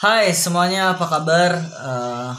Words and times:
Hai 0.00 0.32
semuanya 0.32 0.96
apa 0.96 1.04
kabar? 1.04 1.60
Eh, 1.60 2.32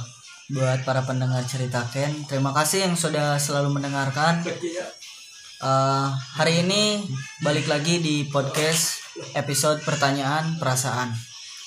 buat 0.49 0.81
para 0.81 1.05
pendengar 1.05 1.45
cerita 1.45 1.85
Ken, 1.93 2.09
terima 2.25 2.49
kasih 2.57 2.89
yang 2.89 2.97
sudah 2.97 3.37
selalu 3.37 3.77
mendengarkan. 3.77 4.41
Eh, 4.41 6.07
hari 6.41 6.65
ini 6.65 7.05
balik 7.45 7.69
lagi 7.69 8.01
di 8.01 8.25
podcast 8.25 9.05
episode 9.37 9.77
pertanyaan 9.85 10.57
perasaan. 10.57 11.13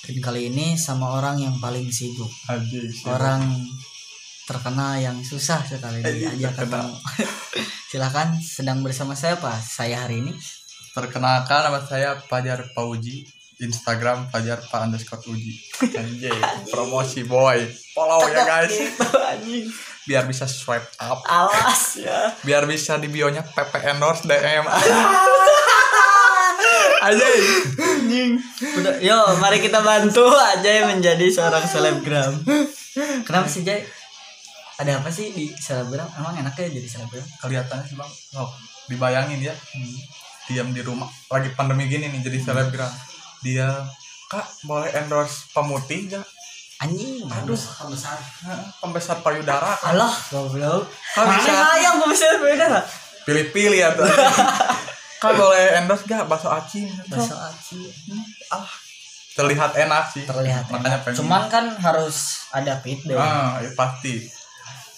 Dan 0.02 0.18
kali 0.18 0.50
ini 0.50 0.74
sama 0.74 1.14
orang 1.14 1.38
yang 1.38 1.62
paling 1.62 1.86
sibuk, 1.94 2.34
orang 3.06 3.54
terkena 4.50 4.98
yang 4.98 5.22
susah 5.22 5.62
sekali 5.62 6.02
diajak 6.02 6.58
ketemu. 6.58 6.90
Silahkan 7.94 8.34
sedang 8.42 8.82
bersama 8.82 9.14
saya 9.14 9.38
apa? 9.38 9.62
Saya 9.62 10.02
hari 10.02 10.26
ini. 10.26 10.34
Perkenalkan 10.90 11.70
nama 11.70 11.78
saya 11.86 12.18
Fajar 12.18 12.66
Pauji 12.74 13.43
Instagram 13.62 14.26
Fajar 14.30 14.58
Pak 14.58 14.80
underscore 14.90 15.22
Uji. 15.30 15.54
Anjay 16.00 16.34
promosi 16.66 17.22
boy. 17.22 17.62
Follow 17.94 18.26
ya 18.26 18.42
guys. 18.42 18.74
biar 20.04 20.26
bisa 20.26 20.44
swipe 20.44 20.84
up. 21.00 21.22
Awas 21.24 21.96
ya. 21.96 22.34
biar 22.44 22.66
bisa 22.68 22.98
di 23.00 23.08
bionya 23.08 23.40
PP 23.46 23.72
endorse 23.94 24.26
DM 24.26 24.66
Anjay. 27.04 27.36
Udah, 28.80 28.96
yo, 29.04 29.18
mari 29.36 29.60
kita 29.60 29.84
bantu 29.84 30.24
Ajay 30.24 30.88
menjadi 30.88 31.28
seorang 31.28 31.64
selebgram. 31.68 32.40
Kenapa 33.28 33.44
sih 33.44 33.60
Jay? 33.60 33.84
Ada 34.80 35.04
apa 35.04 35.12
sih 35.12 35.30
di 35.36 35.52
selebgram? 35.52 36.08
Emang 36.16 36.34
enaknya 36.40 36.80
jadi 36.80 36.88
selebgram? 36.88 37.26
kelihatannya 37.44 37.84
sih 37.84 37.96
bang. 38.00 38.10
Oh, 38.40 38.48
dibayangin 38.88 39.40
ya. 39.44 39.54
Diam 40.48 40.72
di 40.72 40.80
rumah. 40.80 41.08
Lagi 41.28 41.52
pandemi 41.52 41.92
gini 41.92 42.08
nih 42.08 42.24
jadi 42.24 42.40
selebgram 42.40 43.13
dia 43.44 43.68
kak 44.26 44.42
boleh 44.64 44.88
endorse 44.90 45.52
pemutih 45.52 46.08
gak 46.10 46.24
Anjing, 46.74 47.22
Aduh. 47.30 47.54
besar. 47.86 48.18
pembesar 48.82 49.16
payudara 49.20 49.78
kan 49.78 49.94
Alah, 49.94 50.10
goblok. 50.26 50.90
Kan 51.14 51.24
bisa. 51.30 51.54
bisa 52.04 52.26
beda 52.36 52.66
lah. 52.68 52.84
pilih-pilih 53.22 53.78
ya 53.78 53.94
tuh 53.94 54.04
kan 55.22 55.32
boleh 55.32 55.78
endorse 55.78 56.04
gak 56.04 56.26
bakso 56.26 56.48
aci 56.48 56.84
Bakso 57.06 57.38
aci. 57.38 57.78
ah 58.50 58.66
terlihat 59.32 59.70
enak 59.76 60.04
sih 60.08 60.22
Terlihat 60.22 60.66
makanya 60.68 60.98
enak. 61.00 61.14
Cuman 61.14 61.42
kan 61.46 61.64
harus 61.74 62.46
ada 62.50 62.74
fit 62.78 63.00
deh. 63.02 63.14
ah 63.14 63.56
ya 63.58 63.70
pasti 63.72 64.26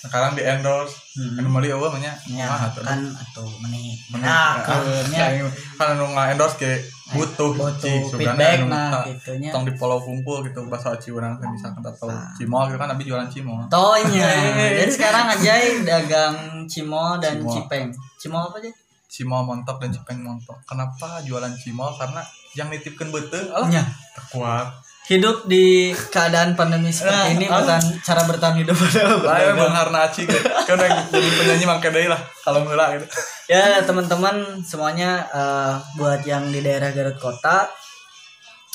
sekarang 0.06 0.32
di 0.32 0.42
endorse 0.42 0.94
Hmm. 1.12 1.40
anu 1.40 1.48
meuli 1.48 1.66
eueuh 1.66 1.88
mah 1.88 1.96
nya 1.96 2.12
Ya, 2.28 2.44
tuh? 2.68 2.84
kan 2.84 3.00
atau 3.00 3.48
menit. 3.58 3.96
Menit. 4.10 4.20
Nah, 4.20 4.52
Ah, 4.52 4.54
kerennya 4.60 5.48
kan 5.74 5.86
anu 5.92 6.04
endorse 6.12 6.56
ke 6.56 6.76
butuh 7.08 7.50
butuh 7.52 7.98
sebenarnya 8.06 8.36
feedback 8.36 8.58
nah 8.66 9.00
gitunya. 9.02 9.48
tong 9.48 9.62
di 9.62 9.72
follow 9.72 9.96
kumpul 9.96 10.42
gitu 10.42 10.60
bakso 10.66 10.90
aci 10.90 11.08
urang 11.08 11.34
teh 11.34 11.46
misalkan 11.46 11.80
atau 11.80 12.06
Ah. 12.06 12.28
cimol 12.32 12.66
gitu 12.66 12.76
kan 12.76 12.90
abi 12.90 13.02
jualan 13.02 13.24
cimol 13.26 13.64
Tonya. 13.66 14.28
Dan 14.76 14.88
sekarang 14.88 15.24
Ajay 15.30 15.64
dagang 15.82 16.36
cimol 16.66 17.16
dan 17.16 17.40
cipeng. 17.42 17.88
Cimol 18.16 18.42
apa 18.44 18.58
aja? 18.58 18.70
cimol 19.08 19.40
montok 19.40 19.78
dan 19.78 19.88
cipeng 19.88 20.20
montok 20.20 20.58
kenapa 20.62 21.22
jualan 21.22 21.48
cimol 21.54 21.88
karena 21.90 22.20
yang 22.52 22.68
nitipkan 22.68 23.08
beteng 23.08 23.48
alah 23.48 23.64
Nya. 23.66 23.80
kuat 24.28 24.68
hidup 25.06 25.46
di 25.46 25.94
keadaan 26.10 26.58
pandemi 26.58 26.90
seperti 26.90 27.38
ini 27.38 27.46
Ah, 27.46 27.62
bukan 27.62 27.82
cara 28.02 28.22
bertahan 28.26 28.56
hidup. 28.58 28.74
Lah 28.82 29.22
berdagang. 29.22 29.56
Bang. 29.56 29.74
Harna 29.74 29.98
Aci 30.10 30.26
kan 30.26 30.78
jadi 31.14 31.28
penyanyi 31.38 31.64
mangke 31.64 31.94
deui 31.94 32.10
lah 32.10 32.18
kalau 32.42 32.66
heula 32.66 32.98
gitu. 32.98 33.06
ya 33.46 33.78
teman-teman 33.86 34.58
semuanya 34.66 35.22
eh, 35.30 35.74
buat 35.94 36.26
yang 36.26 36.50
di 36.50 36.58
daerah 36.58 36.90
Garut 36.90 37.22
kota 37.22 37.70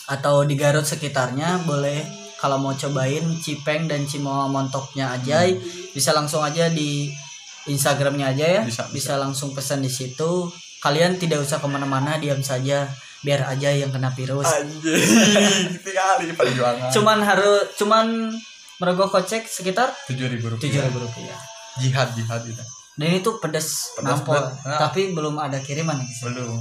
atau 0.07 0.47
di 0.47 0.55
Garut 0.55 0.87
sekitarnya 0.87 1.67
boleh 1.67 1.99
kalau 2.39 2.57
mau 2.57 2.71
cobain 2.73 3.21
cipeng 3.43 3.91
dan 3.91 4.07
cimol 4.07 4.47
montoknya 4.47 5.13
Ajay 5.19 5.59
bisa 5.91 6.15
langsung 6.15 6.41
aja 6.41 6.71
di 6.71 7.11
Instagramnya 7.69 8.33
aja 8.33 8.45
ya. 8.47 8.61
Bisa, 8.65 8.89
bisa. 8.89 9.13
langsung 9.21 9.53
pesan 9.53 9.85
di 9.85 9.91
situ. 9.91 10.49
Kalian 10.81 11.21
tidak 11.21 11.45
usah 11.45 11.61
ke 11.61 11.67
mana-mana 11.69 12.17
diam 12.17 12.41
saja 12.41 12.89
biar 13.21 13.45
aja 13.45 13.69
yang 13.69 13.89
kena 13.89 14.09
virus 14.09 14.43
Anjing, 14.43 15.77
kali 15.83 16.31
perjuangan. 16.31 16.89
cuman 16.89 17.19
harus 17.21 17.69
cuman 17.75 18.33
merogoh 18.77 19.07
kocek 19.07 19.45
sekitar 19.45 19.93
tujuh 20.05 20.25
ribu 20.27 20.49
tujuh 20.51 20.69
rupiah. 20.73 20.85
ribu 20.85 20.99
rupiah 20.99 21.37
Jihad 21.73 22.11
jihad 22.11 22.41
itu. 22.43 22.59
dan 22.91 23.07
itu 23.13 23.31
pedas, 23.39 23.95
Pedas 23.95 24.19
nampol. 24.19 24.35
Nah. 24.35 24.77
tapi 24.77 25.11
belum 25.11 25.33
ada 25.35 25.55
kiriman 25.57 25.95
nih 25.95 26.11
Belum. 26.23 26.59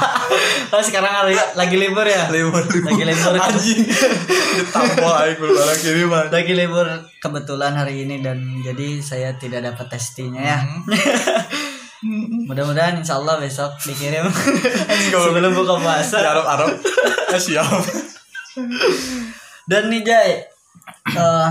oh, 0.70 0.80
sekarang 0.80 1.10
lagi, 1.24 1.34
lagi 1.54 1.76
libur 1.76 2.04
ya 2.04 2.30
Libur 2.30 2.62
libur. 2.62 2.88
Lagi 2.88 3.04
libur. 3.04 3.32
Anjing. 3.34 3.80
Ditampol 4.56 5.12
aing 5.18 5.36
belum 5.36 5.56
ada 5.58 5.74
kiriman. 5.74 6.24
lagi 6.28 6.52
libur 6.54 6.86
kebetulan 7.18 7.72
hari 7.74 8.04
ini 8.04 8.20
dan 8.20 8.38
jadi 8.60 9.02
saya 9.02 9.34
tidak 9.34 9.66
dapat 9.66 9.86
testinya 9.90 10.38
ya 10.38 10.58
Hmm. 10.58 10.86
mudah-mudahan 12.46 12.94
insya 12.98 13.18
Allah 13.18 13.42
besok 13.42 13.74
dikirim 13.82 14.22
sebelum 15.12 15.50
buka 15.50 15.74
puasa 15.82 16.22
Arab 16.22 16.46
Arab. 16.46 16.70
Eh, 17.28 17.36
siap. 17.36 17.68
dan 19.68 19.92
nih 19.92 20.00
Jay 20.00 20.40
eh, 21.12 21.48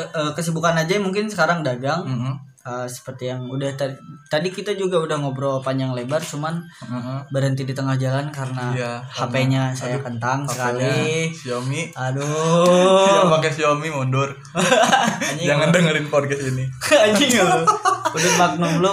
eh, 0.00 0.08
eh, 0.16 0.30
kesibukan 0.32 0.72
aja 0.72 0.96
mungkin 0.96 1.28
sekarang 1.28 1.60
dagang 1.60 2.08
Heeh. 2.08 2.34
Eh, 2.60 2.84
seperti 2.84 3.24
yang 3.24 3.48
udah 3.48 3.72
tadi 3.72 3.96
tadi 4.28 4.52
kita 4.52 4.76
juga 4.76 5.00
udah 5.00 5.16
ngobrol 5.16 5.64
panjang 5.64 5.96
lebar 5.96 6.20
cuman 6.20 6.60
Heeh. 6.60 7.18
berhenti 7.28 7.64
di 7.64 7.72
tengah 7.72 7.96
jalan 7.96 8.28
karena 8.28 8.68
Iya, 8.70 8.92
HP-nya 9.02 9.72
saya 9.72 9.96
aduh, 9.96 10.04
kentang 10.04 10.44
HP-nya 10.44 10.52
sekali 10.52 11.32
Xiaomi. 11.32 11.82
aduh 11.90 13.00
Yang 13.16 13.28
pakai 13.32 13.50
Xiaomi 13.50 13.88
mundur. 13.88 14.28
anjing 14.52 15.48
Jangan 15.48 15.72
dengerin 15.72 16.06
podcast 16.06 16.42
ini. 16.46 16.68
anjing 17.08 17.30
lu 17.32 17.64
udah 18.10 18.32
magnum 18.36 18.72
lu 18.78 18.92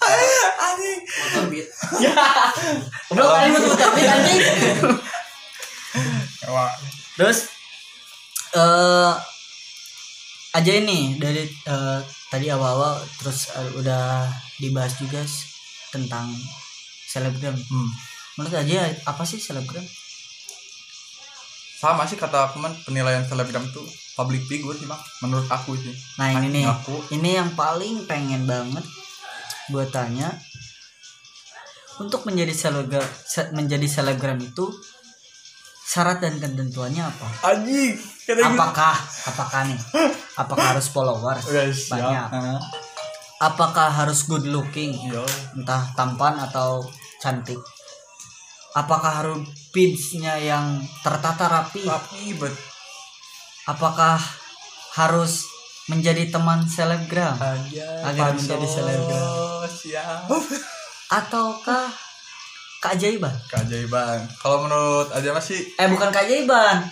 Anjing. 0.00 1.00
ya 2.00 2.14
udah 3.10 3.26
kali 3.36 3.48
betul 3.52 3.74
tapi 3.76 4.00
anjing 4.02 4.40
Wah. 6.48 6.72
terus 7.14 7.52
eh 8.50 9.12
aja 10.58 10.72
ini 10.74 11.16
dari 11.16 11.46
eh, 11.46 12.00
tadi 12.28 12.50
awal-awal 12.50 12.98
terus 13.16 13.54
eh, 13.54 13.70
udah 13.78 14.26
dibahas 14.58 14.98
juga 14.98 15.22
tentang 15.88 16.28
selebgram. 17.08 17.54
Hmm. 17.54 17.90
menurut 18.36 18.54
aja 18.54 18.86
apa 19.02 19.22
sih 19.22 19.38
selebgram? 19.38 19.82
Sama 21.78 22.02
sih 22.06 22.18
kata 22.18 22.50
aku 22.50 22.58
man. 22.58 22.74
Penilaian 22.82 23.22
selebgram 23.22 23.62
tuh 23.70 23.86
public 24.18 24.42
figure 24.46 24.74
sih 24.74 24.86
bang 24.86 24.98
menurut 25.22 25.46
aku 25.46 25.78
sih. 25.78 25.94
Nah 26.18 26.34
ini 26.38 26.50
nih. 26.50 26.64
aku. 26.66 27.14
Ini 27.14 27.38
yang 27.38 27.50
paling 27.54 28.06
pengen 28.06 28.46
banget 28.46 28.82
buat 29.70 29.90
tanya. 29.90 30.34
Untuk 31.98 32.26
menjadi 32.26 32.54
selebgram 32.54 33.02
se- 33.26 33.50
menjadi 33.50 33.86
selebgram 33.86 34.38
itu 34.38 34.70
syarat 35.88 36.20
dan 36.20 36.36
ketentuannya 36.36 37.00
apa? 37.00 37.26
Kata 37.40 37.64
gue. 37.64 37.96
apakah 38.44 38.96
apakah 39.24 39.60
nih? 39.64 39.80
Apakah 40.36 40.76
harus 40.76 40.92
followers? 40.92 41.48
Guys, 41.48 41.88
banyak. 41.88 42.28
Ya. 42.28 42.60
apakah 43.40 43.88
harus 43.88 44.28
good 44.28 44.44
looking? 44.44 44.92
Yo. 45.08 45.24
entah 45.56 45.88
tampan 45.96 46.36
atau 46.36 46.84
cantik. 47.24 47.56
Apakah 48.76 49.24
harus 49.24 49.48
feedsnya 49.72 50.36
yang 50.36 50.84
tertata 51.00 51.48
rapi? 51.48 51.88
Tapi 51.88 52.36
bet. 52.36 52.52
Apakah 53.64 54.20
harus 55.00 55.48
menjadi 55.88 56.28
teman 56.28 56.68
selebgram? 56.68 57.32
Aja 57.40 57.88
Agar 58.04 58.36
menjadi 58.36 58.68
selebgram. 58.68 59.64
siap. 59.72 60.28
Ataukah 61.08 62.07
keajaiban. 62.78 63.34
Keajaiban. 63.46 64.18
Kalau 64.36 64.62
menurut 64.62 65.08
aja 65.10 65.30
masih 65.30 65.58
eh 65.74 65.86
bukan 65.86 66.08
keajaiban. 66.08 66.86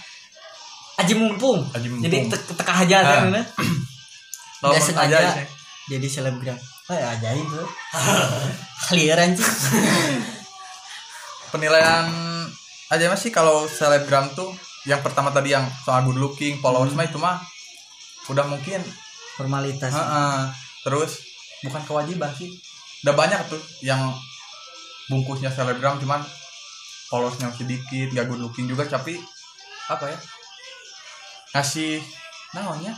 Aji 0.97 1.13
mumpung. 1.13 1.61
Aji 1.71 1.87
mumpung. 1.87 2.05
jadi 2.05 2.27
te 2.27 2.37
teka 2.55 2.73
aja 2.75 2.97
Ah. 2.99 3.05
kan 3.05 3.23
Nggak 3.31 3.45
menurut 4.63 4.81
sengaja. 4.83 5.17
aja. 5.21 5.45
jadi 5.87 6.07
selebgram. 6.07 6.59
Eh 6.87 7.03
ajaib 7.03 7.45
bro. 7.45 7.67
Clear 8.89 9.19
anjing. 9.19 9.45
Penilaian 11.49 12.07
aja 12.87 13.07
masih 13.07 13.31
kalau 13.31 13.67
selebgram 13.67 14.31
tuh 14.33 14.51
yang 14.83 15.03
pertama 15.03 15.31
tadi 15.31 15.51
yang 15.51 15.67
soal 15.81 16.03
good 16.03 16.17
looking 16.17 16.59
followers 16.59 16.91
Hmm. 16.91 16.99
mah 16.99 17.07
itu 17.07 17.19
mah 17.19 17.37
udah 18.27 18.47
mungkin. 18.47 18.81
Formalitas. 19.37 19.93
Heeh. 19.93 20.39
terus 20.81 21.19
bukan 21.61 21.83
kewajiban 21.83 22.31
sih. 22.33 22.49
Udah 23.03 23.13
banyak 23.13 23.41
tuh 23.47 23.59
yang 23.83 24.15
bungkusnya 25.07 25.49
selebgram 25.49 25.99
cuman 25.99 26.23
followersnya 27.07 27.51
sedikit 27.55 28.11
gak 28.13 28.27
good 28.27 28.43
looking 28.43 28.67
juga 28.67 28.83
tapi 28.85 29.19
apa 29.87 30.11
ya 30.11 30.19
ngasih 31.55 32.03
namanya 32.53 32.93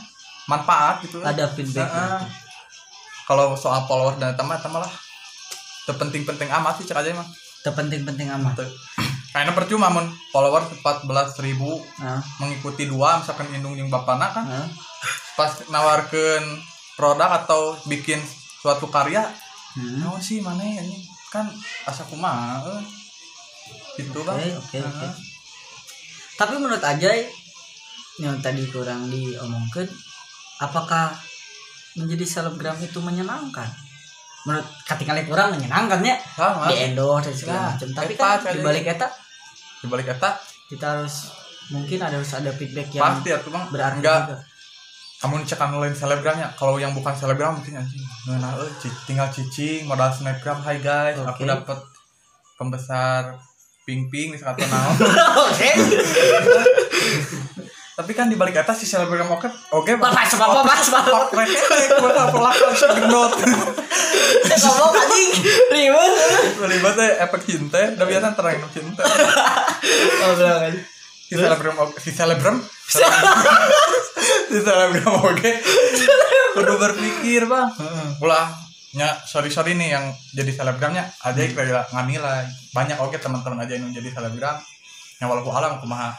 manfaat 0.49 1.05
gitu 1.05 1.21
ada 1.21 1.45
feedback 1.47 1.85
Heeh. 1.85 2.21
kalau 3.29 3.53
soal 3.53 3.85
follower 3.85 4.17
dan 4.17 4.33
teman 4.33 4.57
teman 4.57 4.81
lah 4.81 4.93
terpenting-penting 5.85 6.49
amat 6.53 6.77
sih 6.77 6.85
aja 6.85 7.09
mah. 7.17 7.25
Terpenting-penting 7.65 8.29
amat. 8.37 8.61
Kayaknya 9.33 9.57
percuma 9.57 9.89
mun. 9.89 10.05
Follower 10.29 10.61
14 10.61 11.09
ribu 11.41 11.81
Nah, 11.97 12.21
mengikuti 12.37 12.85
dua 12.85 13.17
misalkan 13.17 13.49
indung 13.49 13.73
yang 13.73 13.89
bapana 13.89 14.29
kan. 14.29 14.45
Nah. 14.45 14.69
pas 15.33 15.49
nawarkan 15.65 16.61
produk 16.93 17.41
atau 17.41 17.73
bikin 17.89 18.21
suatu 18.61 18.85
karya 18.85 19.25
Hmm. 19.69 20.01
naon 20.01 20.17
sih 20.19 20.41
mana 20.41 20.61
ini 20.61 21.08
kan 21.29 21.45
asa 21.85 22.03
kumaha 22.09 22.65
eh. 22.73 22.83
gitu 24.01 24.21
Oke, 24.21 24.33
oke, 24.57 24.77
oke. 24.81 24.81
Heeh. 24.81 25.13
Tapi 26.39 26.53
menurut 26.57 26.81
Ajay 26.81 27.27
yang 28.19 28.39
tadi 28.43 28.63
kurang 28.67 29.07
diomongkan, 29.11 29.87
apakah 30.59 31.11
menjadi 31.99 32.23
selebgram 32.27 32.79
itu 32.79 32.99
menyenangkan? 33.03 33.67
Menurut 34.47 34.67
ketika 34.87 35.15
kurang 35.27 35.55
menyenangkan 35.55 35.99
ya, 36.03 36.15
sama 36.35 36.71
di 36.71 36.75
endorse 36.91 37.31
dan 37.31 37.35
segala 37.35 37.59
Nah, 37.59 37.69
macam. 37.75 37.87
Tapi 37.91 38.13
eta 38.15 38.23
kan 38.23 38.39
kali. 38.39 38.55
di 38.55 38.59
balik 38.63 38.85
eta 38.87 39.07
dibalik 39.79 40.07
eta 40.11 40.29
kita 40.67 40.85
harus 40.95 41.15
mungkin 41.71 41.99
ada 42.03 42.19
harus 42.19 42.31
ada 42.35 42.51
feedback 42.51 42.91
yang 42.91 43.03
pasti 43.03 43.31
ya 43.31 43.39
tuh 43.39 43.51
bang 43.51 43.65
berarti 43.71 43.97
enggak 44.03 44.19
juga. 44.27 44.37
Kamu 45.19 45.43
cekan 45.43 45.75
lain 45.83 45.91
selebgramnya 45.91 46.47
kalau 46.55 46.79
yang 46.79 46.95
bukan 46.95 47.11
selebgram 47.11 47.59
mungkin 47.59 47.83
anjing 47.83 48.03
nah 48.39 48.55
eh, 48.55 48.71
tinggal 49.03 49.27
cicing 49.27 49.83
modal 49.83 50.07
snapgram 50.07 50.63
hai 50.63 50.79
guys 50.79 51.19
aku 51.19 51.43
Oke. 51.43 51.51
dapat 51.51 51.79
pembesar 52.55 53.35
ping 53.83 54.07
ping 54.07 54.31
misalkan 54.31 54.63
atau 54.63 54.71
naon 54.71 54.95
Oke. 55.51 55.69
tapi 57.99 58.15
kan 58.15 58.31
dibalik 58.31 58.55
atas 58.55 58.79
si 58.79 58.87
selebgram 58.87 59.27
oke 59.27 59.51
oke 59.75 59.91
Bapak 59.99 60.23
sebab 60.23 60.63
bapak 60.63 60.79
sebab. 60.87 61.03
Pak 61.03 61.35
rek 61.35 61.51
bakal 61.99 62.25
pelakon 62.31 62.71
si 62.71 62.85
gendut 62.87 63.33
ngomong 64.59 64.91
anjing 64.95 65.31
ribet. 65.75 66.11
Teh 66.95 67.11
efek 67.27 67.41
cinta 67.43 67.79
udah 67.95 68.07
biasa 68.07 68.27
terang 68.39 68.63
cinta 68.71 69.03
Oh, 70.19 70.31
bilang 70.35 70.63
aja. 70.63 70.79
Si 71.29 71.37
selebgram 71.37 71.75
si 72.01 72.09
selebgram 72.09 72.57
si 74.49 74.57
selebgram 74.57 75.13
oke. 75.21 75.51
Kudu 76.57 76.73
berpikir 76.81 77.45
bang. 77.45 77.69
Ulah 78.17 78.49
nya 78.97 79.13
sorry 79.29 79.53
sorry 79.53 79.77
nih 79.77 79.93
yang 79.93 80.09
jadi 80.33 80.49
selebgramnya 80.49 81.05
aja 81.21 81.41
kira 81.45 81.85
ngamila 81.93 82.41
banyak 82.73 82.97
oke 82.97 83.21
teman-teman 83.21 83.61
aja 83.61 83.77
yang 83.77 83.93
jadi 83.93 84.09
selebgram 84.09 84.57
yang 85.21 85.29
walaupun 85.29 85.53
alam 85.53 85.77
kumaha 85.77 86.17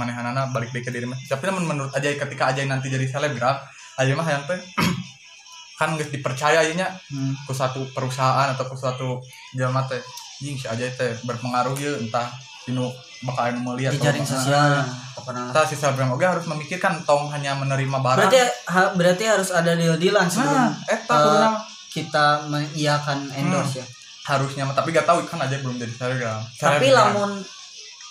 manehanana 0.00 0.48
balik 0.48 0.72
deh 0.72 0.80
ke 0.80 0.88
diri. 0.88 1.04
Mah 1.04 1.20
tapi 1.28 1.52
menurut 1.52 1.92
aja 1.92 2.08
ketika 2.08 2.56
aja 2.56 2.64
nanti 2.64 2.88
jadi 2.88 3.04
selebgram 3.04 3.60
aja 4.00 4.12
mah 4.16 4.24
yang 4.24 4.48
teh 4.48 4.56
kan 5.78 5.92
nggak 5.92 6.08
dipercaya 6.08 6.64
aja 6.64 6.72
nya. 6.72 6.88
Hmm. 7.12 7.36
ke 7.44 7.52
suatu 7.52 7.84
perusahaan 7.92 8.48
atau 8.56 8.64
ke 8.64 8.76
suatu 8.80 9.20
jelma 9.52 9.84
teh 9.84 10.00
jing 10.40 10.56
si 10.56 10.64
aja 10.64 10.88
teh 10.88 11.12
berpengaruh 11.28 11.76
ya 11.76 12.00
entah 12.00 12.32
sinu 12.66 12.90
bakal 13.22 13.48
anu 13.48 13.60
melihat 13.72 13.94
Di 13.94 14.02
jaring 14.02 14.26
sosial. 14.26 14.82
Entah 15.26 15.64
si 15.64 15.74
selebgram 15.74 16.12
oke 16.12 16.22
harus 16.22 16.44
memikirkan 16.44 17.02
tong 17.02 17.26
hanya 17.32 17.56
menerima 17.56 17.98
barang 17.98 18.26
Berarti 18.26 18.42
ha- 18.68 18.92
berarti 18.94 19.24
harus 19.26 19.50
ada 19.50 19.74
deal-dealan 19.74 20.26
sebelum 20.28 20.54
nah 20.54 20.70
eta 20.86 21.10
eh, 21.10 21.18
kuduna 21.18 21.48
kita 21.90 22.26
mengiyakan 22.46 23.18
endorse 23.34 23.80
ya. 23.80 23.86
harusnya 24.28 24.68
tapi 24.70 24.92
gak 24.92 25.08
tahu 25.08 25.24
kan 25.24 25.42
aja 25.42 25.58
belum 25.58 25.80
jadi 25.80 25.90
selebgram 25.90 26.42
Tapi 26.54 26.92
lamun 26.92 27.42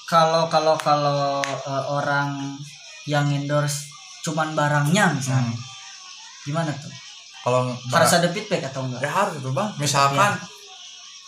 kalau 0.05 0.49
kalau 0.49 0.75
kalau 0.75 1.39
eh, 1.45 1.83
orang 1.87 2.57
yang 3.05 3.29
endorse 3.29 3.85
cuman 4.25 4.51
barangnya 4.51 5.13
misalnya. 5.13 5.53
Hmm. 5.53 5.63
Gimana 6.43 6.71
tuh? 6.73 6.91
kalau 7.45 7.69
Harus 7.93 8.11
ada 8.11 8.27
feedback 8.27 8.73
atau 8.73 8.89
enggak? 8.89 9.05
ya 9.05 9.11
harus 9.13 9.37
itu 9.37 9.53
bang 9.53 9.69
misalkan 9.77 10.33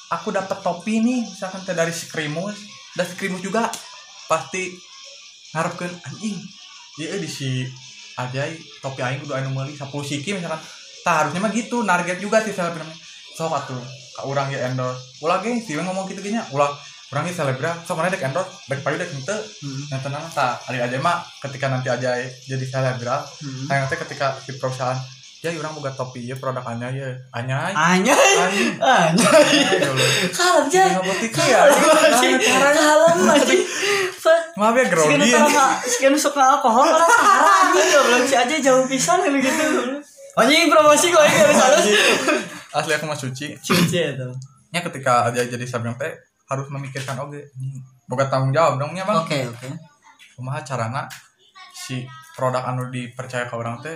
aku 0.10 0.34
dapat 0.34 0.58
topi 0.60 1.00
nih 1.00 1.22
misalkan 1.24 1.62
dari 1.64 1.94
Skrimus 1.94 2.58
dan 2.98 3.06
Skrimus 3.06 3.46
juga 3.46 3.70
pasti 4.26 4.74
ngarepkeun 5.54 5.94
anjing 6.04 6.36
ya 6.98 7.14
di 7.22 7.30
si 7.30 7.62
ajai 8.18 8.58
topi 8.82 9.06
aing 9.06 9.22
kudu 9.22 9.38
anu 9.38 9.54
meuli 9.54 9.78
10 9.78 9.86
siki 10.02 10.34
misalkan. 10.34 10.58
Tah 11.06 11.24
harusnya 11.24 11.40
mah 11.40 11.54
gitu 11.54 11.86
target 11.86 12.18
juga 12.18 12.42
sih 12.42 12.52
selebgram. 12.52 12.90
Sok 13.38 13.54
atuh 13.54 13.80
ka 14.18 14.26
urang 14.26 14.50
ya 14.50 14.66
endorse. 14.68 15.22
Ulah 15.22 15.40
ge 15.46 15.62
sih 15.62 15.78
ngomong 15.78 16.10
gitu 16.10 16.26
gini 16.26 16.42
ulah 16.52 16.74
urang 17.14 17.24
ge 17.30 17.38
selebgram 17.38 17.86
sok 17.86 18.02
mana 18.02 18.10
dek 18.10 18.26
endorse? 18.26 18.50
Dek 18.66 18.82
payu 18.82 18.98
dek 18.98 19.14
Hmm. 19.14 19.82
yang 19.94 20.02
tenang. 20.02 20.26
Tah 20.34 20.58
ari 20.66 20.82
aja 20.82 20.98
mah 20.98 21.22
ketika 21.46 21.70
nanti 21.70 21.94
aja 21.94 22.18
jadi 22.50 22.66
selebgram 22.66 23.22
Hmm. 23.46 23.70
Nanti 23.70 23.96
ketika 23.96 24.42
si 24.42 24.58
perusahaan 24.58 24.98
ya 25.38 25.54
orang 25.54 25.70
buka 25.72 25.92
topi 25.92 26.24
ya 26.24 26.34
produk 26.34 26.66
anya 26.66 26.88
ya 26.90 27.08
anya 27.32 27.70
anjing 27.70 28.74
Anjay. 28.78 29.78
Kalem 30.34 30.66
aja. 30.66 30.84
Ya 30.90 30.98
Kalem 32.74 33.18
aja. 33.30 33.54
maaf 34.58 34.74
ya 34.74 34.84
grogi 34.90 35.30
sekian 35.86 36.14
suka 36.18 36.58
alkohol 36.58 36.84
orang 36.84 37.06
parah 37.08 37.70
anjing 37.70 37.88
belum 37.94 38.22
si 38.24 38.34
aja 38.34 38.56
jauh 38.60 38.84
pisan 38.90 39.22
gitu. 39.38 39.66
Anjing 40.36 40.68
promosi 40.68 41.06
kok 41.10 41.22
ini 41.22 41.38
harus 41.38 41.58
harus. 41.58 41.84
asli 42.70 42.92
aku 42.94 43.06
mah 43.06 43.16
suci 43.16 43.54
Cuci 43.56 43.98
itu. 44.12 44.28
ya 44.68 44.80
ketika 44.82 45.26
aja 45.26 45.42
jadi 45.42 45.64
sabjang 45.64 45.96
teh 45.96 46.12
harus 46.46 46.68
memikirkan 46.68 47.16
oke 47.18 47.40
boga 48.06 48.28
tanggung 48.28 48.52
jawab 48.52 48.78
dong 48.78 48.92
ya 48.94 49.02
bang 49.02 49.18
Oke 49.18 49.38
oke. 49.48 49.68
kumaha 50.34 50.60
carana 50.62 51.06
si 51.72 52.04
produk 52.34 52.62
anu 52.66 52.88
dipercaya 52.88 53.46
ke 53.46 53.54
orang 53.54 53.78
teh 53.80 53.96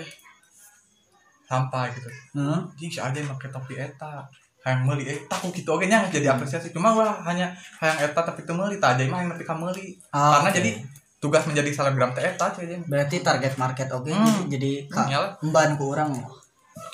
sampai 1.51 1.91
gitu. 1.91 2.07
Hmm. 2.39 2.63
jadi 2.79 2.87
si 2.87 2.99
aja 3.03 3.19
pakai 3.35 3.51
topi 3.51 3.75
eta 3.75 4.23
hayang 4.63 4.87
meuli. 4.87 5.03
Eh 5.03 5.27
taku 5.27 5.51
gitu 5.51 5.75
oke 5.75 5.83
nya 5.83 6.07
jadi 6.07 6.31
apresiasi. 6.31 6.71
Cuma 6.71 6.95
lah 6.95 7.19
hanya 7.27 7.51
hayang 7.83 8.07
eta 8.07 8.23
tapi 8.23 8.47
teu 8.47 8.55
meuli 8.55 8.79
tah 8.79 8.95
aja 8.95 9.03
mah 9.11 9.19
yang 9.19 9.35
nepi 9.35 9.43
ka 9.43 9.51
meuli. 9.51 9.99
Ah, 10.15 10.39
karena 10.39 10.55
jadi 10.55 10.71
tugas 11.19 11.43
menjadi 11.45 11.69
selebgram 11.69 12.15
teh 12.15 12.23
eta 12.23 12.49
aja 12.49 12.63
berarti 12.87 13.21
target 13.21 13.53
market 13.59 13.91
oke 13.93 14.09
Hmm. 14.09 14.49
jadi 14.49 14.89
kak 14.89 15.05
Nyala. 15.05 15.27
emban 15.45 15.77
ku 15.77 15.93
orang 15.93 16.09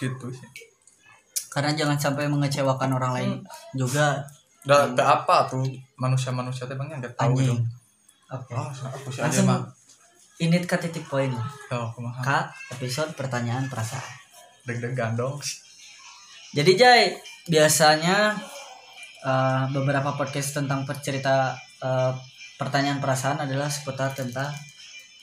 gitu 0.02 0.28
sih 0.36 0.44
karena 1.48 1.72
jangan 1.74 1.98
sampai 1.98 2.28
mengecewakan 2.30 2.92
orang 3.00 3.12
lain 3.18 3.32
juga. 3.74 4.22
Da, 4.68 4.84
teu 4.92 5.02
apa 5.08 5.48
tuh 5.48 5.64
manusia-manusia 5.96 6.68
teh 6.68 6.76
bang 6.76 6.92
nggak 6.92 7.16
tahu 7.16 7.40
anjing. 7.40 7.56
itu. 7.56 7.56
oke. 8.28 8.52
Oh, 8.52 8.68
aku 8.68 9.10
sih 9.16 9.24
aja 9.24 9.42
mah. 9.48 9.64
ini 10.44 10.60
ke 10.62 10.76
titik 10.76 11.08
poin. 11.08 11.32
Oh, 11.72 11.88
kumaha. 11.96 12.20
kak 12.20 12.46
episode 12.76 13.16
pertanyaan 13.16 13.72
perasaan 13.72 14.27
Deg-degan 14.68 15.16
dong. 15.16 15.40
Jadi 16.52 16.72
Jay, 16.76 17.16
biasanya 17.48 18.36
uh, 19.24 19.64
beberapa 19.72 20.12
podcast 20.20 20.60
tentang 20.60 20.84
percerita 20.84 21.56
uh, 21.80 22.12
pertanyaan 22.60 23.00
perasaan 23.00 23.48
adalah 23.48 23.72
seputar 23.72 24.12
tentang 24.12 24.52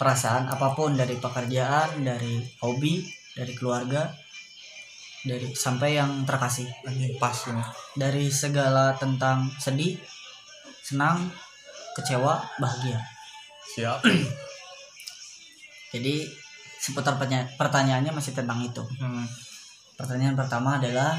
perasaan 0.01 0.49
apa 0.49 0.73
pun 0.73 0.97
dari 0.97 1.21
pekerjaan, 1.21 2.01
dari 2.01 2.41
hobi, 2.65 3.05
dari 3.37 3.53
keluarga, 3.53 4.09
dari 5.25 5.53
sampai 5.53 6.01
yang 6.01 6.25
terkasih, 6.25 6.69
Anjing 6.89 7.17
pas 7.21 7.37
ini. 7.49 7.65
dari 8.01 8.33
segala 8.33 8.97
tentang 8.97 9.49
sedih, 9.61 9.97
senang, 10.81 11.29
kecewa, 11.97 12.41
bahagia. 12.57 13.01
Siap. 13.77 14.05
Jadi 15.95 16.44
seputar 16.85 17.17
pertanyaannya 17.57 18.13
masih 18.13 18.37
tentang 18.37 18.61
itu. 18.61 18.85
Hmm. 19.01 19.25
Pertanyaan 19.97 20.37
pertama 20.37 20.77
adalah 20.77 21.17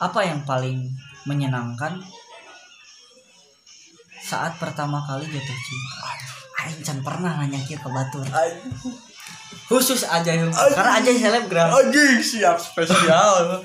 apa 0.00 0.20
yang 0.24 0.40
paling 0.48 0.88
menyenangkan 1.28 2.00
saat 4.24 4.56
pertama 4.56 5.04
kali 5.04 5.28
jatuh 5.28 5.58
cinta? 5.60 6.08
Aing 6.56 6.80
can 6.80 6.98
pernah 7.04 7.36
nanya 7.36 7.60
kieu 7.60 7.76
ke 7.76 7.88
batur. 7.92 8.24
Khusus 9.68 10.08
aja 10.08 10.32
yang 10.32 10.48
karena 10.50 10.92
aja 10.96 11.10
selebgram. 11.12 11.68
Anjing 11.68 12.18
siap 12.24 12.56
spesial. 12.56 13.60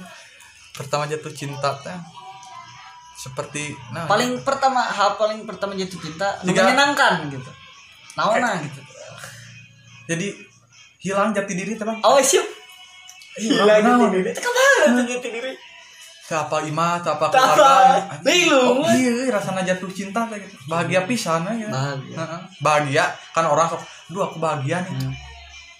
Pertama 0.75 1.07
jatuh 1.07 1.31
cinta 1.31 1.71
teh 1.79 1.95
seperti 3.21 3.77
nah 3.93 4.09
Paling 4.09 4.41
pertama 4.41 4.81
hal 4.81 5.13
paling 5.13 5.45
pertama 5.45 5.77
jatuh 5.77 6.01
cinta 6.01 6.41
Jika- 6.41 6.65
menyenangkan 6.65 7.29
gitu. 7.29 7.51
Naona 8.17 8.57
gitu. 8.65 8.81
Jadi 10.09 10.27
hilang 11.01 11.33
jati 11.33 11.53
diri 11.57 11.73
teh 11.77 11.85
bang. 11.85 11.97
Oh 12.05 12.21
siap. 12.21 12.45
Hilang 13.41 13.67
jati 13.81 14.05
diri. 14.21 14.29
Itu 14.31 14.41
ke 14.41 14.51
mana 14.51 15.01
jati 15.05 15.29
diri? 15.29 15.53
Siapa 16.21 16.63
imah, 16.63 17.03
siapa 17.03 17.27
keluarga. 17.27 18.07
Bingung. 18.23 18.79
Oh, 18.79 18.93
iya, 18.95 19.27
rasanya 19.27 19.67
jatuh 19.67 19.91
cinta 19.91 20.23
teh 20.31 20.39
gitu. 20.39 20.55
Bahagia 20.71 21.03
pisan 21.03 21.43
ya. 21.43 21.67
Bahagia. 21.67 22.23
Bahagia 22.63 23.03
kan 23.35 23.43
orang 23.51 23.67
sok, 23.67 23.83
"Duh, 24.07 24.23
aku 24.23 24.39
bahagia 24.39 24.79
nih." 24.87 24.95
Hmm. 24.95 25.13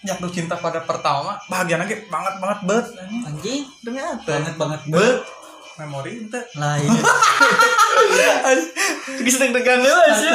Jatuh 0.02 0.28
cinta 0.34 0.58
pada 0.58 0.82
pertama, 0.84 1.38
bahagia 1.48 1.78
lagi 1.80 1.94
banget 2.10 2.36
banget 2.42 2.60
bet. 2.68 2.86
Anjing, 3.00 3.64
demi 3.86 4.02
apa? 4.02 4.26
Banget 4.28 4.56
banget 4.60 4.82
bet. 4.92 5.18
Memori 5.80 6.12
ente. 6.20 6.42
Lah 6.60 6.76
iya. 6.76 6.92
Deg-degan 9.24 9.80
dewe 9.80 10.06
sih. 10.20 10.30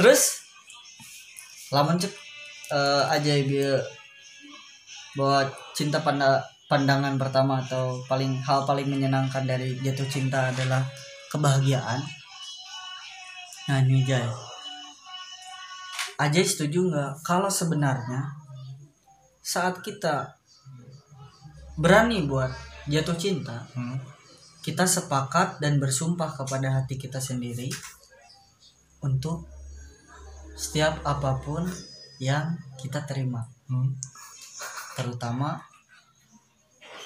Terus 0.00 0.40
lamun 1.74 2.00
cek 2.00 2.25
eh, 2.72 3.14
ajaib 3.14 3.50
bahwa 5.16 5.48
cinta 5.72 6.00
pada 6.00 6.44
pandangan 6.66 7.14
pertama 7.16 7.62
atau 7.62 8.02
paling 8.10 8.42
hal 8.42 8.66
paling 8.66 8.90
menyenangkan 8.90 9.46
dari 9.46 9.78
jatuh 9.80 10.06
cinta 10.10 10.50
adalah 10.50 10.82
kebahagiaan. 11.30 12.02
Nah 13.66 13.82
ini 13.82 14.06
Jai 14.06 14.30
Ajay 16.16 16.46
setuju 16.48 16.88
nggak 16.88 17.20
kalau 17.20 17.50
sebenarnya 17.52 18.32
saat 19.44 19.84
kita 19.84 20.32
berani 21.76 22.24
buat 22.24 22.48
jatuh 22.88 23.18
cinta 23.20 23.68
hmm. 23.76 24.00
kita 24.64 24.88
sepakat 24.88 25.60
dan 25.60 25.76
bersumpah 25.76 26.32
kepada 26.32 26.72
hati 26.72 26.96
kita 26.96 27.20
sendiri 27.20 27.68
untuk 29.04 29.44
setiap 30.56 31.04
apa 31.04 31.36
pun 31.44 31.68
yang 32.22 32.56
kita 32.80 33.04
terima. 33.04 33.44
Hmm. 33.66 33.90
terutama 34.96 35.60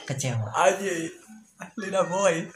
kecewa. 0.06 0.52
Aja 0.54 0.90
asli 1.58 1.90
dah 1.90 2.06
boy. 2.06 2.46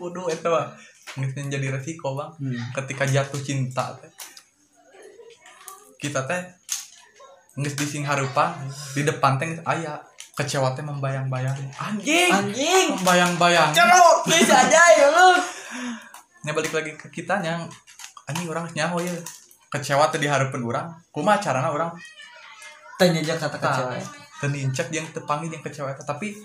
Kudu 0.00 0.26
itu 0.32 0.48
bang 0.48 0.70
mungkin 1.14 1.52
jadi 1.52 1.68
resiko 1.70 2.16
bang. 2.16 2.32
Hmm. 2.40 2.58
ketika 2.82 3.04
jatuh 3.06 3.38
cinta 3.38 3.94
teh. 4.00 4.10
Kita 6.00 6.26
teh 6.26 6.42
nggak 7.52 7.76
dising 7.76 8.02
harupan 8.08 8.56
di 8.96 9.04
depan 9.04 9.36
teh 9.38 9.60
ayah 9.76 10.00
kecewa 10.34 10.72
teh 10.72 10.82
membayang-bayang. 10.82 11.54
Anjing! 11.76 12.32
Anjing! 12.32 12.96
Membayang-bayang. 12.98 13.70
Cerot 13.76 14.26
bisa 14.26 14.66
aja 14.66 14.82
ya 14.98 15.08
lu. 15.12 15.30
Nya 16.42 16.50
balik 16.56 16.74
lagi 16.74 16.96
ke 16.98 17.06
kita 17.12 17.38
yang 17.44 17.68
anjing 18.26 18.48
orang 18.48 18.66
nyaho 18.74 18.98
ya 18.98 19.14
kecewa 19.72 20.12
teh 20.12 20.20
diharapin 20.20 20.60
orang 20.60 20.92
kumaha 21.08 21.40
carana 21.40 21.72
orang? 21.72 21.88
Tanya 23.00 23.24
aja 23.24 23.40
kata 23.40 23.56
kecewa 23.56 23.92
ya. 23.96 24.04
dan 24.44 24.50
diincek 24.52 24.92
yang 24.92 25.06
tepanggil 25.10 25.48
yang 25.48 25.64
kecewa 25.64 25.88
eta 25.90 26.04
tapi 26.04 26.36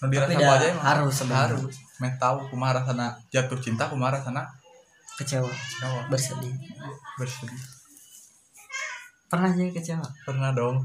Tapi 0.00 0.16
dah 0.16 0.28
aja 0.28 0.66
emang. 0.72 0.84
harus 0.84 1.12
sebenarnya. 1.12 1.56
harus. 1.56 1.74
Meh 2.00 2.12
tahu 2.16 2.36
kumaha 2.52 2.80
rasana 2.80 3.16
jatuh 3.32 3.56
cinta 3.60 3.88
kumaha 3.88 4.20
rasana 4.20 4.44
kecewa. 5.16 5.48
Kecewa. 5.48 6.00
Bersedih. 6.12 6.52
Bersedih. 7.16 7.60
Pernah 9.28 9.50
jadi 9.52 9.70
kecewa? 9.72 10.06
Pernah 10.24 10.50
dong. 10.52 10.84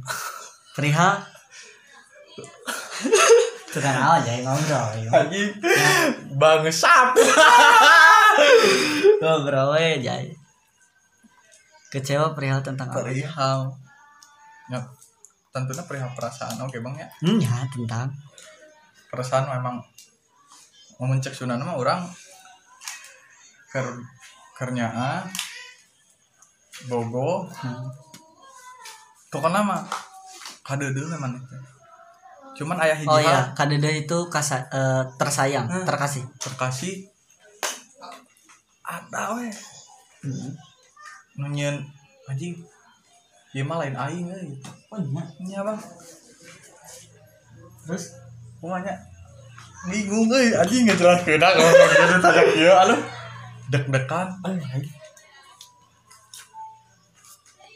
Perihal? 0.75 1.23
Itu 3.67 3.79
kan 3.83 3.95
awal 3.99 4.19
jadi 4.23 4.43
ngobrol 4.43 4.87
ya. 5.03 5.09
anjing. 5.11 5.51
Bangsat. 6.39 7.15
Ngobrol 9.23 9.71
ya. 9.79 9.95
jadi 9.99 10.31
kecewa 11.95 12.35
perihal 12.35 12.59
tentang 12.59 12.91
apa 12.91 13.07
perihal 13.07 13.71
ya 14.67 14.81
tentunya 15.55 15.83
perihal 15.87 16.11
perasaan. 16.11 16.59
Oke 16.67 16.83
bang 16.83 16.95
ya. 16.99 17.07
Hmm, 17.23 17.39
ya 17.39 17.63
tentang. 17.71 18.11
Perasaan 19.07 19.47
memang 19.47 19.79
mau 20.99 21.07
mencek 21.07 21.31
sunan 21.31 21.63
mah 21.63 21.79
orang 21.79 22.03
ker 23.71 23.87
kernyaan 24.55 25.27
bogo 26.87 27.43
hmm. 27.51 27.87
pokoknya 29.27 29.59
mah 29.63 29.83
kade 30.63 30.91
dulu 30.91 31.07
memang 31.15 31.39
itu. 31.39 31.55
Cuman 32.63 32.79
ayah 32.83 32.95
hiji 32.95 33.11
oh 33.11 33.19
iya 33.19 33.51
kadeda 33.51 33.91
itu 33.91 34.31
kasa, 34.31 34.63
eh, 34.71 35.03
tersayang 35.19 35.67
Hmm. 35.67 35.83
terkasih. 35.87 36.23
Terkasih. 36.39 37.03
Ada 38.83 39.35
weh. 39.39 39.51
Hmm. 40.23 40.51
Nunyin 41.39 41.75
anjing. 42.27 42.55
Ya 43.55 43.63
mah 43.63 43.79
lain 43.79 43.95
aing 43.95 44.27
euy. 44.31 44.51
Oh 44.91 44.99
iya. 44.99 45.23
Nya 45.43 45.59
bang 45.63 45.79
terus? 47.85 48.17
Kumanya 48.59 48.93
bingung 49.87 50.27
euy. 50.31 50.51
Anjing 50.55 50.87
nggak 50.87 50.99
jelas 50.99 51.21
kena 51.23 51.47
kalau 51.51 51.71
gitu 51.71 52.17
tanya 52.19 52.43
kieu 52.51 52.73
anu 52.73 52.95
deg-degan. 53.71 54.27
Iya 54.43 54.89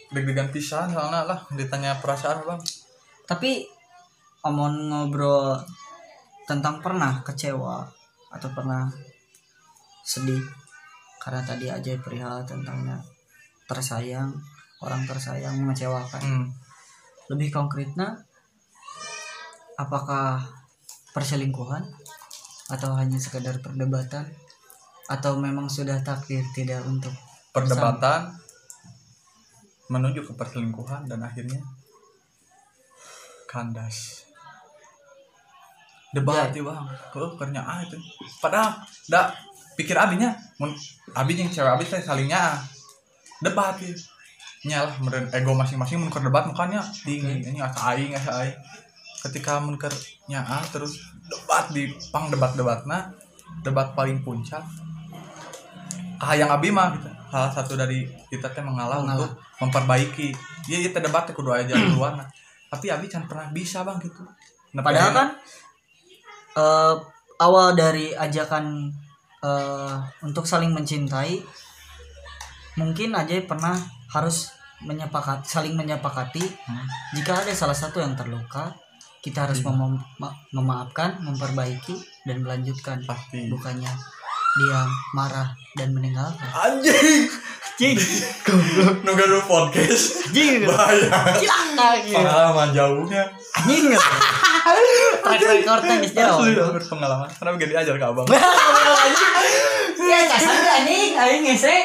deg-degan 0.10 0.50
pisan 0.50 0.90
soalnya 0.90 1.24
lah. 1.24 1.40
Ditanya 1.54 2.02
perasaan 2.02 2.44
bang 2.44 2.62
tapi 3.30 3.62
omong 4.42 4.90
ngobrol 4.90 5.54
tentang 6.50 6.82
pernah 6.82 7.22
kecewa 7.22 7.86
atau 8.34 8.50
pernah 8.58 8.90
sedih? 10.02 10.42
Karena 11.22 11.46
tadi 11.46 11.70
aja 11.70 11.94
perihal 12.02 12.42
tentangnya 12.50 12.98
tersayang 13.70 14.34
orang 14.82 15.06
tersayang 15.06 15.62
mengecewakan. 15.62 16.24
Hmm. 16.24 16.48
lebih 17.30 17.54
konkretnya 17.54 18.26
apakah 19.78 20.42
perselingkuhan 21.14 21.86
atau 22.74 22.98
hanya 22.98 23.22
sekedar 23.22 23.62
perdebatan? 23.62 24.26
Atau 25.06 25.38
memang 25.38 25.70
sudah 25.70 26.02
takdir 26.02 26.42
tidak 26.58 26.82
untuk 26.90 27.14
perdebatan 27.54 28.34
menuju 29.90 30.26
ke 30.26 30.34
perselingkuhan 30.34 31.06
dan 31.06 31.22
akhirnya 31.22 31.62
kandas. 33.50 34.26
Debat 36.14 36.50
ya 36.50 36.62
bang 36.66 36.86
oh 37.18 37.34
kerja 37.38 37.62
ah 37.62 37.82
itu? 37.86 37.98
Padahal 38.42 38.82
dak 39.10 39.38
pikir 39.78 39.98
abinya 39.98 40.34
mun 40.58 40.74
abi 41.14 41.38
yang 41.38 41.50
cewek 41.50 41.74
abi 41.74 41.86
teh 41.86 42.02
salingnya 42.02 42.58
debat 43.44 43.76
ya. 43.80 43.94
Nyalah 44.60 44.96
meren 45.00 45.26
ego 45.32 45.56
masing-masing 45.56 46.04
mun 46.04 46.12
keur 46.12 46.24
debat 46.28 46.44
mukanya 46.44 46.84
tinggi 46.84 47.48
ini 47.48 47.60
asa 47.64 47.96
aing 47.96 48.12
asa 48.12 48.44
aing. 48.44 48.58
Ketika 49.24 49.60
mun 49.64 49.80
keur 49.80 49.92
nyaa 50.28 50.60
terus 50.72 51.00
debat 51.28 51.72
di 51.72 51.88
pang 52.12 52.28
debat-debatna 52.28 53.12
debat 53.64 53.96
paling 53.96 54.22
puncak 54.22 54.62
ah 56.20 56.36
yang 56.36 56.52
abi 56.52 56.68
mah 56.70 56.92
gitu. 57.00 57.08
salah 57.32 57.52
satu 57.54 57.80
dari 57.80 58.04
kita 58.28 58.52
teh 58.52 58.60
mengalah 58.60 59.00
Mengalah. 59.00 59.24
untuk 59.24 59.32
memperbaiki. 59.64 60.36
Iya 60.68 60.78
iya 60.84 60.90
teh 60.92 61.00
debat 61.00 61.24
teh 61.24 61.32
kudu 61.32 61.56
aya 61.56 61.64
jalan 61.64 61.96
keluar 61.96 62.14
tapi 62.70 62.86
abi 62.94 63.10
can 63.10 63.26
pernah 63.26 63.50
bisa 63.50 63.82
bang 63.82 63.98
gitu. 64.04 64.22
Nah, 64.78 64.84
padahal 64.86 65.10
kan 65.16 65.28
eh, 66.60 66.96
awal 67.42 67.74
dari 67.74 68.14
ajakan 68.14 68.92
eh, 69.42 69.96
untuk 70.22 70.46
saling 70.46 70.70
mencintai 70.76 71.42
mungkin 72.80 73.12
aja 73.12 73.36
pernah 73.44 73.76
harus 74.10 74.56
menyepakat 74.80 75.44
saling 75.44 75.76
menyepakati. 75.76 76.40
Hmm. 76.64 76.88
jika 77.12 77.36
ada 77.38 77.52
salah 77.52 77.76
satu 77.76 78.00
yang 78.00 78.16
terluka 78.16 78.72
kita 79.20 79.44
harus 79.44 79.60
Iya. 79.60 79.76
mem- 79.76 80.00
ma- 80.16 80.32
memaafkan 80.56 81.20
memperbaiki 81.20 81.92
dan 82.24 82.40
melanjutkan. 82.40 83.04
Pasti. 83.04 83.52
Bukannya 83.52 83.92
dia 84.56 84.80
marah 85.12 85.52
dan 85.76 85.92
meninggalkan. 85.92 86.48
Anjing! 86.50 87.28
Jing. 87.76 87.96
Nunggu 89.04 89.20
dulu 89.22 89.44
podcast. 89.46 90.32
Jing. 90.32 90.64
Bahaya. 90.64 91.36
Gitu 91.36 92.12
pengalaman 92.12 92.72
jauhnya. 92.72 93.24
Anjing 93.56 93.92
track 95.20 95.42
recordnya 95.42 95.96
geus 96.00 96.14
jauh. 96.14 96.40
asli 96.40 96.52
dong 96.54 96.72
berpengalaman. 96.74 97.30
Karena 97.30 97.50
gak 97.56 97.70
diajar 97.70 97.96
ke 97.96 98.06
abang? 98.06 98.28
Ya 100.00 100.20
kasar 100.26 100.56
anjing 100.82 101.12
aing 101.14 101.44
ngese 101.44 101.76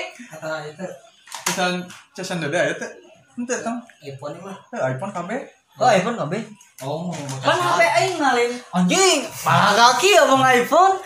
pesan 1.44 1.72
pesan 2.16 2.36
dede 2.40 2.56
ya 2.56 2.74
teh 2.74 2.90
ente 3.36 3.54
tang 3.60 3.76
iPhone 4.00 4.36
mah. 4.40 4.56
Eh, 4.72 4.80
iPhone 4.96 5.12
KB 5.12 5.30
oh 5.74 5.90
iPhone 5.90 6.16
kabeh 6.16 6.42
Oh, 6.82 7.06
kan 7.38 7.54
HP 7.54 7.80
aing 7.82 8.16
ngalin. 8.18 8.50
Anjing 8.72 9.22
malah 9.42 9.72
kaki 9.94 10.18
abang 10.18 10.42
iPhone. 10.42 10.98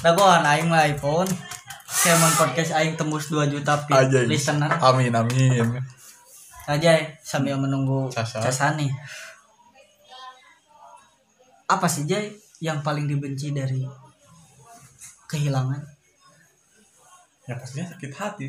Dagoan 0.00 0.44
aing 0.44 0.68
mah 0.68 0.84
iPhone. 0.84 1.28
Saya 1.86 2.12
mau 2.20 2.28
podcast 2.28 2.76
aing 2.76 2.92
tembus 2.92 3.32
2 3.32 3.48
juta 3.48 3.72
listener. 4.28 4.68
Amin 4.80 5.12
amin. 5.12 5.80
Aja 6.66 6.98
sambil 7.22 7.56
menunggu 7.56 8.10
Casan. 8.10 8.42
casan 8.42 8.72
nih 8.76 8.90
apa 11.66 11.86
sih 11.90 12.06
Jay 12.06 12.34
yang 12.62 12.80
paling 12.80 13.10
dibenci 13.10 13.50
dari 13.50 13.82
kehilangan? 15.26 15.82
Ya 17.46 17.54
pastinya 17.58 17.90
sakit 17.94 18.12
hati. 18.14 18.48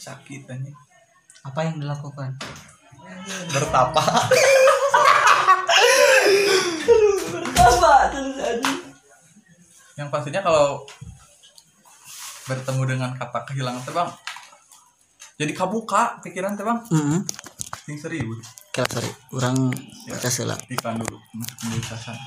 Sakit 0.00 0.48
aja 0.48 0.72
apa 1.44 1.60
yang 1.64 1.76
dilakukan? 1.76 2.36
Bertapa. 3.52 4.02
Apa 7.64 7.94
terus 8.12 8.36
aja 8.40 8.84
yang 9.94 10.10
pastinya 10.10 10.42
kalau 10.42 10.82
bertemu 12.44 12.82
dengan 12.84 13.10
kata 13.14 13.46
kehilangan 13.46 13.82
teh 13.86 13.94
bang 13.94 14.10
jadi 15.38 15.52
kabuka 15.54 16.18
pikiran 16.20 16.58
teh 16.58 16.66
bang 16.66 16.78
mm 16.90 17.20
yang 17.84 17.98
serius 18.00 18.63
Kira 18.74 18.90
sorry. 18.90 19.06
Orang 19.30 19.70
Ya. 20.10 20.18
baca 20.18 20.26
sela 20.26 20.58
iklan 20.66 20.98
dulu 20.98 21.14
masuk 21.38 21.56
penjelasan 21.62 22.18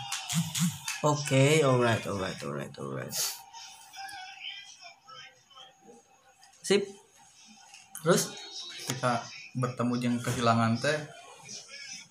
oke 1.04 1.44
alright 1.62 2.02
alright 2.08 2.40
alright 2.40 2.74
alright. 2.80 3.16
Sip. 6.64 6.88
Terus? 8.02 8.32
Ketika 8.88 9.28
bertemu 9.60 9.94
dengan 10.00 10.20
kehilangan 10.24 10.80
teh 10.80 10.96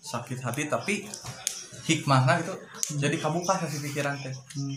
sakit 0.04 0.38
hati 0.44 0.68
tapi 0.68 1.08
hikmahnya 1.88 2.44
gitu 2.44 2.54
jadi 3.00 3.16
kabuka 3.16 3.56
sih 3.64 3.80
pikiran 3.88 4.20
teh. 4.20 4.36
Hmm, 4.36 4.76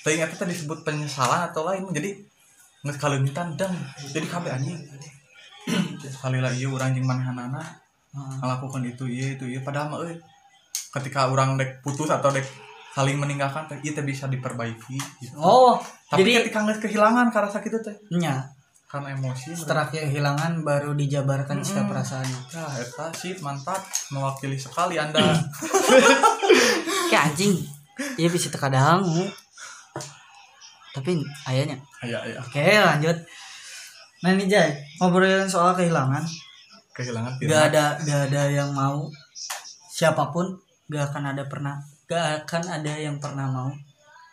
tapi 0.00 0.16
itu 0.16 0.34
tadi 0.40 0.56
disebut 0.56 0.80
penyesalan 0.80 1.52
atau 1.52 1.68
lain 1.68 1.92
jadi 1.92 2.16
nggak 2.88 2.96
kalemitan 2.96 3.52
dang. 3.54 3.76
Jadi 4.00 4.26
kabeh 4.26 4.48
anjing. 4.48 4.80
Sekali 6.16 6.40
lah 6.40 6.50
iya 6.56 6.66
orang 6.72 6.96
jeung 6.96 7.06
manehanana 7.06 7.60
Heeh. 7.60 7.81
Melakukan 8.12 8.84
itu 8.84 9.04
iya 9.08 9.34
itu 9.34 9.44
iya. 9.48 9.60
Padahal 9.64 9.88
mah 9.88 9.98
euy 10.04 10.16
ketika 10.92 11.32
orang 11.32 11.56
dek 11.56 11.80
putus 11.80 12.12
atau 12.12 12.28
dek 12.28 12.44
saling 12.92 13.16
meninggalkan 13.16 13.64
teh 13.64 13.80
itu 13.80 13.96
bisa 14.04 14.28
diperbaiki 14.28 15.00
gitu. 15.24 15.32
oh 15.40 15.80
tapi 16.12 16.28
jadi 16.28 16.44
ketika 16.44 16.60
nggak 16.68 16.78
kehilangan 16.84 17.32
karena 17.32 17.48
sakit 17.48 17.70
itu 17.72 17.80
teh 17.80 17.96
nya. 18.20 18.44
karena 18.84 19.16
emosi 19.16 19.56
setelah 19.56 19.88
kehilangan 19.88 20.60
baru 20.60 20.92
dijabarkan 20.92 21.64
sikap 21.64 21.88
Mm-mm. 21.88 21.96
perasaannya 21.96 22.40
ya 22.52 22.64
eta 22.76 23.08
sih 23.16 23.32
mantap. 23.40 23.80
Mewakili 24.12 24.60
sekali 24.60 25.00
anda. 25.00 25.16
Kayak 27.08 27.32
anjing. 27.32 27.56
Iya 28.20 28.28
bisa 28.28 28.52
terkadang. 28.52 29.00
Tapi 30.92 31.24
ayahnya. 31.48 31.80
Ya 32.04 32.20
ya 32.20 32.36
oke 32.36 32.60
lanjut. 32.60 33.16
Nah 34.20 34.36
ini 34.36 34.44
Jay. 34.44 34.76
Ngobrolin 35.00 35.48
soal 35.48 35.72
kehilangan 35.72 36.20
kehilangan 36.92 37.40
gak 37.40 37.62
ada 37.72 37.84
gak 38.04 38.20
ada 38.30 38.42
yang 38.52 38.70
mau. 38.72 39.08
Siapa 39.92 40.32
pun 40.32 40.56
gak 40.92 41.12
akan 41.12 41.32
ada 41.32 41.44
pernah 41.48 41.80
gak 42.12 42.44
akan 42.44 42.62
ada 42.68 42.92
yang 43.00 43.16
pernah 43.16 43.48
mau 43.48 43.72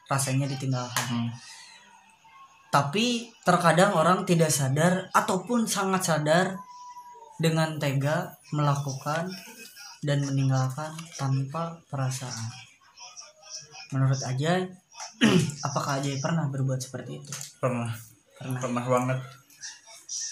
rasanya 0.09 0.49
ditinggalkan. 0.49 1.05
Hmm. 1.07 1.29
tapi 2.69 3.33
terkadang 3.41 3.97
orang 3.97 4.29
tidak 4.29 4.53
sadar 4.53 5.09
ataupun 5.09 5.65
sangat 5.65 6.05
sadar 6.05 6.53
dengan 7.41 7.81
tega 7.81 8.29
melakukan 8.53 9.25
dan 10.05 10.21
meninggalkan 10.21 10.93
tanpa 11.17 11.81
perasaan. 11.89 12.49
Menurut 13.89 14.21
Ajay 14.21 14.69
apakah 15.65 15.97
Ajay 15.97 16.21
pernah 16.21 16.45
berbuat 16.45 16.77
seperti 16.77 17.25
itu? 17.25 17.33
Pernah. 17.57 17.89
Pernah. 18.37 18.59
Pernah 18.61 18.85
banget. 18.85 19.19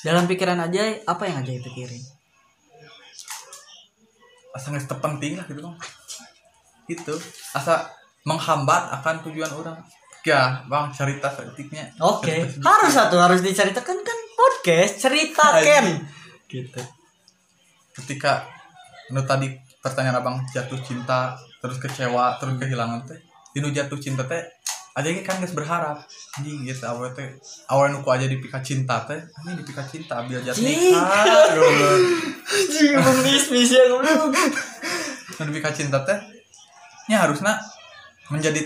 Dalam 0.06 0.30
pikiran 0.30 0.62
Ajay 0.62 1.02
apa 1.10 1.24
yang 1.26 1.42
Ajay 1.42 1.58
pikirin 1.58 2.17
asa 4.58 4.74
nggak 4.74 4.90
terpenting 4.90 5.38
lah 5.38 5.46
gitu 5.46 5.62
bang 5.62 5.78
itu 6.88 7.14
asa 7.54 7.88
menghambat 8.28 8.92
akan 9.00 9.16
tujuan 9.28 9.52
orang. 9.52 9.78
Ya 10.28 10.60
bang 10.68 10.92
cerita 10.92 11.32
setiknya. 11.32 11.88
Oke, 12.04 12.44
harus 12.44 12.92
satu 12.92 13.16
harus 13.16 13.40
diceritakan 13.40 14.04
kan 14.04 14.20
podcast 14.36 15.08
ceritakan. 15.08 16.04
gitu. 16.52 16.82
Ketika 17.96 18.44
nu 19.16 19.24
tadi 19.24 19.56
pertanyaan 19.80 20.20
abang 20.20 20.36
jatuh 20.52 20.80
cinta 20.84 21.40
terus 21.64 21.80
kecewa 21.80 22.36
terus 22.40 22.60
kehilangan 22.60 23.08
teh. 23.08 23.20
Dinu 23.56 23.72
jatuh 23.72 23.96
cinta 23.96 24.28
teh 24.28 24.44
aja 24.98 25.14
kan 25.22 25.38
guys 25.38 25.54
berharap 25.54 26.02
anjing 26.34 26.66
gitu 26.66 26.82
awalnya 26.84 27.14
teh 27.14 27.30
awalnya 27.68 27.96
nuku 27.96 28.10
aja 28.10 28.26
dipika 28.26 28.58
cinta 28.60 29.06
teh 29.06 29.22
anjing 29.38 29.62
dipika 29.62 29.86
cinta 29.86 30.26
biar 30.26 30.42
jatuh 30.42 30.58
Cing. 30.58 30.90
nikah. 30.90 31.26
Anjing 32.50 32.92
emang 32.92 33.18
bis 33.22 33.46
ya 33.70 33.84
goblok. 33.86 34.34
nu 35.38 35.44
dipika 35.46 35.70
cinta 35.70 36.02
teh 36.02 36.18
nya 37.06 37.22
harusnya 37.22 37.62
menjadi 38.28 38.66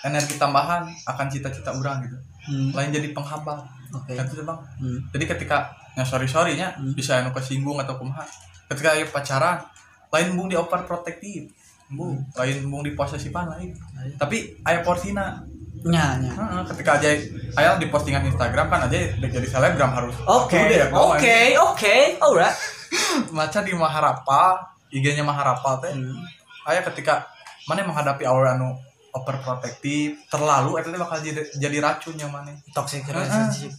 energi 0.00 0.34
tambahan 0.34 0.88
akan 1.04 1.26
cita-cita 1.28 1.70
orang 1.70 2.00
gitu 2.02 2.16
Hmm, 2.40 2.72
lain 2.72 2.88
jadi 2.88 3.12
penghambat 3.12 3.60
Oke. 3.92 4.16
Kan 4.16 4.24
itu 4.24 4.40
bang 4.40 4.56
Hmm. 4.80 4.98
jadi 5.12 5.24
ketika 5.28 5.68
ya 5.92 6.00
sorry 6.02 6.24
sorry 6.24 6.56
nya 6.56 6.72
Hmm. 6.72 6.96
bisa 6.96 7.20
anu 7.20 7.28
kesinggung 7.28 7.76
atau 7.76 7.92
kumaha 7.94 8.24
ketika 8.66 8.96
aya 8.96 9.04
pacaran 9.04 9.60
lain 10.08 10.32
bung 10.32 10.48
di 10.48 10.56
overprotective 10.56 11.52
bung 11.90 12.24
lain 12.32 12.64
bung 12.64 12.80
di 12.80 12.92
posesifan 12.92 13.48
lain 13.50 13.76
Lain. 13.92 14.16
tapi 14.16 14.56
aya 14.62 14.80
porsina 14.80 15.44
Nya. 15.84 16.18
Heeh, 16.18 16.62
ketika 16.74 16.96
aja 16.96 17.08
aya 17.54 17.76
di 17.76 17.86
postingan 17.86 18.24
Instagram 18.24 18.66
kan 18.66 18.80
aja 18.84 18.98
udah 19.14 19.30
jadi 19.30 19.46
selebgram 19.46 19.92
harus 19.92 20.14
Oke. 20.24 20.58
Oke, 20.90 21.38
oke. 21.54 21.96
Alright. 22.18 22.56
maca 23.30 23.60
di 23.60 23.72
Maharapa 23.72 24.56
IG-nya 24.88 25.20
Maharapa 25.20 25.78
teh 25.78 25.92
Hmm. 25.92 26.18
aya 26.64 26.80
ketika 26.82 27.24
mana 27.64 27.84
menghadapi 27.84 28.24
awal 28.24 28.48
anu 28.48 28.72
overprotective 29.10 30.16
terlalu 30.26 30.78
itu 30.78 30.88
bakal 30.94 31.18
jadi, 31.18 31.40
jadi 31.54 31.76
racunnya 31.78 32.26
mana 32.26 32.52
Toxic 32.70 33.04
relationship. 33.04 33.72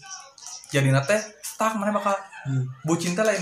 jadi 0.69 0.89
nate 0.89 1.17
stuck 1.39 1.73
mana 1.73 1.89
bakal 1.89 2.13
Hmm. 2.39 2.63
bucin 2.81 3.11
teh 3.11 3.21
lain 3.21 3.41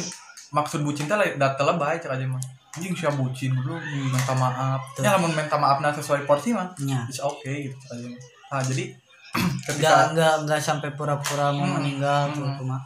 maksud 0.50 0.82
bucin 0.82 1.06
teh 1.06 1.14
lain 1.14 1.36
data 1.36 1.62
lebay 1.62 1.96
cek 1.98 2.10
aja 2.10 2.24
mah 2.24 2.40
anjing 2.74 2.94
siapa 2.94 3.14
bucin 3.14 3.52
dulu 3.52 3.76
minta 4.06 4.34
maaf 4.34 4.80
ya 4.98 5.14
lamun 5.14 5.32
minta 5.32 5.54
maaf 5.54 5.78
nah 5.78 5.92
sesuai 5.92 6.24
porsi 6.24 6.50
mah 6.50 6.72
Nya. 6.80 7.04
it's 7.06 7.20
okay 7.20 7.68
gitu 7.68 7.76
aja 7.88 8.08
mah 8.08 8.22
nah 8.48 8.62
jadi 8.62 8.84
ketika 9.68 10.12
enggak 10.12 10.34
enggak 10.42 10.60
sampai 10.60 10.90
pura-pura 10.92 11.52
mau 11.52 11.64
Hmm. 11.64 11.76
meninggal 11.78 12.32
tuh 12.32 12.44
Hmm. 12.44 12.58
cuma. 12.58 12.78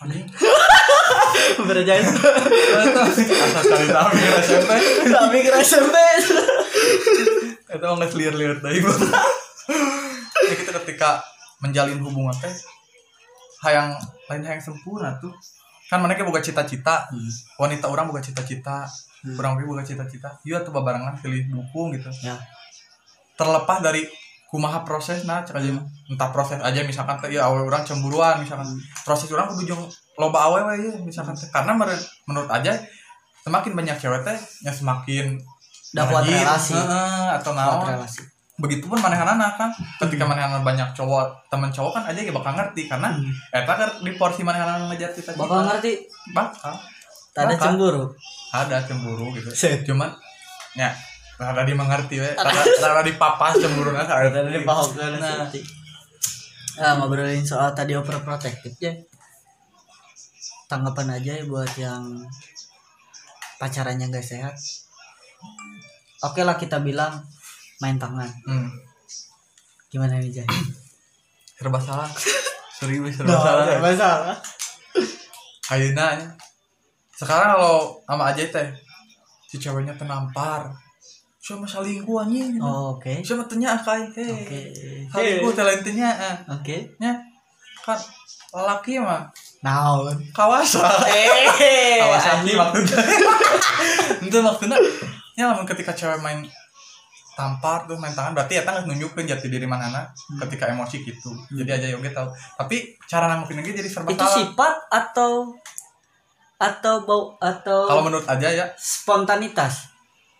anjing 0.00 0.24
Berjaya. 1.60 2.00
asal 2.00 3.04
cari 3.62 3.86
tahu 3.86 4.08
ya 4.14 4.30
SMP 4.40 4.70
Tapi 5.04 5.36
kira 5.40 5.56
SMP. 5.60 5.96
itu 7.70 7.84
nggak 7.84 8.12
liar 8.14 8.34
liar 8.34 8.56
dari 8.58 8.80
bang 8.80 8.96
ya 10.40 10.54
gitu 10.56 10.70
ketika 10.74 11.20
menjalin 11.60 12.00
hubungan 12.00 12.32
teh 12.34 12.50
hayang 13.60 13.92
lain 14.26 14.42
hayang 14.42 14.58
sempurna 14.58 15.20
tuh 15.20 15.30
kan 15.86 16.00
mereka 16.00 16.24
boga 16.24 16.40
cita-cita 16.40 17.04
Hmm. 17.06 17.28
wanita 17.58 17.86
orang 17.86 18.08
boga 18.08 18.18
cita-cita 18.18 18.88
Hmm. 19.20 19.36
orang 19.36 19.60
boga 19.60 19.84
cita-cita 19.84 20.32
iya 20.42 20.64
tuh 20.64 20.72
babarangan 20.72 21.20
pilih 21.20 21.44
dukung 21.46 21.92
gitu 21.92 22.08
Ya. 22.24 22.40
terlepas 23.36 23.80
dari 23.80 24.08
kumaha 24.50 24.82
proses 24.82 25.22
nah 25.22 25.40
cek 25.40 25.56
aja 25.56 25.70
Hmm. 25.70 25.86
entah 26.08 26.28
proses 26.28 26.58
aja 26.58 26.82
misalkan 26.82 27.14
teh 27.16 27.30
ya 27.30 27.46
awal 27.46 27.62
orang 27.64 27.80
cemburuan 27.80 28.36
misalkan 28.36 28.66
Hmm. 28.66 28.80
proses 29.00 29.30
orang 29.30 29.46
kudu 29.48 29.62
jeung 29.68 29.82
loba 30.16 30.38
awewe 30.44 30.74
ya 30.76 30.92
misalkan 31.00 31.32
teh 31.32 31.46
karena 31.48 31.72
menurut 32.24 32.50
aja 32.50 32.74
semakin 33.40 33.72
banyak 33.72 33.96
cewek 33.96 34.20
teh 34.20 34.34
yang 34.60 34.74
semakin 34.74 35.38
Dapat 35.90 36.22
relasi. 36.24 36.70
heeh, 36.72 37.26
atau 37.32 37.50
naon 37.50 37.82
relasi. 37.84 38.22
begitupun 38.56 38.94
manehanana 38.96 39.54
kan 39.54 39.70
ketika 39.98 40.22
manehanana 40.22 40.60
banyak 40.60 40.92
cowok 40.92 41.24
temen 41.48 41.66
cowok 41.66 41.96
kan 41.96 42.04
aja 42.04 42.20
gak 42.20 42.36
bakal 42.36 42.52
ngerti 42.52 42.82
karena 42.84 43.08
Hmm. 43.08 43.32
eta 43.50 43.72
kan 43.72 43.90
di 43.98 44.12
porsi 44.12 44.42
manehanana 44.42 44.84
ngejar 44.86 45.10
cita 45.10 45.32
Bakal 45.32 45.64
ngerti. 45.64 46.04
bakal 46.30 46.74
ada 47.32 47.54
cemburu. 47.56 48.04
ada 48.50 48.76
cemburu 48.82 49.30
gitu 49.32 49.48
Set. 49.56 49.82
cuman 49.82 50.10
ya 50.72 50.90
rada 51.40 51.64
dimengerti 51.64 52.20
we 52.20 52.30
rada, 52.36 52.60
rada 52.84 53.02
dipapas 53.02 53.56
cemburu 53.56 53.96
nah 53.96 54.04
rada 54.04 54.44
Nah, 55.20 55.48
nah, 56.80 56.92
ngobrolin 57.00 57.44
soal 57.44 57.72
tadi 57.72 57.96
overprotective 57.96 58.76
ya. 58.80 58.92
Tanggapan 60.68 61.16
aja 61.16 61.40
ya 61.40 61.44
buat 61.48 61.72
yang 61.76 62.24
pacarannya 63.60 64.12
gak 64.12 64.24
sehat. 64.24 64.56
Oke 66.24 66.44
lah 66.44 66.60
kita 66.60 66.80
bilang 66.84 67.24
main 67.80 67.96
tangan. 67.96 68.28
hmm. 68.44 68.68
Gimana 69.90 70.20
nih 70.20 70.40
Jay? 70.40 70.48
serba 71.60 71.76
salah 71.76 72.08
serius 72.80 73.20
serba 73.20 73.36
salah 73.36 73.76
masalah. 73.84 74.36
ayeuna 75.68 76.16
nya. 76.16 76.28
sekarang 77.12 77.52
kalau 77.60 78.00
sama 78.08 78.32
aja 78.32 78.48
teh 78.48 78.68
si 79.44 79.60
ceweknya 79.60 79.92
tenampar 79.92 80.72
siapa 81.50 81.66
selingkuh 81.66 82.16
anjing 82.20 82.54
Oh, 82.58 82.94
Oke. 82.94 83.18
siapa 83.20 83.42
tanya 83.44 83.74
kai 83.76 84.06
heh 84.08 84.30
Oke. 84.40 84.60
selingkuh 85.10 85.50
teh 85.50 85.64
lain 85.64 85.80
tanya 85.80 86.08
eh. 86.12 86.36
Oke. 86.48 86.76
nya 86.96 87.18
kan 87.80 87.98
lelaki 88.52 88.96
mah 88.96 89.26
Naon? 89.60 90.14
kawasa 90.30 90.86
Eh, 91.04 91.98
Kawasaki 91.98 92.54
anjing. 92.54 92.56
maksudnya 92.56 92.98
itu 94.26 94.38
maksudnya 94.38 94.78
ya 95.34 95.44
lamun 95.46 95.64
ketika 95.64 95.90
cewek 95.90 96.18
main 96.18 96.40
tampar 97.32 97.84
tuh 97.84 97.96
main 97.96 98.12
tangan 98.12 98.32
berarti 98.32 98.54
ya 98.54 98.62
tangan 98.62 98.84
nunjukin 98.84 99.24
jati 99.24 99.48
diri 99.48 99.64
mana 99.64 100.04
ketika 100.38 100.68
emosi 100.68 101.00
gitu 101.00 101.32
jadi 101.54 101.70
aja 101.74 101.86
yoga 101.90 102.10
tahu 102.10 102.28
tapi 102.54 102.76
cara 103.02 103.26
nanggepin 103.26 103.58
lagi 103.58 103.72
jadi 103.74 103.88
serba 103.88 104.08
Itu 104.08 104.20
salah 104.20 104.36
sifat 104.38 104.74
atau 104.88 105.32
atau 106.58 106.94
bau 107.00 107.22
atau 107.38 107.88
kalau 107.88 108.04
menurut 108.04 108.26
aja 108.26 108.48
ya 108.50 108.66
spontanitas? 108.76 109.88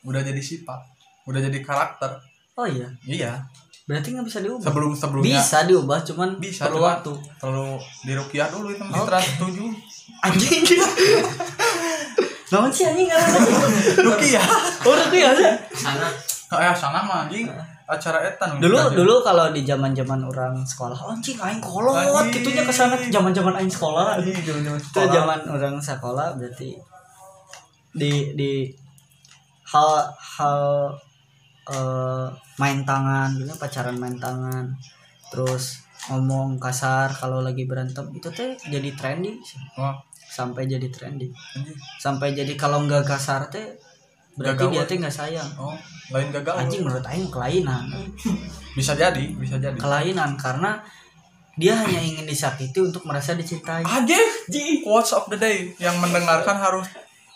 udah 0.03 0.21
jadi 0.21 0.37
sifat 0.37 0.81
udah 1.25 1.41
jadi 1.41 1.59
karakter 1.61 2.11
Oh 2.55 2.65
iya. 2.65 2.89
iya 3.03 3.33
Berarti 3.83 4.13
nggak 4.13 4.23
bisa 4.25 4.39
diubah. 4.39 4.63
sebelum 4.63 4.93
sebelumnya 4.93 5.35
Bisa 5.35 5.59
diubah, 5.65 5.99
cuman 6.01 6.29
Bisa, 6.37 6.63
perlu 6.65 6.79
cuman- 6.79 6.91
waktu. 6.95 7.13
perlu 7.37 7.69
dirukiah 8.05 8.47
dulu 8.47 8.69
itu 8.69 8.79
Oke. 8.81 8.95
mesti 9.11 9.31
setuju 9.35 9.65
Anjing. 10.27 10.63
Namun 12.51 12.69
sih 12.69 12.85
anjing 12.85 13.07
ngaran 13.07 13.43
rukiah 14.01 14.47
Oh, 14.83 14.95
ya 15.09 15.31
sih. 15.33 15.51
eh 16.51 16.75
sana 16.75 16.99
mah 17.01 17.25
anjing 17.25 17.47
acara 17.85 18.23
etan 18.25 18.59
Dulu 18.59 18.75
dulu 18.93 19.15
kalau 19.21 19.51
di 19.51 19.63
zaman-zaman 19.63 20.19
orang 20.21 20.55
sekolah, 20.61 20.95
anjing 21.09 21.35
aing 21.37 21.59
kolot 21.59 21.95
Anjing. 21.97 22.31
gitunya 22.37 22.63
ke 22.63 22.71
sana 22.71 22.95
zaman-zaman 23.01 23.55
aing 23.57 23.67
sekolah. 23.69 24.19
anjing 24.19 24.35
zaman 24.37 24.75
Itu 24.77 25.01
zaman 25.05 25.41
orang 25.49 25.77
sekolah 25.79 26.35
berarti 26.35 26.75
di 27.93 28.11
di 28.35 28.71
hal 29.65 30.07
hal 30.17 30.91
eh, 31.69 32.27
main 32.57 32.81
tangan 32.87 33.37
gitu 33.37 33.53
pacaran 33.61 33.97
main 34.01 34.17
tangan. 34.17 34.73
Terus 35.29 35.85
ngomong 36.09 36.57
kasar 36.57 37.13
kalau 37.13 37.45
lagi 37.45 37.69
berantem 37.69 38.09
itu 38.17 38.33
teh 38.33 38.57
jadi 38.69 38.97
trendy 38.97 39.37
oh. 39.77 39.95
Sampai 40.31 40.71
jadi 40.71 40.87
trendy 40.89 41.29
sampai 41.99 42.33
jadi 42.33 42.55
kalau 42.55 42.87
nggak 42.87 43.05
kasar 43.05 43.51
teh 43.51 43.77
berarti 44.39 44.65
Gak 44.65 44.73
dia 44.73 44.83
teh 44.87 44.97
nggak 44.97 45.13
sayang. 45.13 45.51
Oh 45.61 45.77
lain 46.11 46.29
gagal 46.35 46.55
anjing 46.59 46.83
menurut 46.83 47.07
aing 47.07 47.31
kelainan. 47.31 47.87
Bisa 48.79 48.95
jadi 48.95 49.35
bisa 49.35 49.59
jadi. 49.59 49.75
Kelainan 49.75 50.39
karena 50.39 50.79
dia 51.59 51.75
hanya 51.75 51.99
ingin 51.99 52.23
disakiti 52.23 52.79
untuk 52.79 53.03
merasa 53.03 53.35
dicintai. 53.35 53.83
Anjing 53.83 54.83
quotes 54.87 55.11
of 55.11 55.27
the 55.27 55.35
day 55.35 55.75
yang 55.83 55.99
mendengarkan 55.99 56.55
harus 56.55 56.87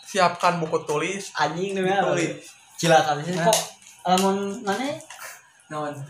siapkan 0.07 0.59
buku 0.63 0.79
tulis. 0.87 1.35
Anjing 1.35 1.75
nih 1.75 1.83
Ditulis. 1.83 2.39
silakan. 2.79 3.19
Sih 3.19 3.35
kok 3.35 3.59
lamun 4.05 4.37
mana? 4.61 4.85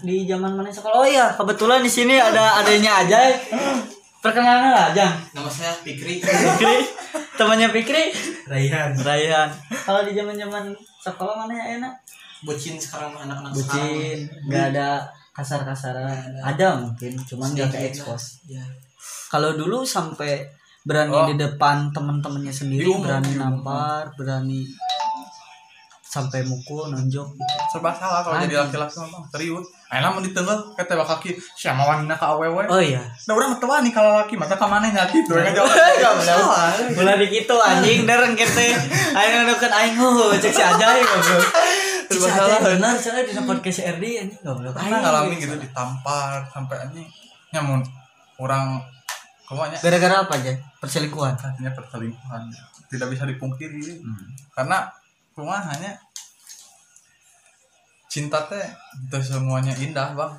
Di 0.03 0.27
zaman 0.27 0.51
mana 0.51 0.67
sekolah? 0.67 0.93
Oh 0.93 1.07
iya 1.07 1.31
kebetulan 1.31 1.79
di 1.79 1.87
sini 1.87 2.19
ada 2.19 2.59
adanya 2.59 3.01
aja 3.01 3.31
perkenalan 4.19 4.73
lah 4.73 4.85
aja 4.91 5.07
Nama 5.31 5.47
saya 5.47 5.71
Fikri. 5.71 6.19
Fikri. 6.19 6.77
Temannya 7.35 7.71
Fikri. 7.71 8.11
Raihan. 8.45 8.91
Raihan. 8.97 9.49
Kalau 9.71 10.03
di 10.03 10.11
zaman 10.11 10.35
zaman 10.35 10.63
sekolah 10.99 11.45
mana 11.45 11.53
ya 11.55 11.65
enak? 11.79 11.93
Bocin 12.43 12.75
sekarang 12.75 13.15
anak-anak 13.15 13.53
bucin. 13.53 14.27
nggak 14.45 14.75
ada 14.75 15.07
kasar-kasaran. 15.31 16.35
Ada. 16.43 16.75
Mungkin 16.83 17.15
cuman 17.23 17.47
nggak 17.53 17.69
ke 17.71 17.79
expose 17.89 18.43
Ya. 18.45 18.61
kalau 19.31 19.53
dulu 19.53 19.81
sampai 19.81 20.45
berani 20.81 21.09
Oh. 21.11 21.25
di 21.25 21.35
depan 21.35 21.89
teman-temannya 21.89 22.53
sendiri 22.53 22.85
Diumum, 22.85 23.01
berani 23.07 23.31
nampar 23.35 24.13
berani 24.13 24.61
sampai 26.15 26.47
mukul 26.47 26.87
nonjok 26.87 27.27
gitu. 27.35 27.55
Serba 27.67 27.91
salah 27.91 28.23
kalau 28.23 28.39
jadi 28.39 28.55
laki-laki 28.63 29.03
mah. 29.03 29.27
Serius. 29.35 29.67
Ayo 29.91 30.07
mau 30.07 30.23
ditenggel 30.23 30.57
kata 30.79 30.87
tebak 30.95 31.07
kaki 31.11 31.35
siapa 31.59 31.83
wanita 31.83 32.15
ke 32.15 32.25
awewe. 32.25 32.63
Oh 32.71 32.79
iya. 32.79 33.03
Nah 33.27 33.33
orang 33.35 33.59
mah 33.59 33.79
nih 33.83 33.91
kalau 33.91 34.11
laki 34.15 34.39
mata 34.39 34.55
ke 34.55 34.63
mana 34.63 34.87
nya 34.87 35.03
gitu 35.11 35.35
yang 35.35 35.51
jawab 35.51 35.75
enggak 35.75 36.15
salah 36.23 36.71
Mulai 36.95 37.15
di 37.19 37.27
kitu 37.35 37.55
anjing 37.59 37.99
dereng 38.09 38.33
kete. 38.39 38.67
Aing 39.11 39.31
ngadeukeun 39.43 39.73
aing 39.75 39.95
heuh 39.99 40.31
cek 40.39 40.51
si 40.55 40.63
Ajay 40.63 41.03
goblok. 41.03 41.43
Cek 42.05 42.17
si 42.21 42.29
Serba 42.29 42.47
salah. 42.47 42.59
benar 42.63 42.93
soalnya 42.95 43.23
di 43.27 43.33
podcast 43.43 43.79
RD 43.83 44.03
anjing 44.23 44.41
goblok. 44.41 44.71
pernah 44.71 44.99
ngalamin 45.03 45.35
gitu 45.35 45.55
ditampar 45.59 46.47
sampai 46.47 46.75
anjing. 46.87 47.07
Nyamun 47.51 47.83
orang 48.39 48.79
ke 49.45 49.53
mana 49.53 49.75
Gara-gara 49.77 50.15
apa 50.25 50.33
aja? 50.39 50.53
Perselingkuhan. 50.79 51.35
artinya 51.37 51.71
perselingkuhan. 51.75 52.41
Tidak 52.89 53.07
bisa 53.11 53.27
dipungkiri. 53.29 54.01
Karena 54.55 54.89
rumah 55.35 55.59
hanya 55.67 55.99
cinta 58.15 58.39
teh 58.47 58.63
itu 58.97 59.17
semuanya 59.19 59.75
indah 59.75 60.15
bang 60.15 60.31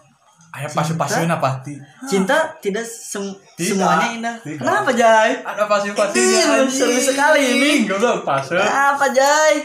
ayah 0.54 0.70
pasti 0.70 0.96
pasti 0.96 1.20
pasti 1.28 1.74
Cinta 2.08 2.32
tidak 2.56 2.80
sem- 2.82 3.36
Tidak. 3.52 3.76
semuanya 3.76 4.08
indah. 4.10 4.34
Tidak. 4.40 4.56
Kenapa 4.58 4.88
Jay? 4.90 5.36
ada 5.38 5.68
pasti 5.68 5.92
pasti 5.92 6.16
Ini 6.16 6.64
seru 6.66 6.96
sekali 6.96 7.40
ini. 7.52 7.84
goblok 7.84 8.24
pas 8.24 8.40
Kenapa 8.40 9.12
Jay? 9.12 9.60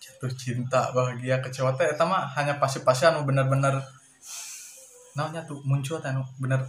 jatuh 0.00 0.32
cinta 0.34 0.88
bahagia 0.90 1.36
kecewa 1.38 1.72
teh 1.72 1.84
eta 1.86 2.00
mah 2.02 2.24
hanya 2.30 2.56
pasti-pasti 2.56 3.04
anu 3.04 3.24
bener-bener 3.24 3.76
naonnya 5.12 5.44
tuh 5.44 5.60
muncul 5.62 5.96
teh 5.96 6.08
anu 6.08 6.20
bener 6.38 6.60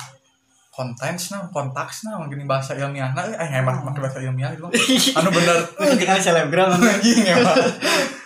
kontens 0.69 1.31
nah 1.31 1.43
kontaks 1.45 2.03
nah 2.03 2.15
mungkin 2.15 2.43
bahasa 2.43 2.71
ilmiah 2.73 3.11
nah 3.11 3.23
eh 3.23 3.43
hebat 3.45 3.79
pakai 3.81 4.01
bahasa 4.01 4.19
ilmiah 4.19 4.51
gitu 4.51 4.67
anu 5.17 5.29
bener 5.29 5.55
Jangan 5.97 6.19
selebgram. 6.21 6.71
anjing 6.81 7.27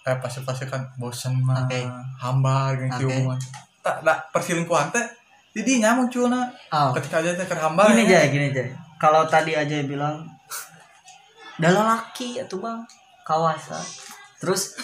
Pak. 0.00 0.04
kayak 0.06 0.18
pasti-pasti 0.18 0.64
kan 0.64 0.80
bosen 0.96 1.36
mah 1.38 1.64
Oke. 1.64 1.84
hambar 2.16 2.72
gitu 2.78 3.04
hubungan 3.06 3.36
tak 3.80 4.00
tak 4.00 4.18
perselingkuhan 4.30 4.88
teh 4.88 5.06
di 5.50 5.60
dinya 5.60 5.92
munculna 5.92 6.48
Oh. 6.70 6.94
ketika 6.94 7.20
aja 7.20 7.34
teh 7.34 7.44
keur 7.44 7.58
hambar 7.58 7.90
Gini 7.90 8.06
ya. 8.06 8.22
Jay, 8.22 8.26
gini 8.30 8.48
Jay. 8.50 8.68
Kalau 8.96 9.24
tadi 9.26 9.52
aja 9.52 9.80
bilang 9.82 10.24
dalam 11.56 11.84
laki 11.84 12.36
itu 12.36 12.56
bang 12.56 12.80
kawasa. 13.20 13.76
Terus 14.38 14.76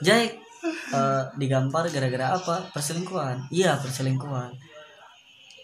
Jay 0.00 0.34
eh, 0.90 1.22
digampar 1.36 1.86
gara-gara 1.86 2.34
apa? 2.34 2.66
Perselingkuhan. 2.70 3.46
Iya 3.50 3.76
perselingkuhan. 3.76 4.50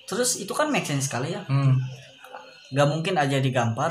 Terus 0.06 0.38
itu 0.38 0.50
kan 0.50 0.68
make 0.68 0.84
sense 0.84 1.06
sekali 1.06 1.32
ya. 1.32 1.42
hmm. 1.42 1.74
Gak 2.70 2.86
mungkin 2.86 3.14
aja 3.14 3.38
digampar 3.38 3.90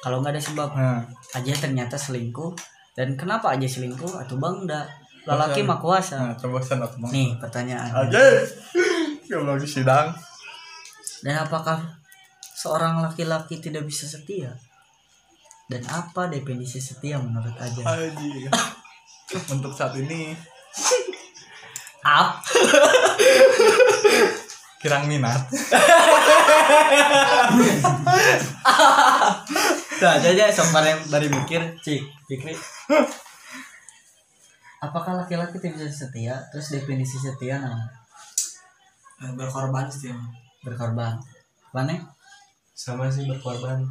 kalau 0.00 0.22
nggak 0.22 0.36
ada 0.36 0.42
sebab. 0.42 0.68
nah 0.72 1.02
Aja 1.34 1.52
ternyata 1.52 1.96
selingkuh. 1.96 2.54
Dan 2.98 3.14
kenapa 3.14 3.54
aja 3.54 3.62
selingkuh? 3.62 4.18
Atau 4.18 4.42
bang 4.42 4.66
enggak? 4.66 4.90
Lelaki 5.22 5.62
mah 5.62 5.78
kuasa. 5.78 6.18
nah 6.18 6.34
terbosan 6.34 6.82
atau 6.82 6.98
bang 7.06 7.14
Nih 7.14 7.30
pertanyaan. 7.38 7.94
aja 7.94 8.42
yang 9.30 9.44
lagi 9.44 9.68
sidang 9.68 10.08
Dan 11.20 11.36
apakah 11.36 12.00
seorang 12.56 12.98
laki-laki 12.98 13.62
tidak 13.62 13.86
bisa 13.86 14.08
setia? 14.08 14.50
Dan 15.68 15.84
apa 15.86 16.26
definisi 16.26 16.82
setia 16.82 17.22
menurut 17.22 17.54
Aja? 17.54 17.86
Aji. 17.86 18.50
Untuk 19.54 19.70
saat 19.76 19.94
ini 20.00 20.32
Up. 22.02 22.40
kirang 24.80 25.04
minat. 25.06 25.44
Nah, 29.98 30.14
aja 30.14 30.46
sempat 30.48 30.82
yang 30.82 31.00
bari 31.06 31.26
mikir, 31.26 31.58
cik, 31.82 32.02
pikir. 32.26 32.54
Apakah 34.78 35.18
laki-laki 35.18 35.58
tidak 35.58 35.82
bisa 35.82 36.06
setia? 36.06 36.38
Terus 36.50 36.70
definisi 36.70 37.18
setia 37.18 37.58
nah 37.58 37.82
Eh, 39.18 39.34
Berkorban 39.34 39.90
sih. 39.90 40.14
berkorban. 40.62 41.18
Mana? 41.74 41.98
Sama 42.70 43.10
sih 43.10 43.26
berkorban. 43.26 43.82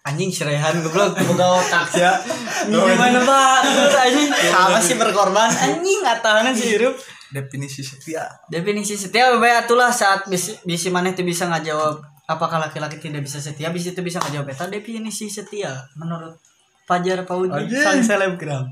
Anjing 0.00 0.32
serehan 0.32 0.80
goblok 0.80 1.12
boga 1.18 1.60
otak 1.60 1.92
ya. 2.00 2.16
Gimana 2.64 3.20
Pak? 3.20 3.58
Terus 3.60 3.96
anjing 3.98 4.28
sama 4.32 4.80
sih 4.80 4.96
berkorban. 4.96 5.52
Anjing 5.52 6.00
ngatahan 6.00 6.56
si 6.56 6.72
hirup. 6.72 6.96
Definisi 7.28 7.84
setia. 7.84 8.24
Definisi 8.48 8.96
setia 8.96 9.28
bebek 9.36 9.68
atulah 9.68 9.92
saat 9.92 10.24
bisi, 10.24 10.56
bisi 10.64 10.88
mana 10.88 11.12
itu 11.12 11.20
bisa 11.20 11.44
ngajawab 11.44 12.00
apakah 12.28 12.60
laki-laki 12.60 13.00
tidak 13.00 13.24
bisa 13.24 13.40
setia? 13.40 13.72
Bisi 13.72 13.96
itu 13.96 14.04
bisa 14.04 14.20
ngajawab 14.20 14.52
eta 14.52 14.68
definisi 14.68 15.32
setia 15.32 15.72
menurut 15.96 16.36
Fajar 16.84 17.24
Pauji 17.24 17.52
Anjing. 17.52 17.80
sang 17.80 18.00
selebgram. 18.04 18.68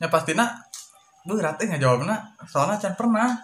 Ya 0.00 0.08
pastinya 0.08 0.48
berat 1.28 1.60
eh 1.60 1.68
ngejawabnya 1.68 2.16
soalnya 2.48 2.80
can 2.80 2.96
pernah. 2.96 3.36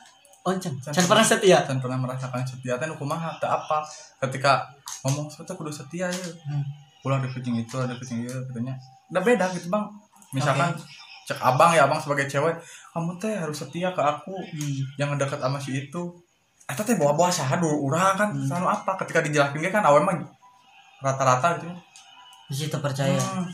Oncen 0.47 0.81
can 0.81 1.05
pernah 1.05 1.27
setia? 1.27 1.59
Can 1.69 1.85
pernah 1.85 2.01
merasakan 2.01 2.41
setia. 2.49 2.81
Teh 2.81 2.89
nu 2.89 2.97
kumaha 2.97 3.37
teu 3.37 3.49
apa. 3.53 3.85
Ketika 4.25 4.65
ngomong 5.05 5.29
sesuatu 5.29 5.53
kudu 5.61 5.71
setia 5.71 6.09
ya. 6.09 6.29
Hmm. 6.49 6.65
pulang 7.05 7.23
ada 7.23 7.31
kucing 7.31 7.55
itu 7.55 7.77
ada 7.79 7.95
kucing 7.95 8.27
itu 8.27 8.35
katanya. 8.51 8.75
Udah 9.13 9.23
beda 9.23 9.47
gitu 9.55 9.71
bang. 9.71 9.85
Misalkan 10.35 10.75
cek 11.29 11.39
abang 11.39 11.71
ya 11.71 11.87
abang 11.87 12.03
sebagai 12.03 12.27
cewek 12.27 12.59
kamu 12.91 13.15
teh 13.21 13.31
harus 13.37 13.57
setia 13.63 13.93
ke 13.93 14.01
aku. 14.01 14.33
Hmm. 14.33 14.81
yang 14.97 15.15
dekat 15.15 15.39
sama 15.39 15.61
si 15.61 15.77
itu 15.87 16.26
Eta 16.67 16.83
teh 16.83 16.99
bawa-bawa 16.99 17.31
saha 17.31 17.57
dulu 17.57 17.87
urang 17.87 18.19
kan 18.19 18.29
Hmm. 18.31 18.43
selalu 18.43 18.67
apa? 18.67 18.99
Ketika 18.99 19.23
dijelasin 19.23 19.63
ge 19.63 19.71
kan 19.71 19.87
awe 19.87 20.03
mah 20.03 20.19
rata-rata 20.99 21.59
gitu. 21.59 21.71
Di 22.47 22.55
situ 22.57 22.77
percaya 22.79 23.15
Hmm. 23.15 23.47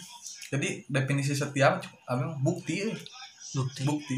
jadi 0.48 0.80
definisi 0.88 1.32
setia 1.32 1.76
apa 2.06 2.24
bukti. 2.40 2.88
Bukti. 3.52 3.84
Bukti. 3.84 4.16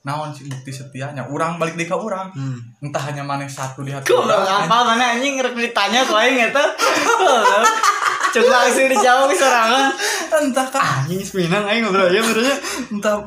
Naon 0.00 0.30
sih 0.30 0.46
bukti 0.46 0.70
setianya? 0.70 1.26
Urang 1.26 1.58
balik 1.58 1.76
deui 1.76 1.84
ka 1.84 1.98
urang. 1.98 2.32
Hmm. 2.32 2.56
entah 2.80 3.02
hanya 3.04 3.20
maneh 3.20 3.44
satu 3.46 3.82
di 3.82 3.90
hati 3.90 4.06
Goblok 4.06 4.32
urang, 4.38 4.64
apa 4.64 4.76
mana 4.86 5.04
anjing 5.12 5.36
rek 5.36 5.52
ditanya 5.52 6.06
aing 6.06 6.40
eta? 6.46 6.64
Goblok. 6.78 7.68
Cuk 8.32 8.46
langsung 8.46 8.86
dijawab 8.86 9.28
sorangan. 9.32 9.92
Entah 10.30 10.66
kan. 10.68 10.80
Anjing 11.04 11.20
seminang 11.20 11.64
aing 11.64 11.84
ngobrol 11.84 12.08
ya 12.08 12.20
benernya 12.22 12.56
entah. 12.88 13.20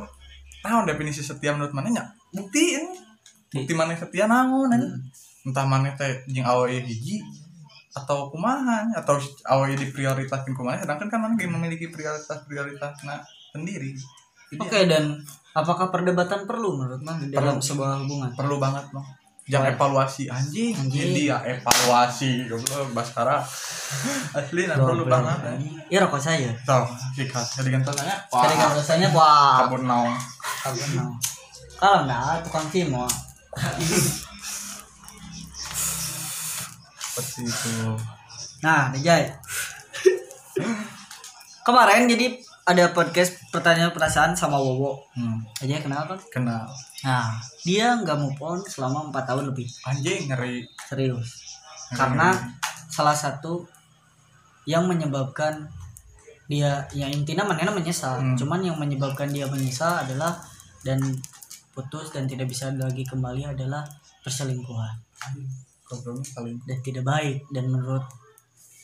Naon 0.65 0.85
definisi 0.85 1.21
setia 1.21 1.53
menurut 1.53 1.73
maneh 1.73 1.93
nya? 1.93 2.05
Bukti 2.31 2.73
eh. 2.73 2.85
Bukti 3.49 3.73
maneh 3.73 3.97
setia 3.97 4.29
naon 4.29 4.69
eh. 4.73 4.81
entah 5.45 5.65
maneh 5.65 5.93
teh 5.97 6.21
jeung 6.29 6.45
awe 6.45 6.69
hiji 6.69 7.17
atau 7.89 8.29
kumaha 8.29 8.85
atau 8.93 9.17
awe 9.49 9.67
diprioritaskan 9.73 10.53
kumaha 10.53 10.85
sedangkan 10.85 11.09
kan 11.09 11.33
ge 11.33 11.49
memiliki 11.49 11.89
prioritas 11.89 12.45
prioritas 12.45 12.93
nah 13.03 13.19
sendiri 13.51 13.93
Oke 14.49 14.89
dan 14.89 15.13
apakah 15.53 15.93
perdebatan 15.93 16.49
perlu 16.49 16.73
menurut 16.73 17.01
di 17.21 17.29
dalam 17.29 17.61
Perlu. 17.61 17.65
sebuah 17.69 18.01
hubungan? 18.01 18.29
perlu 18.33 18.57
banget 18.57 18.85
loh 18.93 19.05
jangan 19.49 19.73
evaluasi 19.73 20.29
anjing 20.29 20.73
Anjing. 20.77 21.09
dia 21.13 21.37
evaluasi 21.41 22.45
goblok 22.49 22.93
baskara 22.93 23.41
asli 24.37 24.69
nah 24.69 24.77
perlu 24.77 25.05
banget 25.09 25.37
anjing. 25.41 25.73
Iya 25.89 26.05
rokok 26.05 26.21
saya. 26.21 26.53
Tuh, 26.61 26.85
sikat. 27.17 27.41
Jadi 27.41 27.73
kan 27.73 27.81
tanya, 27.81 28.13
Jadi 28.29 28.53
kan 28.61 28.69
rasanya 28.77 29.09
wah. 29.09 29.65
kabur 29.65 29.81
naon. 29.81 30.13
Kabur 30.61 30.85
nah. 30.93 31.09
Kalau 31.81 32.05
enggak 32.05 32.45
tukang 32.45 32.67
timo. 32.69 33.09
Seperti 36.99 37.41
itu. 37.47 37.71
Nah, 38.61 38.93
Dijay. 38.93 39.33
Kemarin 41.65 42.09
jadi 42.09 42.39
ada 42.69 42.93
podcast 42.93 43.33
pertanyaan 43.49 43.89
perasaan 43.89 44.37
sama 44.37 44.61
Wowo 44.61 45.01
hmm. 45.17 45.65
aja 45.65 45.81
kenal 45.81 46.05
kan 46.05 46.19
kenal 46.29 46.65
nah 47.01 47.33
dia 47.65 47.97
nggak 47.97 48.13
move 48.21 48.37
on 48.37 48.61
selama 48.61 49.09
empat 49.09 49.25
tahun 49.25 49.49
lebih 49.49 49.65
anjing 49.89 50.29
ngeri 50.29 50.69
serius 50.85 51.57
karena 51.97 52.53
salah 52.93 53.17
satu 53.17 53.65
yang 54.69 54.85
menyebabkan 54.85 55.65
dia 56.45 56.85
ya 56.93 57.09
intinya 57.09 57.49
mana 57.49 57.73
menyesal 57.73 58.21
Hmm. 58.21 58.37
cuman 58.37 58.61
yang 58.61 58.77
menyebabkan 58.77 59.33
dia 59.33 59.49
menyesal 59.49 60.05
adalah 60.05 60.37
dan 60.85 61.01
putus 61.79 62.11
dan 62.11 62.27
tidak 62.27 62.51
bisa 62.51 62.67
lagi 62.75 63.07
kembali 63.07 63.55
adalah 63.55 63.87
perselingkuhan. 64.19 64.99
Dan 66.67 66.77
tidak 66.83 67.07
baik. 67.07 67.47
Dan 67.55 67.71
menurut 67.71 68.03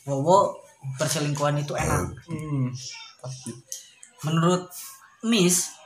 Wowo 0.08 0.56
perselingkuhan 0.96 1.60
itu 1.60 1.76
enak. 1.76 2.16
Hmm. 2.24 2.72
pasti. 3.20 3.52
Menurut 4.24 4.72
Miss 5.28 5.76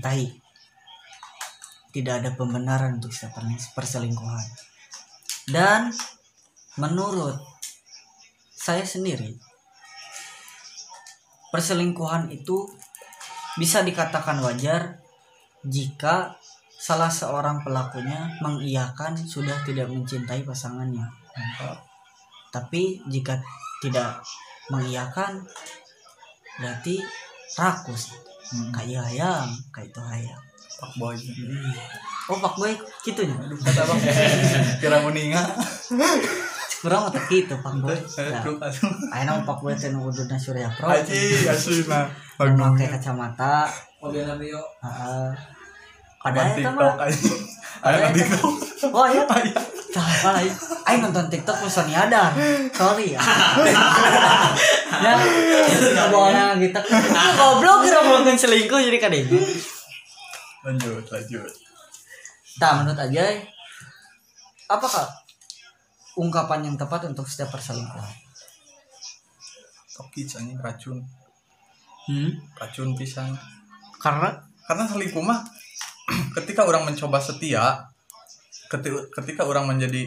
baik. 0.00 0.32
Tidak 1.92 2.14
ada 2.24 2.32
pembenaran 2.32 2.96
untuk 2.96 3.12
setiap 3.12 3.36
perselingkuhan. 3.76 4.48
Dan 5.52 5.92
menurut 6.80 7.36
saya 8.54 8.84
sendiri 8.86 9.34
perselingkuhan 11.48 12.28
itu 12.30 12.68
bisa 13.58 13.82
dikatakan 13.82 14.38
wajar 14.44 15.02
jika 15.66 16.36
salah 16.78 17.10
seorang 17.10 17.62
pelakunya 17.66 18.38
mengiyakan 18.38 19.18
sudah 19.18 19.58
tidak 19.66 19.90
mencintai 19.90 20.46
pasangannya. 20.46 21.06
Tapi 22.54 23.02
jika 23.10 23.38
tidak 23.82 24.22
mengiyakan 24.70 25.42
berarti 26.58 27.02
rakus. 27.58 28.14
Hmm. 28.48 28.72
kayak 28.72 29.04
hayang 29.04 29.52
kayak 29.76 29.92
itu 29.92 30.00
hayang 30.08 30.42
pak 30.80 30.92
boy 30.96 31.12
oh 32.32 32.38
pak 32.40 32.54
boy 32.56 32.72
gitu 33.04 33.28
nya 33.28 33.36
aduh 33.36 33.60
kata 33.60 33.82
bang 33.84 34.00
kira 34.80 34.96
kurang 36.78 37.10
atau 37.10 37.22
gitu 37.26 37.54
pak 37.58 37.74
boy. 37.82 37.96
Ayo 39.14 39.22
nama 39.26 39.42
pak 39.42 39.58
boy 39.58 39.74
teh 39.74 39.90
nu 39.90 40.06
uduna 40.06 40.38
surya 40.38 40.70
pro. 40.70 40.86
Aji 40.90 41.50
asli 41.50 41.82
nah 41.90 42.06
memakai 42.38 42.86
kacamata. 42.86 43.66
Mobil 43.98 44.22
Rio 44.38 44.62
heeh. 44.86 45.30
Ada 46.18 46.38
Ada 46.38 46.50
eta 46.50 46.54
TikTok 46.54 46.74
mah 46.74 47.08
Ada 47.78 48.08
TikTok. 48.10 48.52
oh 48.90 49.06
iya. 49.06 49.22
Tah, 49.88 50.04
apa 50.04 50.28
lagi? 50.34 50.50
Ayo 50.84 50.96
nonton 51.08 51.26
TikTok 51.30 51.56
pas 51.62 51.70
Sony 51.70 51.94
ada. 51.94 52.34
Sorry 52.74 53.14
ya. 53.14 53.20
ya, 55.04 55.14
nggak 55.78 56.08
boleh 56.10 56.48
gitu. 56.60 56.80
Goblok 57.38 57.78
kira 57.86 57.98
ngomongin 58.02 58.36
selingkuh 58.36 58.82
jadi 58.82 58.98
kadang. 58.98 59.30
lanjut 60.66 61.04
lanjut. 61.06 61.52
Nah, 62.58 62.82
menurut 62.82 62.98
aja. 62.98 63.24
Apakah 64.68 65.06
ungkapan 66.18 66.66
yang 66.66 66.76
tepat 66.76 67.06
untuk 67.06 67.30
setiap 67.30 67.54
perselingkuhan? 67.54 68.28
toki 69.98 70.22
anjing 70.30 70.58
racun. 70.62 70.98
Hmm? 72.06 72.30
racun 72.56 72.94
pisang 72.94 73.34
Karena? 73.98 74.30
Karena 74.64 74.84
selingkuh 74.86 75.20
mah 75.20 75.42
ketika 76.40 76.64
orang 76.64 76.86
mencoba 76.86 77.18
setia 77.18 77.84
ketika, 78.70 79.00
ketika 79.20 79.42
orang 79.44 79.66
menjadi 79.66 80.06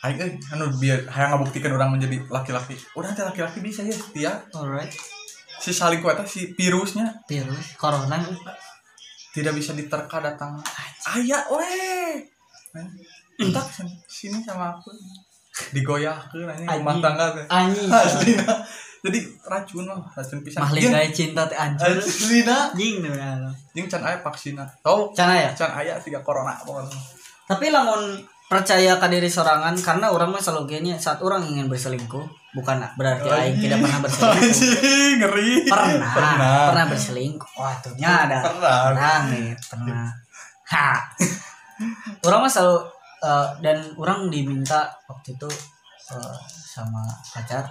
Aing 0.00 0.16
eh 0.16 0.32
anu 0.56 0.72
biar 0.80 1.04
hayang 1.12 1.36
ngabuktikan 1.36 1.76
orang 1.76 1.92
menjadi 1.92 2.24
laki-laki. 2.32 2.72
Udah 2.96 3.12
teh 3.12 3.20
laki-laki 3.20 3.60
bisa 3.60 3.84
ya 3.84 3.92
setia. 3.92 4.32
Alright, 4.56 4.88
si 5.60 5.76
selingkuh 5.76 6.08
eta 6.08 6.24
si 6.24 6.56
virusnya. 6.56 7.20
Virus 7.28 7.76
corona. 7.76 8.16
Tidak 9.36 9.52
bisa 9.52 9.76
diterka 9.76 10.24
datang. 10.24 10.56
Ayah 11.04 11.44
weh. 11.52 12.16
Entak 13.44 13.68
sini 14.08 14.40
sama 14.40 14.80
aku 14.80 14.88
digoyahkeun 15.70 16.46
anjing 16.46 16.68
rumah 16.68 16.96
tangga 16.98 17.26
teh 17.36 17.44
anjing. 17.46 17.88
aslina 17.96 18.54
jadi 19.00 19.18
racun 19.42 19.88
mah 19.88 19.96
racun 20.12 20.38
pisang 20.40 20.60
Mahli 20.60 20.80
Jeung- 20.80 20.92
gaya 20.92 21.08
cinta 21.08 21.42
teh 21.44 21.56
anjir. 21.56 21.96
aslina 21.96 22.68
Jing 22.72 23.00
tuh 23.00 23.12
ya. 23.12 23.30
jeung 23.72 23.86
can 23.86 24.02
aya 24.02 24.18
vaksina 24.18 24.64
tau 24.80 25.08
Cana 25.10 25.34
ya. 25.34 25.50
can 25.52 25.70
aya 25.70 25.96
tiga 25.96 26.20
corona 26.20 26.52
pokoknya 26.60 26.96
Tapi 27.46 27.66
lamun 27.68 28.20
percaya 28.46 28.98
ke 28.98 29.06
diri 29.06 29.26
sorangan 29.26 29.74
karena 29.78 30.10
orang 30.10 30.30
mah 30.30 30.38
selalu 30.38 30.66
kayaknya 30.66 30.98
saat 30.98 31.18
orang 31.20 31.42
ingin 31.44 31.66
berselingkuh 31.66 32.22
bukan 32.50 32.82
berarti 32.94 33.26
aing 33.26 33.58
tidak 33.58 33.78
pernah 33.78 33.98
berselingkuh. 34.02 34.42
anjing 34.42 35.12
ngeri 35.18 35.50
Pernah, 35.64 36.10
pernah 36.10 36.54
pernah, 36.66 36.84
berselingkuh. 36.90 37.50
Wah, 37.54 37.74
tuhnya 37.78 38.10
ada. 38.26 38.38
Pernah. 38.42 38.78
Pernah 38.90 39.16
nih, 39.30 39.48
pernah. 39.56 40.06
Ha. 40.66 40.90
orang 42.22 42.40
mah 42.42 42.50
selalu 42.50 42.76
eh, 43.20 43.48
dan 43.60 43.78
orang 44.00 44.32
diminta 44.32 44.88
waktu 45.08 45.36
itu 45.36 45.48
eh, 46.12 46.36
sama 46.48 47.04
pacar. 47.32 47.68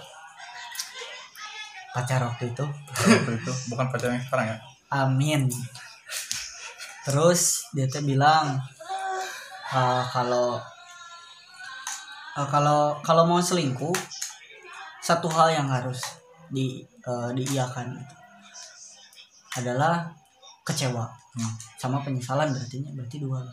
Pacar 1.90 2.22
waktu 2.22 2.54
itu. 2.54 2.66
Waktu 2.66 3.32
itu. 3.42 3.52
Bukan 3.74 3.88
pacar 3.90 4.14
yang 4.14 4.24
sekarang 4.24 4.48
ya? 4.54 4.58
Amin. 4.94 5.50
Terus 7.06 7.66
dia 7.74 7.90
tuh 7.90 8.06
bilang 8.06 8.62
eh, 9.74 10.04
kalau 10.14 10.62
eh, 12.38 12.48
kalau 12.50 12.98
kalau 13.02 13.24
mau 13.26 13.42
selingkuh 13.42 13.94
satu 15.02 15.28
hal 15.32 15.50
yang 15.54 15.68
harus 15.70 16.02
di 16.50 16.86
eh, 16.86 17.30
diiakan 17.34 17.98
adalah 19.58 20.14
kecewa 20.62 21.20
Hmm. 21.30 21.54
sama 21.78 22.02
penyesalan 22.02 22.50
berarti 22.50 22.82
berarti 22.90 23.18
dua 23.22 23.46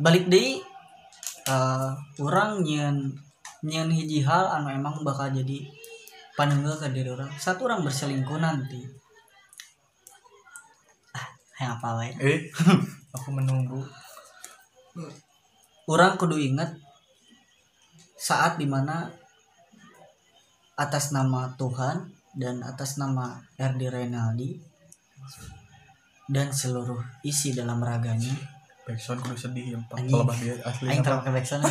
balik 0.00 0.28
deh. 0.28 0.60
Eh, 1.46 1.90
orang 2.18 2.66
nyen 2.66 3.14
nyen 3.62 3.88
hiji 3.90 4.26
hal 4.26 4.50
anu 4.50 4.68
emang 4.74 5.06
bakal 5.06 5.30
jadi 5.30 5.62
panenggel 6.34 6.74
ke 6.76 6.90
diri 6.92 7.10
orang. 7.10 7.30
Satu 7.38 7.70
orang 7.70 7.86
berselingkuh 7.86 8.38
nanti. 8.38 8.82
Ah 11.14 11.28
yang 11.62 11.78
apa 11.78 11.88
wae 12.02 12.12
eh. 12.18 12.38
Aku 13.16 13.32
menunggu. 13.32 13.80
Orang 15.86 16.18
kudu 16.18 16.36
inget 16.36 16.74
saat 18.16 18.58
di 18.58 18.66
mana 18.66 19.06
atas 20.76 21.14
nama 21.14 21.54
Tuhan 21.54 22.10
dan 22.36 22.60
atas 22.60 23.00
nama 23.00 23.40
RD 23.56 23.88
Renaldi 23.88 24.60
dan 26.26 26.50
seluruh 26.50 27.00
isi 27.22 27.54
dalam 27.54 27.80
raganya 27.80 28.55
backsound 28.86 29.18
kudu 29.18 29.34
sedih 29.34 29.74
ya 29.74 29.78
pak. 29.90 29.98
Kalau 30.06 30.30
dia 30.38 30.54
asli 30.62 30.86
Aing 30.86 31.02
terang 31.02 31.20
ke 31.26 31.34
backsound 31.34 31.66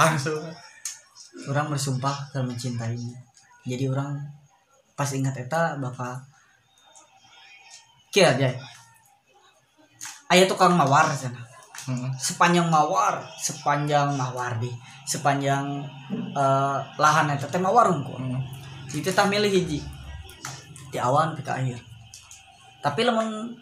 langsung. 0.00 0.42
Orang 1.48 1.70
bersumpah 1.72 2.28
akan 2.28 2.50
mencintainya 2.50 3.32
jadi 3.62 3.86
orang 3.90 4.18
pas 4.98 5.08
ingat 5.14 5.38
eta 5.38 5.78
bakal 5.78 6.18
kira 8.10 8.34
aja 8.36 8.50
ayah 10.34 10.46
tukang 10.50 10.74
mawar 10.74 11.08
sana. 11.14 11.40
Heeh. 11.82 12.10
sepanjang 12.14 12.70
mawar 12.70 13.26
sepanjang 13.42 14.14
mawar 14.14 14.54
di 14.62 14.70
sepanjang 15.02 15.82
eh, 16.14 16.78
lahan 16.94 17.34
eta 17.34 17.50
teh 17.50 17.58
mawar 17.58 17.90
unggul 17.90 18.18
Heeh. 18.18 18.42
itu 18.98 19.10
tak 19.10 19.30
milih 19.30 19.50
hiji. 19.50 19.82
Di 20.92 21.00
awan 21.00 21.32
ke 21.38 21.48
akhir 21.48 21.80
tapi 22.82 23.06
lemon 23.06 23.56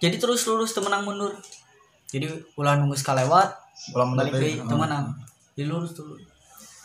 jadi 0.00 0.16
terus 0.16 0.48
lurus 0.48 0.72
temenang 0.72 1.04
mundur 1.04 1.36
jadi 2.06 2.30
ulah 2.54 2.78
nunggu 2.78 2.94
sekalewat 2.94 3.48
ulang 3.92 4.14
balik 4.14 4.32
mendetik. 4.34 4.62
deh 4.62 4.68
temenang 4.70 5.06
di 5.56 5.64
lurus 5.66 5.92
dulu. 5.96 6.14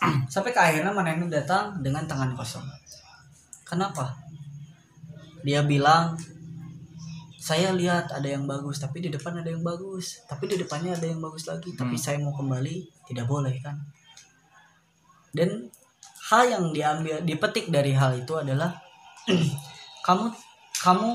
Sampai 0.32 0.50
ke 0.50 0.58
akhirnya 0.58 0.90
mana 0.90 1.14
ini 1.14 1.30
datang 1.30 1.78
dengan 1.78 2.04
tangan 2.08 2.34
kosong. 2.34 2.64
Kenapa? 3.62 4.18
Dia 5.46 5.62
bilang 5.62 6.18
saya 7.42 7.74
lihat 7.74 8.14
ada 8.14 8.28
yang 8.28 8.46
bagus 8.46 8.78
tapi 8.78 9.02
di 9.02 9.10
depan 9.10 9.38
ada 9.38 9.50
yang 9.50 9.62
bagus. 9.62 10.22
Tapi 10.26 10.50
di 10.50 10.56
depannya 10.58 10.94
ada 10.94 11.06
yang 11.06 11.22
bagus 11.22 11.46
lagi 11.46 11.74
tapi 11.74 11.94
Hmm. 11.94 12.02
saya 12.02 12.16
mau 12.18 12.34
kembali 12.34 13.06
tidak 13.06 13.26
boleh 13.30 13.54
kan. 13.62 13.78
Dan 15.32 15.70
hal 16.28 16.42
yang 16.50 16.64
diambil 16.74 17.22
dipetik 17.22 17.70
dari 17.70 17.94
hal 17.94 18.14
itu 18.18 18.34
adalah 18.36 18.74
kamu 20.06 20.32
kamu 20.82 21.10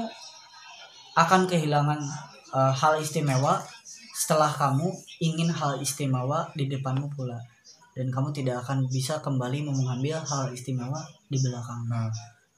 akan 1.18 1.42
kehilangan 1.50 2.00
uh, 2.54 2.72
hal 2.72 3.02
istimewa 3.02 3.60
setelah 4.18 4.50
kamu 4.50 4.90
ingin 5.22 5.54
hal 5.54 5.78
istimewa 5.78 6.50
di 6.58 6.66
depanmu 6.66 7.06
pula 7.14 7.38
dan 7.94 8.10
kamu 8.10 8.34
tidak 8.34 8.66
akan 8.66 8.90
bisa 8.90 9.22
kembali 9.22 9.62
mengambil 9.70 10.18
hal 10.26 10.50
istimewa 10.50 11.06
di 11.30 11.38
belakang. 11.38 11.86
nah 11.86 12.10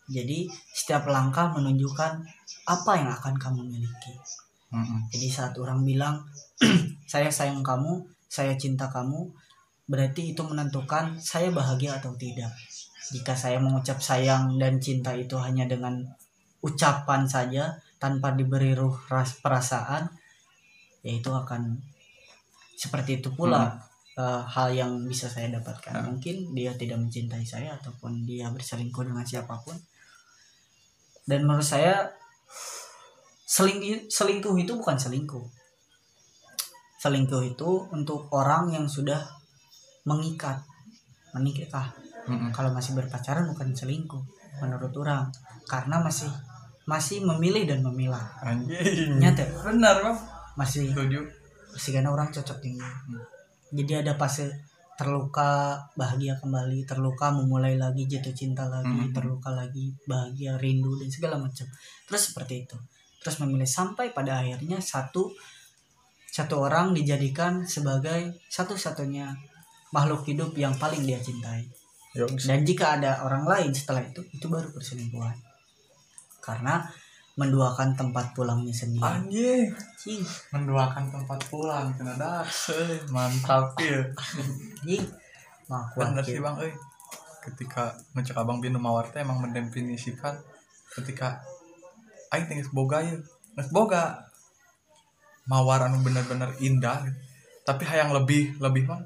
Jadi 0.07 0.47
setiap 0.71 1.11
langkah 1.11 1.51
menunjukkan 1.51 2.23
apa 2.63 2.91
yang 2.95 3.11
akan 3.11 3.35
kamu 3.35 3.61
miliki. 3.75 4.15
heeh. 4.71 4.99
Jadi 5.11 5.27
saat 5.27 5.53
orang 5.59 5.83
bilang 5.83 6.23
saya 7.11 7.27
sayang 7.27 7.61
kamu, 7.61 8.07
saya 8.25 8.55
cinta 8.55 8.87
kamu, 8.87 9.27
berarti 9.85 10.31
itu 10.31 10.41
menentukan 10.47 11.19
saya 11.19 11.51
bahagia 11.51 11.99
atau 11.99 12.15
tidak. 12.15 12.55
jika 13.09 13.33
saya 13.33 13.57
mengucap 13.57 13.97
sayang 13.97 14.61
dan 14.61 14.77
cinta 14.77 15.17
itu 15.17 15.33
hanya 15.41 15.65
dengan 15.65 16.05
ucapan 16.61 17.25
saja 17.25 17.81
tanpa 17.97 18.37
diberi 18.37 18.77
ruh 18.77 18.93
ras 19.09 19.41
perasaan 19.41 20.18
ya 21.03 21.11
itu 21.15 21.31
akan 21.31 21.79
seperti 22.75 23.19
itu 23.19 23.29
pula 23.35 23.75
eh, 24.15 24.43
hal 24.43 24.71
yang 24.71 25.03
bisa 25.07 25.27
saya 25.27 25.51
dapatkan. 25.51 25.95
Hmm. 25.95 26.05
mungkin 26.15 26.55
dia 26.55 26.71
tidak 26.75 26.99
mencintai 26.99 27.43
saya 27.43 27.75
ataupun 27.79 28.23
dia 28.23 28.47
berselingkuh 28.51 29.03
dengan 29.03 29.23
siapa 29.23 29.55
pun. 29.59 29.75
Dan 31.27 31.45
menurut 31.45 31.65
saya 31.65 32.07
selingkuh 33.45 34.07
selingkuh 34.07 34.55
itu 34.59 34.73
bukan 34.75 34.95
selingkuh. 34.95 35.45
Selingkuh 36.99 37.43
itu 37.47 37.69
untuk 37.95 38.27
orang 38.35 38.71
yang 38.75 38.85
sudah 38.87 39.19
mengikat 40.07 40.63
menikah. 41.35 41.91
Mm-mm. 42.29 42.53
kalau 42.53 42.69
masih 42.69 42.93
berpacaran 42.93 43.41
bukan 43.49 43.73
selingkuh 43.73 44.21
menurut 44.61 44.93
orang 45.01 45.33
karena 45.65 45.97
masih 45.97 46.29
masih 46.85 47.25
memilih 47.25 47.65
dan 47.65 47.81
memilah. 47.81 48.21
Anjing. 48.45 49.17
Nyata. 49.17 49.49
Benar 49.65 49.97
bang 50.05 50.38
masih 50.59 50.91
setuju. 50.91 51.23
masih 51.71 51.91
karena 51.95 52.09
orang 52.11 52.27
cocok 52.35 52.59
tinggi 52.59 52.83
jadi 53.71 54.03
ada 54.03 54.13
fase 54.19 54.49
terluka 54.99 55.79
bahagia 55.95 56.35
kembali 56.35 56.83
terluka 56.83 57.31
memulai 57.31 57.79
lagi 57.79 58.03
jatuh 58.03 58.35
cinta 58.35 58.67
lagi 58.67 59.07
Mhm. 59.07 59.15
terluka 59.15 59.47
lagi 59.55 59.95
bahagia 60.03 60.59
rindu 60.59 60.99
dan 60.99 61.07
segala 61.07 61.39
macam. 61.39 61.63
Terus 62.03 62.21
seperti 62.27 62.67
itu. 62.67 62.75
Terus 63.23 63.39
memilih 63.39 63.69
sampai 63.69 64.11
pada 64.11 64.43
akhirnya 64.43 64.83
satu 64.83 65.31
satu 66.27 66.55
orang 66.67 66.91
dijadikan 66.91 67.63
sebagai 67.63 68.43
satu-satunya 68.51 69.31
makhluk 69.95 70.27
hidup 70.27 70.51
yang 70.59 70.75
paling 70.75 71.07
dia 71.07 71.23
cintai. 71.23 71.63
Dan 72.43 72.67
jika 72.67 72.99
ada 72.99 73.23
orang 73.23 73.47
lain 73.47 73.71
setelah 73.71 74.03
itu 74.03 74.19
itu 74.35 74.51
baru 74.51 74.67
perselingkuhan. 74.75 75.39
Karena 76.43 76.83
menduakan 77.39 77.95
tempat 77.95 78.35
pulangnya 78.35 78.75
sendiri. 78.75 78.99
Anjing. 78.99 79.71
Cing, 79.95 80.19
mendoakan 80.51 81.07
tempat 81.07 81.39
pulang 81.47 81.95
kena 81.95 82.19
dakse 82.19 82.99
mantap 83.15 83.79
ya 83.79 84.03
cing. 84.83 85.03
Mah 85.71 85.87
kuat 85.95 86.11
bener 86.11 86.23
sih 86.27 86.43
bang 86.43 86.55
eh. 86.67 86.75
Ketika 87.39 87.95
ngecek 88.11 88.35
abang 88.35 88.59
binu 88.59 88.75
mawar 88.75 89.07
teh 89.07 89.23
emang 89.23 89.39
mendefinisikan 89.39 90.35
ketika 90.99 91.39
aing 92.35 92.51
teh 92.51 92.59
geus 92.59 92.75
boga 92.75 92.99
ya 92.99 93.15
geus 93.55 93.71
boga. 93.71 94.27
Mawar 95.47 95.87
anu 95.87 96.03
bener-bener 96.05 96.53
indah 96.61 97.07
gitu. 97.07 97.17
tapi 97.65 97.81
hayang 97.85 98.13
lebih 98.13 98.53
lebih 98.61 98.85
bang 98.85 99.01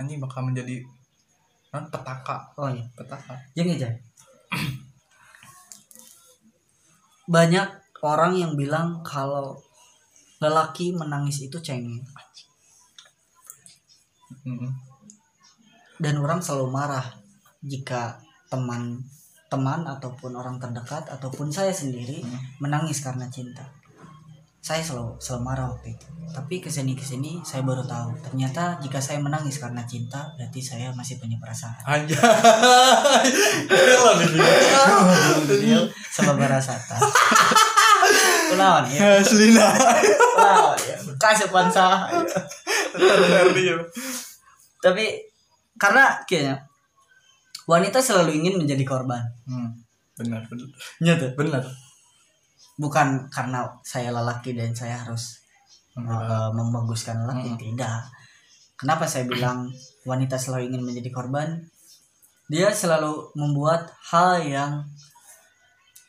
anjing 0.00 0.18
bakal 0.18 0.40
menjadi 0.40 0.80
non 1.68 1.84
petaka. 1.92 2.48
Oh 2.56 2.72
iya. 2.72 2.88
Petaka. 2.96 3.36
Jangan 3.52 3.76
aja. 3.76 3.88
Banyak 7.28 8.00
orang 8.02 8.32
yang 8.40 8.52
bilang 8.56 9.04
kalau 9.04 9.60
lelaki 10.40 10.94
menangis 10.94 11.44
itu 11.44 11.58
cengeng 11.60 12.00
dan 15.98 16.14
orang 16.22 16.38
selalu 16.38 16.70
marah 16.70 17.06
jika 17.60 18.22
teman 18.46 19.02
teman 19.50 19.82
ataupun 19.82 20.36
orang 20.38 20.60
terdekat 20.62 21.08
ataupun 21.10 21.50
saya 21.50 21.74
sendiri 21.74 22.22
Hmm. 22.22 22.38
menangis 22.62 23.00
karena 23.02 23.26
cinta. 23.32 23.64
Saya 24.58 24.82
selalu 24.82 25.16
selalu 25.16 25.42
marah 25.44 25.66
waktu 25.70 25.94
itu. 25.94 26.06
Tapi 26.28 26.60
ke 26.60 26.68
sini 26.68 26.92
ke 26.92 27.00
sini 27.00 27.40
saya 27.40 27.64
baru 27.64 27.80
tahu 27.82 28.12
ternyata 28.20 28.76
jika 28.78 29.00
saya 29.00 29.16
menangis 29.16 29.56
karena 29.56 29.80
cinta 29.82 30.28
berarti 30.36 30.60
saya 30.60 30.92
masih 30.92 31.16
punya 31.16 31.40
perasaan. 31.40 31.72
anjay 31.88 32.18
sama 36.12 36.36
barasata. 36.36 36.96
Kunaon 38.48 38.84
ya? 38.88 39.20
asli 39.20 39.52
nah 39.52 39.72
Wow, 40.38 40.72
ya. 40.80 40.96
kasih 41.20 41.48
pansa. 41.48 42.08
Tapi 44.78 45.04
karena 45.76 46.16
kayaknya 46.24 46.56
wanita 47.68 47.98
selalu 48.00 48.40
ingin 48.40 48.56
menjadi 48.56 48.84
korban. 48.84 49.20
hmm, 49.44 49.68
benar 50.16 50.40
benar 50.48 50.68
Nyata. 51.00 51.26
benar 51.36 51.62
Bukan 52.78 53.26
karena 53.28 53.66
saya 53.82 54.14
lelaki 54.14 54.54
dan 54.54 54.70
saya 54.72 55.02
harus 55.02 55.42
uh, 55.98 56.48
membaguskan 56.54 57.26
lelaki 57.26 57.50
Hmm. 57.52 57.58
tidak. 57.58 58.06
Kenapa 58.78 59.02
saya 59.04 59.26
bilang 59.26 59.66
wanita 60.06 60.38
selalu 60.38 60.70
ingin 60.70 60.86
menjadi 60.86 61.10
korban? 61.10 61.58
Dia 62.46 62.70
selalu 62.70 63.34
membuat 63.34 63.90
hal 64.08 64.38
yang 64.40 64.72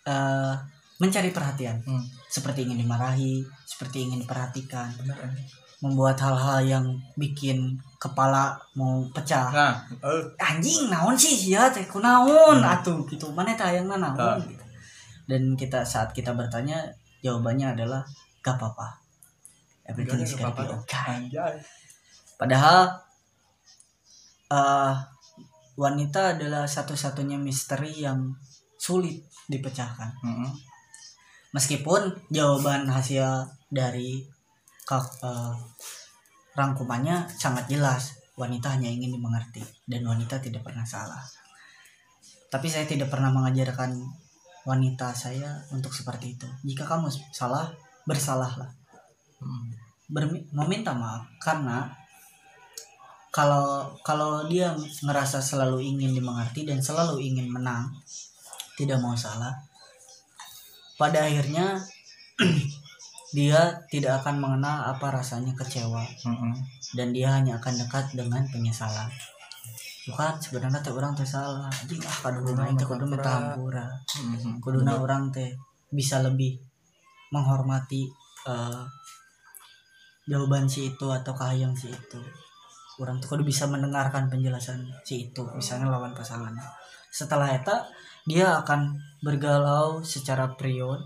uh, 0.05 0.53
mencari 0.99 1.31
perhatian, 1.31 1.79
hmm, 1.81 2.03
seperti 2.27 2.67
ingin 2.67 2.79
dimarahi, 2.79 3.41
seperti 3.65 4.05
ingin 4.05 4.21
diperhatikan, 4.21 4.93
benar 4.99 5.17
membuat 5.79 6.19
hal-hal 6.19 6.59
yang 6.59 6.85
bikin 7.15 7.79
kepala 7.95 8.59
mau 8.75 8.99
pecah. 9.15 9.47
nah 9.47 9.79
eh 10.03 10.23
anjing 10.35 10.91
naon 10.91 11.15
sih 11.15 11.55
ya 11.55 11.71
teh 11.71 11.87
kunaon 11.87 12.59
Hmm. 12.59 12.67
atuh 12.75 12.99
gitu 13.07 13.31
mana 13.31 13.55
tayangna 13.55 13.95
Ah. 13.95 14.11
naon 14.11 14.43
gitu. 14.43 14.59
Dan 15.29 15.53
kita 15.53 15.85
saat 15.85 16.09
kita 16.17 16.33
bertanya 16.33 16.89
jawabannya 17.21 17.77
adalah 17.77 18.01
gak 18.41 18.57
apa-apa. 18.57 18.97
Everything 19.85 20.25
is 20.25 20.33
gonna 20.33 20.57
be 20.57 20.65
okay. 20.65 21.29
Padahal 22.41 22.97
eh 24.49 24.93
wanita 25.77 26.35
adalah 26.35 26.65
satu-satunya 26.65 27.37
misteri 27.37 28.01
yang 28.01 28.33
sulit 28.75 29.21
dipecahkan. 29.45 30.09
Mm-mm. 30.25 30.51
meskipun 31.49 32.13
jawaban 32.29 32.85
hasil 32.85 33.25
dari 33.73 34.21
eh, 34.89 35.55
rangkumannya 36.53 37.25
sangat 37.25 37.65
jelas 37.65 38.21
wanita 38.37 38.77
hanya 38.77 38.89
ingin 38.89 39.17
dimengerti 39.17 39.65
dan 39.89 40.05
wanita 40.05 40.37
tidak 40.39 40.61
pernah 40.61 40.85
salah. 40.85 41.21
Tapi 42.49 42.65
saya 42.69 42.85
tidak 42.85 43.09
pernah 43.09 43.33
mengajarkan 43.33 43.97
wanita 44.67 45.11
saya 45.15 45.59
untuk 45.71 45.91
seperti 45.95 46.35
itu 46.35 46.47
jika 46.65 46.83
kamu 46.87 47.07
salah 47.31 47.69
bersalahlah 48.07 48.69
Hmm. 49.39 49.71
Bermi- 50.11 50.43
meminta 50.51 50.91
maaf 50.91 51.23
karena 51.39 51.87
kalau 53.31 53.87
kalau 54.03 54.43
dia 54.51 54.75
ngerasa 54.99 55.39
selalu 55.39 55.79
ingin 55.95 56.11
dimengerti 56.11 56.67
dan 56.67 56.83
selalu 56.83 57.23
ingin 57.23 57.47
menang 57.47 57.87
tidak 58.75 58.99
mau 58.99 59.15
salah 59.15 59.55
pada 60.99 61.23
akhirnya 61.23 61.79
dia 63.37 63.79
tidak 63.87 64.19
akan 64.25 64.43
mengenal 64.43 64.91
apa 64.91 65.07
rasanya 65.07 65.55
kecewa 65.55 66.03
Mm-mm. 66.27 66.51
dan 66.99 67.15
dia 67.15 67.31
hanya 67.31 67.63
akan 67.63 67.79
dekat 67.79 68.11
dengan 68.11 68.43
penyesalan 68.51 69.07
bukan 70.09 70.33
sebenarnya 70.41 70.79
teh 70.81 70.93
orang 70.93 71.13
teh 71.13 71.27
salah. 71.27 71.69
Anjing 71.69 72.01
ah 72.03 72.17
kaduna 72.25 72.65
aing 72.65 72.77
teh 72.77 72.87
kudu 72.89 73.05
minta 73.05 73.29
hampura 73.29 73.85
Mhm. 74.19 74.59
kuduna 74.59 74.91
orang 74.97 75.29
teh 75.29 75.53
bisa 75.93 76.19
lebih 76.25 76.57
menghormati 77.29 78.09
eh, 78.49 78.83
jawaban 80.29 80.65
si 80.69 80.89
itu 80.89 81.07
atau 81.09 81.33
kahayang 81.33 81.73
si 81.77 81.89
itu. 81.89 82.21
Orang 82.99 83.21
tuh 83.23 83.31
kudu 83.31 83.43
bisa 83.47 83.63
mendengarkan 83.69 84.27
penjelasan 84.27 84.83
si 85.07 85.29
itu 85.31 85.41
misalnya 85.55 85.87
lawan 85.87 86.11
pasangan 86.11 86.51
setelah 87.09 87.49
itu 87.49 87.73
dia 88.29 88.61
akan 88.61 88.93
bergalau 89.25 90.05
secara 90.05 90.45
period 90.53 91.01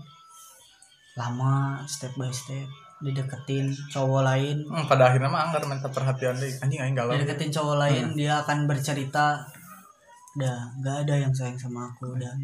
lama 1.16 1.80
step 1.88 2.12
by 2.20 2.28
step 2.28 2.68
dideketin 3.04 3.68
cowok 3.92 4.22
lain. 4.24 4.56
Hmm, 4.64 4.88
pada 4.88 5.12
akhirnya 5.12 5.28
mah 5.28 5.52
anggar 5.52 5.62
minta 5.68 5.92
perhatian 5.92 6.34
deh 6.40 6.48
anjing 6.64 6.80
aing 6.80 6.96
galau. 6.96 7.12
Dideketin 7.12 7.52
cowok 7.52 7.76
lain 7.76 8.04
dia 8.16 8.40
akan 8.40 8.64
bercerita 8.64 9.44
udah 10.34 10.58
nggak 10.82 10.96
ada 11.06 11.14
yang 11.14 11.30
sayang 11.30 11.54
sama 11.54 11.86
aku 11.86 12.10
udah 12.18 12.34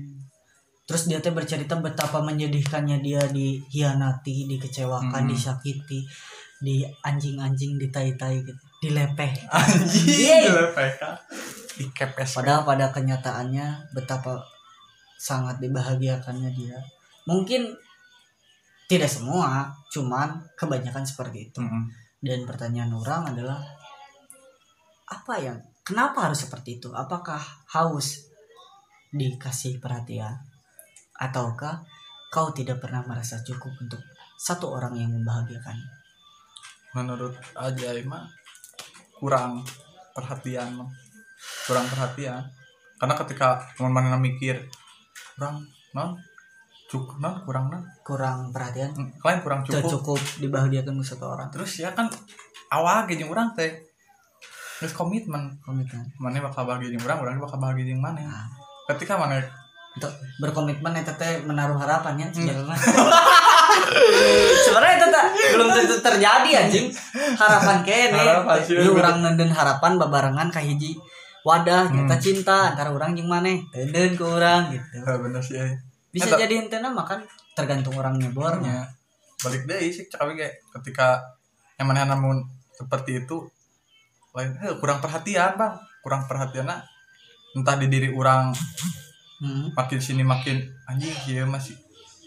terus 0.87 1.11
dia 1.11 1.19
teh 1.19 1.35
bercerita 1.35 1.75
betapa 1.83 2.23
menyedihkannya 2.23 3.03
dia 3.03 3.19
dihianati 3.27 4.47
dikecewakan 4.47 5.27
Mm-mm. 5.27 5.35
disakiti 5.35 6.07
di 6.63 6.87
anjing-anjing 7.03 7.81
ditai-tai 7.81 8.43
gitu 8.45 8.63
dilepeh. 8.81 9.33
Anjing 9.55 10.51
PK 10.75 11.03
dikepes. 11.81 12.41
Padahal 12.41 12.65
pada 12.65 12.93
kenyataannya 12.93 13.93
betapa 13.93 14.41
sangat 15.21 15.61
dibahagiakannya 15.61 16.51
dia. 16.53 16.77
Mungkin 17.29 17.77
tidak 18.91 19.07
semua 19.07 19.71
cuman 19.87 20.43
kebanyakan 20.59 21.07
seperti 21.07 21.51
itu 21.51 21.63
Mm-mm. 21.63 21.87
Dan 22.21 22.45
pertanyaan 22.45 22.93
orang 22.93 23.33
adalah 23.33 23.63
apa 25.09 25.35
yang 25.41 25.57
kenapa 25.81 26.29
harus 26.29 26.45
seperti 26.45 26.77
itu? 26.77 26.93
Apakah 26.93 27.41
haus 27.73 28.29
dikasih 29.09 29.81
perhatian 29.81 30.37
ataukah 31.17 31.81
kau 32.29 32.53
tidak 32.53 32.83
pernah 32.83 33.01
merasa 33.09 33.41
cukup 33.41 33.73
untuk 33.81 34.05
satu 34.37 34.69
orang 34.69 35.01
yang 35.01 35.11
membahagiakan? 35.17 36.01
menurut 36.91 37.39
aja 37.55 37.95
mah 38.03 38.27
kurang 39.15 39.63
perhatian 40.11 40.75
kurang 41.67 41.87
perhatian 41.87 42.43
karena 42.99 43.15
ketika 43.15 43.63
teman 43.79 43.95
mana 43.95 44.19
mikir 44.19 44.59
kurang 45.39 45.63
non 45.95 46.19
cukup 46.91 47.23
non 47.23 47.39
kurang 47.47 47.71
non 47.71 47.83
kurang 48.03 48.51
perhatian. 48.51 48.91
Lain 49.23 49.39
kurang 49.41 49.63
cukup, 49.63 49.87
cukup 49.87 50.19
cukup 50.19 50.21
dibahagiakan 50.43 50.99
ku 50.99 51.05
satu 51.07 51.31
orang. 51.31 51.47
Terus 51.55 51.71
ya 51.79 51.95
kan 51.95 52.11
awal 52.69 53.07
gini 53.07 53.23
orang 53.23 53.55
teh. 53.55 53.71
Terus 54.83 54.91
komitmen. 54.91 55.55
Komitmen. 55.63 56.03
Mana 56.19 56.43
bakal 56.43 56.67
bahagia 56.67 56.91
jeung 56.91 57.07
orang 57.07 57.19
orang 57.23 57.39
bakal 57.39 57.63
bahagia 57.63 57.87
jeung 57.95 58.03
mana? 58.03 58.21
Nah. 58.27 58.49
ketika 58.91 59.15
mana? 59.15 59.39
Untuk 59.91 60.11
berkomitmen 60.43 60.91
itu 60.99 61.15
teh 61.15 61.43
menaruh 61.47 61.79
harapan 61.79 62.19
ya 62.19 62.27
Hmm. 62.27 62.35
sebenarnya. 62.35 62.75
Sebenarnya 64.67 64.95
itu 64.99 65.09
tak 65.11 65.25
belum 65.55 65.69
tentu 65.75 65.97
terjadi 65.99 66.51
anjing. 66.63 66.87
Harapan 67.39 67.77
kene. 67.83 68.19
Lu 68.83 68.95
bener. 68.95 69.03
orang 69.03 69.17
nenden 69.23 69.51
harapan 69.51 69.99
babarengan 69.99 70.49
ka 70.51 70.59
hiji 70.63 70.95
wadah 71.43 71.87
Hmm. 71.91 72.07
kita 72.07 72.17
cinta 72.19 72.75
antara 72.75 72.91
orang 72.91 73.15
jeung 73.15 73.31
maneh. 73.31 73.63
Nenden 73.75 74.15
ke 74.15 74.25
orang 74.27 74.71
gitu. 74.75 74.85
Eh, 75.07 75.19
bener 75.19 75.43
sih 75.43 75.59
eh. 75.59 75.75
Bisa 76.11 76.27
Eta- 76.35 76.43
jadi 76.43 76.67
ente 76.67 76.77
mah 76.83 77.07
kan 77.07 77.23
tergantung 77.55 77.95
orang 77.95 78.19
nyebornya. 78.19 78.83
Ya, 78.83 78.85
balik 79.47 79.63
deh 79.67 79.79
sih 79.91 80.07
tapi 80.11 80.35
kayak 80.35 80.59
ketika 80.79 81.23
yang 81.79 81.89
mana 81.89 82.05
namun 82.05 82.45
seperti 82.75 83.25
itu 83.25 83.47
lain 84.35 84.55
eh, 84.63 84.75
kurang 84.79 84.99
perhatian 84.99 85.55
bang. 85.59 85.75
Kurang 86.03 86.27
perhatian 86.27 86.67
nah. 86.67 86.83
entah 87.51 87.75
di 87.75 87.91
diri 87.91 88.15
orang 88.15 88.55
Hmm. 89.41 89.73
makin 89.73 89.97
sini 89.99 90.21
makin 90.21 90.69
anjing 90.85 91.11
dia 91.25 91.49
masih 91.49 91.73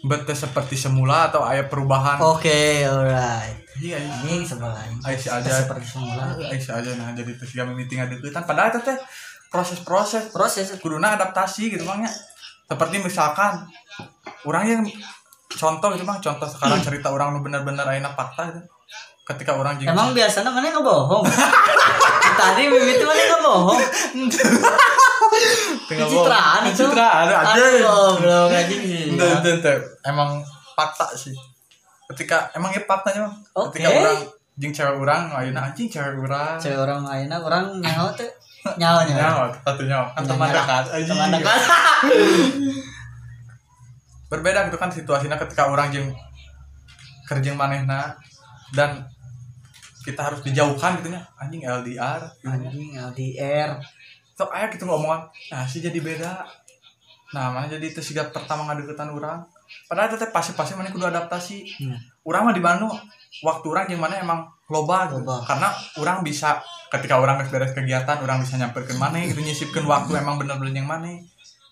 betul 0.03 0.33
seperti 0.33 0.73
semula 0.73 1.29
atau 1.29 1.45
ayah 1.45 1.69
perubahan? 1.69 2.17
Oke 2.19 2.81
alright. 2.83 3.53
Iya 3.77 4.01
iya. 4.01 4.13
Ini 4.25 4.41
sebelah 4.43 4.81
ayah 4.81 5.19
si 5.21 5.29
aja. 5.29 5.61
Seperti 5.63 5.85
semula. 5.87 6.33
Ayah 6.35 6.57
si 6.59 6.73
aja 6.73 6.91
nah 6.97 7.13
jadi 7.13 7.37
terus 7.37 7.53
kami 7.53 7.71
meeting 7.77 8.01
ada 8.01 8.17
kan. 8.33 8.43
Padahal 8.43 8.73
itu 8.73 8.81
teh 8.81 8.97
proses-proses. 9.53 10.33
Proses. 10.33 10.73
Kuduna 10.81 11.13
adaptasi 11.13 11.69
gitu 11.71 11.85
bang 11.85 12.03
ya 12.03 12.11
seperti 12.73 12.95
misalkan 13.05 13.69
orang 14.49 14.65
yang 14.65 14.81
contoh 15.53 15.93
gitu 15.93 16.03
bang 16.09 16.17
contoh 16.17 16.47
sekarang 16.49 16.81
cerita 16.81 17.13
orang 17.13 17.37
nu 17.37 17.45
benar-benar 17.45 17.85
ayana 17.85 18.09
fakta 18.09 18.49
gitu 18.49 18.65
ketika 19.23 19.53
orang 19.53 19.77
jeung 19.77 19.93
emang 19.93 20.09
biasanya 20.11 20.49
mana 20.49 20.73
ngebohong 20.73 21.23
tadi 22.41 22.65
mimpi 22.65 22.97
itu 22.97 23.05
mana 23.05 23.23
pencitraan 25.87 26.61
bohong. 26.65 26.67
itu. 26.67 26.83
pencitraan 26.83 27.25
aduh 27.29 27.37
aja 27.39 27.63
aduh 27.77 28.11
belum 28.17 29.39
ente. 29.45 29.73
emang 30.03 30.41
fakta 30.73 31.13
sih 31.13 31.37
ketika 32.11 32.49
emang 32.57 32.73
ya 32.73 32.81
faktanya 32.83 33.29
Bang. 33.29 33.35
Oke. 33.53 33.77
ketika 33.77 33.89
orang 33.93 34.17
jeung 34.59 34.73
cewek 34.73 34.97
orang 34.97 35.21
ayeuna 35.33 35.61
anjing 35.69 35.87
cewek 35.87 36.17
orang 36.17 36.57
cewek 36.57 36.79
orang 36.81 37.01
ayeuna 37.05 37.37
orang 37.39 37.65
nyawa 37.79 38.09
tuh 38.17 38.27
nyawa 38.79 39.01
nyawa. 39.05 39.19
Nyawa 39.19 39.45
satu 39.63 39.83
nyawa. 39.85 40.07
Kan 40.15 40.23
teman 40.27 40.49
dekat 40.49 40.83
teman 41.07 41.29
dekat. 41.35 41.59
Berbeda 44.31 44.59
gitu 44.71 44.77
kan 44.81 44.89
situasinya 44.89 45.37
ketika 45.37 45.69
orang 45.69 45.93
yang 45.93 46.07
kerja 47.29 47.51
manehna 47.53 48.17
dan 48.73 49.05
kita 50.03 50.19
harus 50.19 50.43
dijauhkan 50.43 50.99
gitu 50.99 51.13
nya. 51.13 51.23
Anjing 51.39 51.63
LDR 51.63 52.21
gitu 52.41 52.49
anjing 52.49 52.91
LDR 52.97 53.79
sok 54.33 54.49
aya 54.49 54.67
gitu 54.73 54.89
ngomongan. 54.89 55.29
Nah 55.53 55.63
sih 55.69 55.79
jadi 55.79 55.97
beda. 56.01 56.43
Nah 57.37 57.53
mana 57.53 57.69
jadi 57.69 57.85
itu 57.85 58.01
sih 58.01 58.17
pertama 58.17 58.65
ngadeketan 58.69 59.13
orang 59.13 59.45
padahal 59.89 60.05
teteh 60.13 60.29
pasti 60.29 60.53
pasti 60.53 60.73
mana 60.77 60.89
kudu 60.89 61.09
adaptasi. 61.09 61.57
Hmm. 61.81 61.97
orang 62.23 62.41
mah 62.49 62.55
di 62.55 62.63
Bandung 62.63 62.93
waktu 63.41 63.65
orang 63.67 63.85
yang 63.89 64.01
mana 64.01 64.21
emang 64.21 64.45
loba 64.69 65.09
gitu. 65.09 65.21
Loba. 65.21 65.41
karena 65.45 65.69
orang 66.01 66.21
bisa 66.21 66.61
ketika 66.93 67.17
orang 67.17 67.41
beres 67.49 67.73
kegiatan 67.73 68.21
orang 68.21 68.45
bisa 68.45 68.61
nyamperkeun 68.61 69.01
mana 69.01 69.17
gitu 69.25 69.41
nyisipkeun 69.41 69.89
waktu 69.89 70.13
emang 70.13 70.37
bener-bener 70.37 70.77
yang 70.77 70.85
mana. 70.85 71.09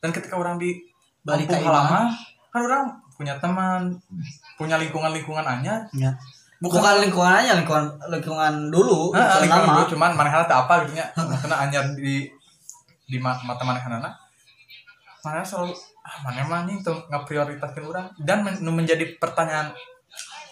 Dan 0.02 0.10
ketika 0.10 0.34
orang 0.34 0.58
di 0.58 0.82
Balik 1.22 1.46
kampung 1.46 1.62
ke 1.62 1.70
halaman 1.70 2.06
kan 2.50 2.62
orang 2.66 2.84
punya 3.14 3.38
teman 3.38 3.82
punya 4.58 4.82
lingkungan-lingkungan 4.82 5.46
anyar. 5.46 5.86
Ya. 5.94 6.10
bukan, 6.58 6.78
bukan 6.82 6.96
lingkungan 7.06 7.34
aja 7.34 7.58
lingkungan 7.58 7.86
lingkungan 8.10 8.54
dulu 8.70 9.14
Heeh, 9.14 9.22
lingkungan 9.22 9.42
lingkungan 9.46 9.62
lama. 9.62 9.74
dulu, 9.78 9.84
cuman 9.94 10.12
manehna 10.18 10.46
teh 10.46 10.58
apa 10.58 10.74
gitu 10.86 10.94
nya. 10.98 11.06
Karena 11.42 11.56
anyar 11.62 11.86
di 11.94 12.26
di 13.06 13.18
ma- 13.22 13.38
mata 13.46 13.62
manehna 13.62 13.98
mana 15.22 15.46
selalu 15.46 15.74
ah 16.02 16.18
mana 16.26 16.74
tuh 16.82 16.98
nggak 17.10 17.24
prioritaskan 17.30 17.84
orang. 17.86 18.10
Dan 18.18 18.42
men- 18.42 18.62
menjadi 18.62 19.06
pertanyaan 19.22 19.70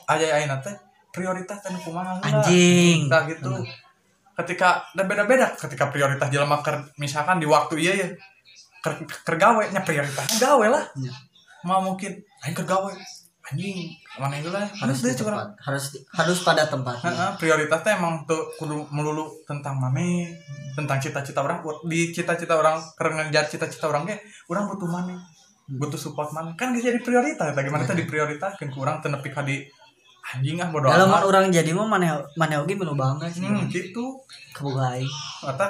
aja 0.06 0.26
ayeuna 0.38 0.62
teh 0.62 0.74
prioritas 1.10 1.58
dan 1.66 1.74
kumaha 1.82 2.22
anjing. 2.22 3.10
Nah 3.10 3.26
gitu. 3.26 3.66
Ketika 4.40 4.88
dan 4.96 5.06
beda-beda 5.12 5.52
ketika 5.52 5.92
prioritas 5.92 6.32
jelema 6.32 6.64
ker, 6.64 6.96
misalkan 6.96 7.44
di 7.44 7.48
waktu 7.48 7.76
iya 7.76 7.94
ya 8.00 8.08
ker, 8.80 9.04
ker 9.04 9.36
gawe 9.36 9.64
nya 9.76 9.84
prioritasnya 9.84 10.40
gawe 10.40 10.68
lah. 10.72 10.84
Ya. 10.96 11.12
Mau 11.68 11.84
mungkin 11.84 12.24
aing 12.48 12.56
ker 12.56 12.64
gawe. 12.64 12.92
Anjing, 13.50 13.90
mana 14.22 14.38
itu 14.38 14.54
lah. 14.54 14.62
harus 14.62 14.78
Harus 14.78 14.98
di 15.02 15.10
deh 15.10 15.16
cukup. 15.18 15.34
tempat 15.34 15.50
harus 15.66 15.84
harus 16.14 16.38
pada 16.46 16.70
tempatnya 16.70 17.10
Heeh, 17.10 17.32
prioritasnya 17.42 17.98
emang 17.98 18.22
tuh 18.30 18.46
kudu 18.62 18.86
melulu 18.94 19.42
tentang 19.50 19.74
mane, 19.82 20.38
tentang 20.78 21.02
cita-cita 21.02 21.42
orang. 21.42 21.66
Di 21.90 22.14
cita-cita 22.14 22.54
orang 22.54 22.78
keur 22.94 23.10
ngejar 23.10 23.50
cita-cita 23.50 23.90
orang 23.90 24.06
ge, 24.06 24.22
orang 24.54 24.70
butuh 24.70 24.86
mane. 24.86 25.18
Butuh 25.66 25.98
support 25.98 26.30
mane. 26.30 26.54
Kan 26.54 26.78
geus 26.78 26.86
jadi 26.86 27.02
prioritas. 27.02 27.58
Bagaimana 27.58 27.90
tadi 27.90 28.06
prioritaskeun 28.06 28.70
ku 28.70 28.86
urang 28.86 29.02
teu 29.02 29.10
nepi 29.10 29.34
ka 29.34 29.42
di 29.42 29.66
anjing 30.30 30.62
ah 30.62 30.70
bodo 30.70 30.94
dalam 30.94 31.10
orang 31.10 31.50
jadi 31.50 31.74
mah 31.74 31.90
mana 31.90 32.22
mana 32.38 32.62
oge 32.62 32.78
melu 32.78 32.94
bangga 32.94 33.26
sih. 33.30 33.42
Hmm, 33.42 33.66
gitu. 33.70 34.22
kebuka 34.54 34.94
aing 34.94 35.10
Kata 35.42 35.68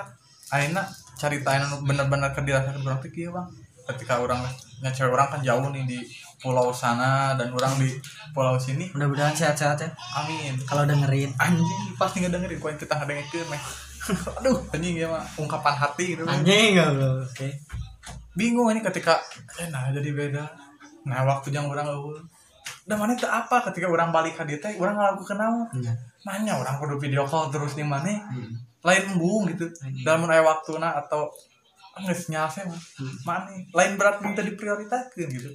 Aina 0.51 0.83
cerita 1.15 1.55
Aina 1.55 1.69
nu 1.69 1.85
bener-bener 1.85 2.33
ke 2.35 2.41
dirasakan 2.43 2.83
orang 2.83 2.99
tuh 2.99 3.11
bang. 3.11 3.47
Ketika 3.89 4.21
orang 4.21 4.43
cewek 4.79 5.11
orang 5.11 5.27
kan 5.27 5.41
jauh 5.43 5.67
nih 5.71 5.83
di 5.85 5.99
pulau 6.39 6.71
sana 6.71 7.35
dan 7.35 7.51
orang 7.51 7.75
di 7.77 7.91
pulau 8.31 8.55
sini. 8.55 8.87
Mudah-mudahan 8.95 9.35
sehat-sehat 9.35 9.77
ya. 9.83 9.89
Amin. 10.23 10.55
Kalau 10.63 10.87
dengerin. 10.87 11.35
Anjing 11.35 11.95
pasti 11.99 12.23
ngedengerin 12.23 12.57
kau 12.57 12.71
kita 12.71 12.95
ngedengerin 12.95 13.47
meh. 13.51 13.61
Aduh 14.41 14.57
anjing 14.73 14.95
ya 14.95 15.07
mah 15.11 15.21
ungkapan 15.37 15.75
hati 15.75 16.17
gitu 16.17 16.23
anjing 16.25 16.79
goblok 16.79 17.27
oke. 17.29 17.49
Bingung 18.33 18.71
ini 18.71 18.81
ketika 18.81 19.19
eh 19.59 19.67
nah 19.69 19.91
jadi 19.91 20.09
beda. 20.15 20.45
Nah 21.05 21.19
waktu 21.27 21.51
yang 21.51 21.67
orang 21.69 21.85
eueuh 21.91 22.23
dan 22.89 22.97
mana 22.97 23.13
itu 23.13 23.29
apa? 23.29 23.61
Ketika 23.69 23.85
orang 23.85 24.09
balik 24.09 24.33
ke 24.33 24.43
dia 24.49 24.57
teh 24.57 24.73
orang 24.81 24.97
ngalaku 24.97 25.21
kenal 25.21 25.69
Iya. 25.77 25.93
nanya 26.25 26.57
orang 26.57 26.81
kudu 26.81 26.97
video 26.97 27.21
call 27.29 27.53
terus 27.53 27.77
di 27.77 27.85
mana? 27.85 28.09
Hmm. 28.09 28.49
lain 28.81 29.11
embung 29.13 29.45
gitu. 29.45 29.69
Anjing. 29.85 30.01
dalam 30.07 30.25
aya 30.25 30.41
waktu 30.41 30.79
atau 30.81 31.29
nggak 32.01 32.17
nyase 32.33 32.65
mah. 32.65 32.73
Hmm. 32.73 33.13
mana? 33.29 33.49
Lain 33.77 33.93
berat 33.93 34.17
minta 34.25 34.41
diprioritaskan 34.41 35.29
gitu. 35.29 35.53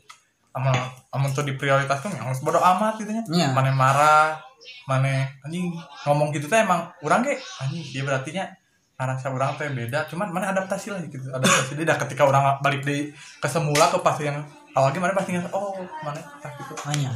Amal 0.55 0.79
amun 1.11 1.35
tuh 1.35 1.43
diprioritaskan 1.43 2.15
yang 2.15 2.31
bodo 2.47 2.63
amat 2.63 3.03
gitu 3.03 3.11
Iya. 3.11 3.51
mana 3.51 3.75
marah 3.75 4.39
mana 4.87 5.27
anjing. 5.43 5.75
Ngomong 6.07 6.31
gitu 6.31 6.47
teh 6.47 6.63
emang 6.63 6.87
orang 7.03 7.27
ge 7.27 7.35
anjing 7.59 7.83
dia 7.91 8.07
berarti 8.07 8.31
nya 8.31 8.47
rasa 8.95 9.35
orang 9.35 9.59
teh 9.59 9.67
beda. 9.75 10.07
Cuman 10.07 10.31
mana 10.31 10.55
adaptasi 10.55 10.95
lah 10.95 11.03
gitu. 11.03 11.27
Adaptasi 11.35 11.75
dia 11.75 11.91
dah 11.91 11.99
ketika 12.07 12.23
orang 12.31 12.63
balik 12.63 12.87
di 12.87 13.11
ke 13.43 13.49
semula 13.51 13.91
ke 13.91 13.99
pas 13.99 14.15
yang 14.23 14.39
awalnya 14.75 14.99
mana 15.01 15.15
pasti 15.15 15.39
ngerasa 15.39 15.51
oh 15.55 15.79
mana 16.03 16.21
tak 16.43 16.59
gitu. 16.61 16.75
Hanya 16.91 17.15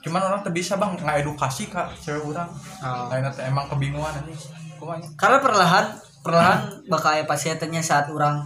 cuman 0.00 0.20
orang 0.20 0.40
tuh 0.40 0.52
bisa 0.52 0.80
bang 0.80 0.96
nggak 0.96 1.24
edukasi 1.24 1.68
kak 1.68 1.92
cewek 2.00 2.24
orang 2.32 2.48
lain 3.12 3.24
teh 3.32 3.44
emang 3.44 3.68
kebingungan 3.68 4.16
anjing. 4.20 4.36
Kumanya 4.80 5.08
karena 5.16 5.38
perlahan 5.44 5.86
perlahan 6.20 6.60
bakal 6.88 7.16
aya 7.16 7.24
pasiennya 7.28 7.80
saat 7.80 8.08
orang 8.12 8.44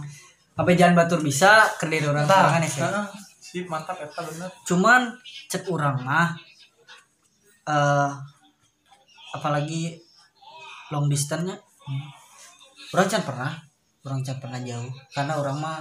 apa 0.55 0.71
jangan 0.71 0.95
batur 1.03 1.19
bisa 1.19 1.67
kerja 1.75 2.11
orang 2.11 2.23
Tah, 2.23 2.47
sorangan 2.47 2.63
ya 2.63 2.69
sih 2.71 2.83
heeh. 2.83 3.07
sip 3.43 3.65
mantap 3.67 3.99
eta 3.99 4.23
bener. 4.23 4.47
Cuman 4.63 5.11
cek 5.51 5.67
orang 5.67 5.95
mah 5.99 6.31
eh 7.67 8.11
apalagi 9.35 9.99
long 10.95 11.11
distance-nya 11.11 11.59
orang 12.95 13.07
can 13.11 13.23
pernah 13.27 13.51
orang 14.07 14.23
can 14.23 14.39
pernah 14.39 14.59
jauh. 14.63 14.91
Karena 15.11 15.35
orang 15.35 15.59
mah 15.59 15.79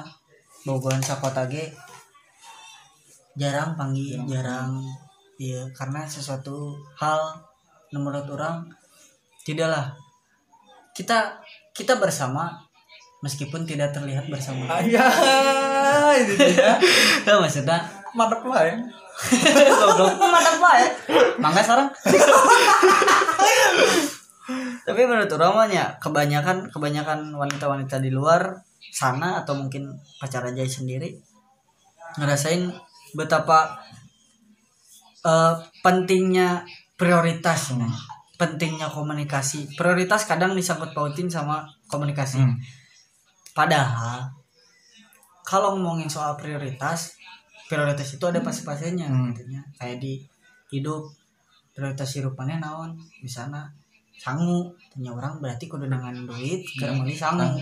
bogohan 0.66 0.98
sakota 1.02 1.46
ge 1.46 1.70
jarang 3.34 3.74
panggil 3.74 4.22
jarang 4.30 4.78
iya 5.42 5.66
karena 5.74 6.06
sesuatu 6.06 6.78
hal 6.94 7.18
menurut 7.94 8.26
orang 8.34 8.66
tidaklah. 9.46 9.94
Kita 10.94 11.38
kita 11.74 11.98
bersama 12.00 12.54
meskipun 13.22 13.66
tidak 13.68 13.94
terlihat 13.94 14.26
bersama. 14.26 14.66
Ayah 14.82 16.14
ini 16.18 16.34
dia. 16.34 16.78
Tahu 17.22 17.38
maksudnya? 17.44 17.78
Lah 18.14 18.62
ya 18.66 18.78
Goblok. 19.78 20.18
Lah 20.64 20.74
ya. 20.80 20.90
Mangga 21.38 21.62
sekarang. 21.62 21.88
Tapi 24.84 25.00
menurut 25.08 25.32
orang 25.40 25.72
ya, 25.72 25.96
kebanyakan 25.96 26.68
kebanyakan 26.68 27.32
wanita-wanita 27.32 28.04
di 28.04 28.12
luar 28.12 28.60
sana 28.92 29.40
atau 29.42 29.56
mungkin 29.56 29.96
pacar 30.20 30.44
aja 30.44 30.60
sendiri 30.68 31.16
ngerasain 32.20 32.70
betapa 33.14 33.78
eh, 35.24 35.54
pentingnya 35.80 36.62
prioritas 36.94 37.74
nah. 37.74 37.90
pentingnya 38.34 38.90
komunikasi 38.90 39.72
prioritas 39.78 40.26
kadang 40.26 40.52
disangkut 40.52 40.90
pautin 40.92 41.30
sama 41.30 41.64
komunikasi 41.86 42.42
Hmm. 42.42 42.58
padahal 43.54 44.26
kalau 45.46 45.78
ngomongin 45.78 46.10
soal 46.10 46.34
prioritas 46.34 47.14
prioritas 47.70 48.18
itu 48.18 48.24
ada 48.26 48.42
pasti-pastinya 48.42 49.06
Hmm. 49.06 49.30
gitu 49.32 49.48
nya. 49.48 49.62
kayak 49.78 50.02
di 50.02 50.20
hidup 50.74 51.08
prioritas 51.72 52.10
hidupannya 52.18 52.58
naon 52.58 52.94
misalnya 53.22 53.70
sangu 54.14 54.70
tanya 54.90 55.10
orang 55.10 55.42
berarti 55.42 55.66
kudu 55.66 55.86
dengan 55.90 56.14
duit 56.26 56.62
Hmm. 56.78 57.02
meuli 57.02 57.14
sangu 57.14 57.58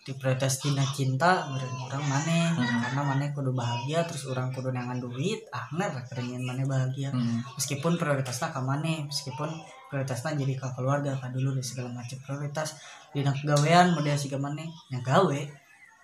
di 0.00 0.16
prioritas 0.16 0.56
tina 0.58 0.80
cinta 0.96 1.44
meureun 1.46 1.76
orang 1.84 2.04
maneh 2.08 2.46
Hmm. 2.56 2.80
karena 2.80 3.00
maneh 3.04 3.28
kudu 3.36 3.52
bahagia 3.52 4.00
terus 4.08 4.24
orang 4.32 4.48
kudu 4.48 4.72
dengan 4.72 4.96
duit 4.96 5.44
ahner 5.52 5.92
keringin 6.08 6.40
maneh 6.40 6.64
bahagia 6.64 7.12
Hmm. 7.12 7.44
meskipun 7.54 8.00
prioritasnya 8.00 8.48
ke 8.48 8.60
maneh 8.64 9.04
meskipun 9.04 9.48
prioritasnya 9.92 10.40
jadi 10.40 10.56
ke 10.56 10.66
keluarga 10.72 11.12
ke 11.14 11.28
dulu 11.30 11.52
dan 11.52 11.64
segala 11.64 11.88
macam 11.92 12.16
prioritas 12.24 12.80
di 13.12 13.20
gawean 13.20 13.92
model 13.92 14.16
si 14.16 14.32
maneh 14.32 14.68
nya 14.88 15.04
gawe 15.04 15.40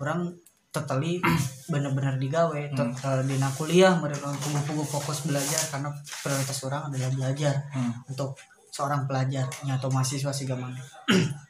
orang 0.05 0.28
totally 0.68 1.16
bener-bener 1.72 2.20
digawe 2.20 2.61
Hmm. 2.68 2.76
total 2.92 3.24
dina 3.24 3.49
kuliah 3.57 3.97
mereka 3.97 4.28
kubu-kubu 4.28 4.84
fokus 4.84 5.24
belajar 5.24 5.62
karena 5.72 5.88
prioritas 6.20 6.59
orang 6.68 6.92
adalah 6.92 7.09
belajar 7.16 7.55
Hmm. 7.72 7.97
untuk 8.12 8.36
seorang 8.68 9.09
pelajar 9.09 9.49
nya 9.64 9.80
atau 9.80 9.88
mahasiswa 9.88 10.28
si 10.28 10.44
maneh 10.44 10.84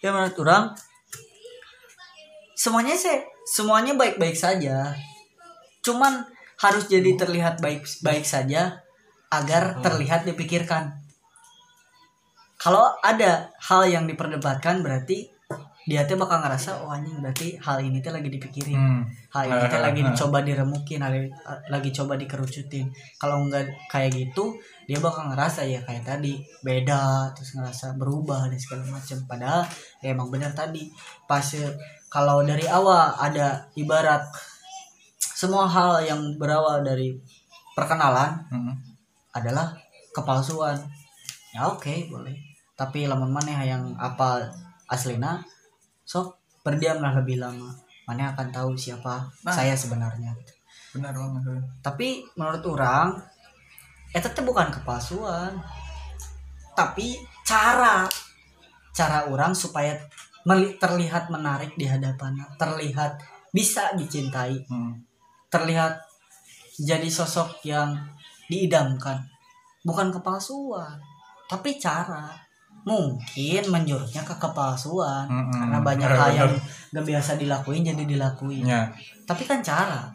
ya 0.00 0.10
menurut 0.12 0.36
orang 0.40 0.72
semuanya 2.56 2.96
sih 2.96 3.20
semuanya 3.48 3.96
baik-baik 3.96 4.36
saja. 4.36 4.92
Cuman 5.80 6.24
harus 6.60 6.84
jadi 6.86 7.16
terlihat 7.16 7.64
baik 7.64 7.88
baik 8.04 8.24
saja 8.28 8.84
agar 9.32 9.80
terlihat 9.80 10.28
dipikirkan. 10.28 10.92
Kalau 12.60 12.92
ada 13.00 13.48
hal 13.56 13.88
yang 13.88 14.04
diperdebatkan 14.04 14.84
berarti 14.84 15.32
dia 15.88 16.04
teh 16.04 16.14
bakal 16.14 16.44
ngerasa 16.44 16.84
oh 16.84 16.92
anjing 16.92 17.18
berarti 17.18 17.56
hal 17.56 17.80
ini 17.80 18.04
teh 18.04 18.12
lagi 18.12 18.28
dipikirin. 18.28 18.76
Hmm. 18.76 19.02
hal 19.32 19.48
ini 19.48 19.64
teh 19.72 19.80
lagi 19.80 20.00
dicoba 20.12 20.44
diremukin 20.44 21.00
lagi, 21.00 21.32
lagi 21.72 21.90
coba 21.90 22.20
dikerucutin. 22.20 22.92
Kalau 23.16 23.40
enggak 23.40 23.72
kayak 23.88 24.12
gitu 24.12 24.54
dia 24.90 24.98
bakal 24.98 25.30
ngerasa 25.30 25.62
ya 25.62 25.78
kayak 25.86 26.02
tadi 26.02 26.42
beda 26.66 27.30
terus 27.30 27.54
ngerasa 27.54 27.94
berubah 27.94 28.50
dan 28.50 28.58
segala 28.58 28.82
macam 28.90 29.18
padahal 29.30 29.62
ya 30.02 30.10
emang 30.10 30.34
benar 30.34 30.50
tadi 30.50 30.90
pas 31.30 31.46
eh, 31.54 31.70
kalau 32.10 32.42
dari 32.42 32.66
awal 32.66 33.14
ada 33.14 33.70
ibarat 33.78 34.26
semua 35.16 35.70
hal 35.70 36.02
yang 36.02 36.20
berawal 36.34 36.82
dari 36.82 37.14
perkenalan 37.72 38.34
Hmm. 38.50 38.74
adalah 39.30 39.78
kepalsuan 40.10 40.74
ya 41.54 41.70
oke 41.70 42.10
boleh 42.10 42.34
tapi 42.74 43.06
lamun 43.06 43.30
maneh 43.30 43.54
yang 43.62 43.94
apa 43.94 44.50
aslina 44.90 45.38
sok 46.02 46.34
berdiamlah 46.66 47.14
lebih 47.14 47.38
lama 47.38 47.70
maneh 48.10 48.26
akan 48.26 48.50
tahu 48.50 48.74
siapa 48.74 49.22
Nah. 49.46 49.54
saya 49.54 49.78
sebenarnya 49.78 50.34
gitu. 50.34 50.52
benar 50.98 51.14
banget 51.14 51.62
tapi 51.78 52.26
menurut 52.34 52.64
orang 52.66 53.14
itu 54.10 54.26
teh 54.26 54.42
bukan 54.42 54.68
kepalsuan 54.70 55.54
tapi 56.72 57.14
cara 57.42 58.06
cara 58.90 59.26
orang 59.26 59.54
supaya 59.54 59.94
terlihat 60.76 61.28
menarik 61.28 61.76
di 61.76 61.84
hadapan 61.84 62.34
terlihat 62.56 63.20
bisa 63.50 63.92
dicintai 63.94 64.56
Hmm. 64.66 64.96
terlihat 65.48 65.98
jadi 66.80 67.06
sosok 67.06 67.60
yang 67.62 67.92
diidamkan 68.46 69.20
bukan 69.82 70.10
kepalsuan 70.10 70.96
tapi 71.46 71.76
cara 71.76 72.30
mungkin 72.80 73.62
menjurusnya 73.68 74.24
ke 74.24 74.32
kepalsuan 74.40 75.28
Mm-mm. 75.28 75.52
karena 75.52 75.78
banyak 75.82 76.08
hal 76.08 76.30
yang 76.32 76.52
gak 76.90 77.04
biasa 77.04 77.36
dilakuin 77.36 77.84
jadi 77.84 78.02
dilakuin 78.08 78.64
Ya. 78.64 78.88
tapi 79.28 79.44
kan 79.44 79.60
cara 79.60 80.08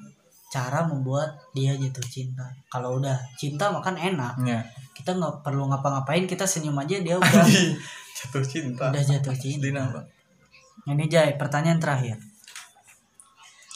cara 0.56 0.88
membuat 0.88 1.36
dia 1.52 1.76
jatuh 1.76 2.08
cinta. 2.08 2.48
Kalau 2.72 3.04
udah 3.04 3.20
cinta 3.36 3.68
makan 3.68 4.00
enak. 4.00 4.40
Ya. 4.48 4.64
kita 4.96 5.12
nggak 5.12 5.44
perlu 5.44 5.68
ngapa-ngapain 5.68 6.24
kita 6.24 6.48
senyum 6.48 6.80
aja 6.80 7.04
dia 7.04 7.20
udah 7.20 7.44
jatuh 8.24 8.46
cinta. 8.48 8.88
udah 8.96 9.04
jatuh 9.04 9.36
cinta. 9.36 9.68
Dina, 9.68 9.84
ini 10.88 11.12
Jay 11.12 11.36
pertanyaan 11.36 11.84
terakhir. 11.84 12.16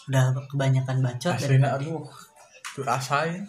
Udah 0.08 0.32
kebanyakan 0.48 1.04
bacot 1.04 1.36
dari 1.36 1.60
Aslina 1.60 1.76
tadi. 1.76 1.92
aduh 1.92 2.08
tuh 2.72 2.84
rasain. 2.88 3.44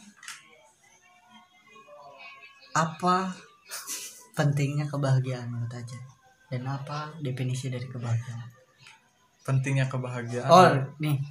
Apa 2.75 3.31
pentingnya 4.35 4.91
kebahagiaan 4.91 5.47
menurut 5.47 5.71
aja? 5.71 5.99
Dan 6.51 6.67
apa 6.67 7.15
definisi 7.23 7.71
dari 7.71 7.87
kebahagiaan? 7.87 8.51
Pentingnya 9.47 9.87
kebahagiaan. 9.87 10.51
Oh 10.51 10.67
nih 10.99 11.23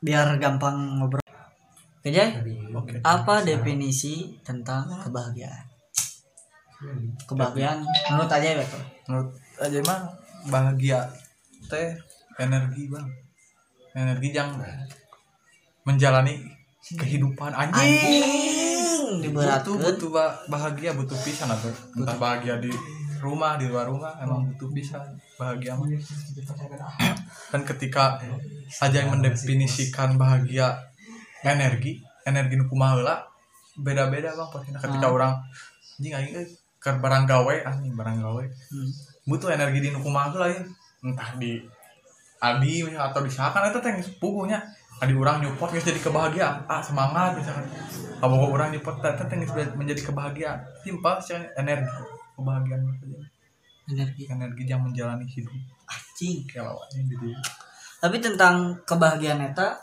biar 0.00 0.40
gampang 0.40 1.00
ngobrol 1.00 1.23
oke 2.04 2.52
oke. 2.76 2.94
Apa 3.00 3.40
definisi 3.42 4.36
tentang 4.44 4.84
kebahagiaan? 5.00 5.64
Kebahagiaan 7.24 7.80
menurut 8.12 8.28
aja 8.28 8.44
ya 8.44 8.56
betul 8.60 8.82
menurut 9.08 9.28
aja 9.56 9.78
mah 9.88 10.00
bahagia 10.52 11.00
teh 11.72 11.96
energi 12.36 12.92
bang. 12.92 13.08
Energi 13.94 14.28
yang 14.34 14.50
menjalani 15.86 16.42
kehidupan. 16.98 17.54
Anjing! 17.54 17.78
Anjing! 17.78 18.54
Butuh 19.04 19.22
diberatkan. 19.22 19.78
Butuh 19.78 20.10
ba- 20.10 20.36
bahagia 20.50 20.90
butuh 20.96 21.18
pisan 21.22 21.48
atau 21.48 21.70
entah 21.94 22.16
bahagia 22.18 22.58
di 22.58 22.72
rumah 23.22 23.56
di 23.56 23.70
luar 23.70 23.88
rumah 23.88 24.18
emang 24.20 24.50
butuh 24.52 24.68
pisan. 24.74 25.04
Bahagia 25.38 25.78
mah. 25.78 25.86
dan 27.54 27.62
ketika 27.62 28.18
aja 28.82 28.96
yang 29.06 29.14
mendefinisikan 29.14 30.18
bahagia 30.18 30.74
energi 31.44 32.00
energi 32.24 32.54
nu 32.56 32.64
kumaha 32.66 32.96
heula 32.96 33.16
beda-beda 33.76 34.32
bang 34.32 34.48
pasti 34.48 34.70
ketika 34.72 35.06
Hmm. 35.08 35.16
orang 35.16 35.32
anjing 36.00 36.14
aing 36.16 36.32
euy 36.32 36.46
keur 36.80 36.96
barang 37.00 37.24
gawe 37.28 37.54
anjing 37.68 37.94
barang 37.94 38.16
gawe. 38.20 38.44
Hmm. 38.44 38.90
butuh 39.28 39.50
energi 39.52 39.78
di 39.84 39.88
nu 39.92 40.00
kumaha 40.00 40.32
heula 40.32 40.46
ya 40.48 40.60
entah 41.04 41.30
di 41.36 41.60
Adi 42.44 42.84
misalnya, 42.84 43.08
atau 43.08 43.24
di 43.24 43.32
Sakan 43.32 43.72
itu 43.72 43.80
teh 43.80 43.88
geus 43.96 44.12
puguhnya 44.20 44.60
adi 45.00 45.16
orang 45.16 45.40
nyupport 45.40 45.72
geus 45.72 45.88
jadi 45.88 45.96
kebahagiaan. 45.96 46.68
Ah 46.68 46.84
semangat 46.84 47.40
misalkan. 47.40 47.64
Kamu 48.20 48.52
orang 48.52 48.68
nyupport 48.68 49.00
teh 49.00 49.16
teh 49.16 49.36
menjadi 49.72 50.04
kebahagiaan. 50.04 50.60
Simpel 50.84 51.16
sih 51.24 51.40
energi. 51.56 51.88
Kebahagiaan 52.36 52.84
saja 53.00 53.16
energi. 53.88 54.22
Energi 54.28 54.62
yang 54.68 54.84
menjalani 54.84 55.24
hidup. 55.24 55.56
Anjing. 55.88 56.44
Kelawatnya 56.44 57.00
gitu 57.08 57.32
tapi 58.04 58.20
tentang 58.20 58.84
kebahagiaan 58.84 59.40
eta 59.40 59.80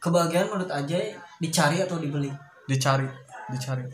kebahagiaan 0.00 0.48
menurut 0.48 0.72
aja 0.72 0.96
dicari 1.38 1.78
atau 1.84 2.00
dibeli? 2.00 2.32
Dicari 2.66 3.06
dicari 3.52 3.84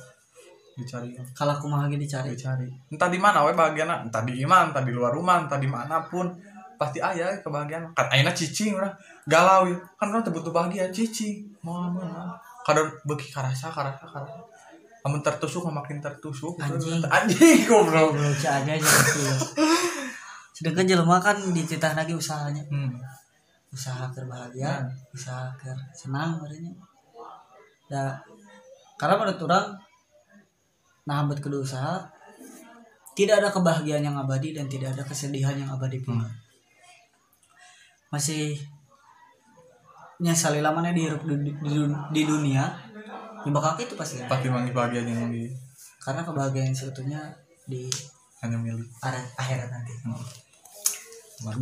dicari. 0.76 1.08
Kalau 1.32 1.56
aku 1.56 1.72
lagi 1.72 1.96
dicari. 1.96 2.36
Dicari. 2.36 2.68
Entah 2.92 3.08
di 3.08 3.16
mana 3.16 3.42
we 3.48 3.56
bahagiana. 3.56 4.04
Entah 4.04 4.22
di 4.22 4.36
iman 4.44 4.70
entah 4.70 4.84
di 4.84 4.92
luar 4.92 5.10
rumah 5.16 5.40
entah 5.40 5.56
di 5.56 5.66
mana 5.66 6.04
pun. 6.04 6.28
Pasti 6.76 7.00
ayah 7.00 7.40
kebahagiaan. 7.40 7.96
Kan 7.96 8.06
aina 8.12 8.36
cicing 8.36 8.76
orang 8.76 8.92
galau 9.24 9.64
ya 9.64 9.80
kan 9.96 10.12
orang 10.12 10.28
butuh 10.28 10.52
bahagia 10.52 10.92
cicing. 10.92 11.48
Mau 11.64 11.88
mana 11.88 12.36
kadang 12.68 12.92
beki 13.08 13.32
karasa 13.32 13.72
karasa 13.72 14.04
karasa 14.04 14.36
kamu 15.00 15.22
tertusuk 15.22 15.64
makin 15.72 16.02
tertusuk. 16.02 16.60
Anjing. 16.60 17.00
anjing 17.08 17.64
goblok. 17.64 18.12
Goblok 18.12 18.36
aja 18.36 18.60
aja 18.60 18.74
gitu 18.76 19.22
sedangkan 20.56 20.88
jelema 20.88 21.20
kan 21.20 21.36
dititah 21.52 21.92
lagi 21.92 22.16
usahanya. 22.16 22.64
Hmm. 22.72 22.96
Usaha 23.76 24.08
ke 24.08 24.24
bahagia 24.24 24.64
Ya. 24.64 24.74
usaha 25.12 25.52
ke 25.60 25.68
senang 25.92 26.40
berarti 26.40 26.72
ya 27.92 28.16
karena 28.96 29.14
menurut 29.20 29.40
orang 29.44 29.66
nah 31.04 31.28
buat 31.28 31.38
kedua 31.38 31.60
usaha 31.60 32.00
tidak 33.12 33.44
ada 33.44 33.48
kebahagiaan 33.52 34.04
yang 34.04 34.16
abadi 34.16 34.56
dan 34.56 34.66
tidak 34.66 34.96
ada 34.96 35.04
kesedihan 35.04 35.54
yang 35.60 35.68
abadi 35.68 36.00
pula 36.00 36.24
Hmm. 36.24 36.32
masih 38.08 38.56
nyesali 40.16 40.64
lamanya 40.64 40.96
di, 40.96 41.04
hirup 41.04 41.22
di, 41.28 41.36
di, 41.52 41.72
di 42.16 42.22
dunia 42.24 42.64
ya 43.44 43.48
bakal 43.52 43.76
itu 43.78 43.94
pasti 43.94 44.18
pasti 44.26 44.48
manggil 44.50 44.72
bahagia 44.72 45.04
yang 45.04 45.28
di 45.30 45.46
karena 46.02 46.24
kebahagiaan 46.24 46.72
seutuhnya 46.74 47.20
di 47.68 47.86
hanya 48.40 48.56
milik 48.58 48.88
akhirat 49.36 49.68
nanti 49.70 49.92
Hmm. 50.02 50.16
Asli, 51.38 51.52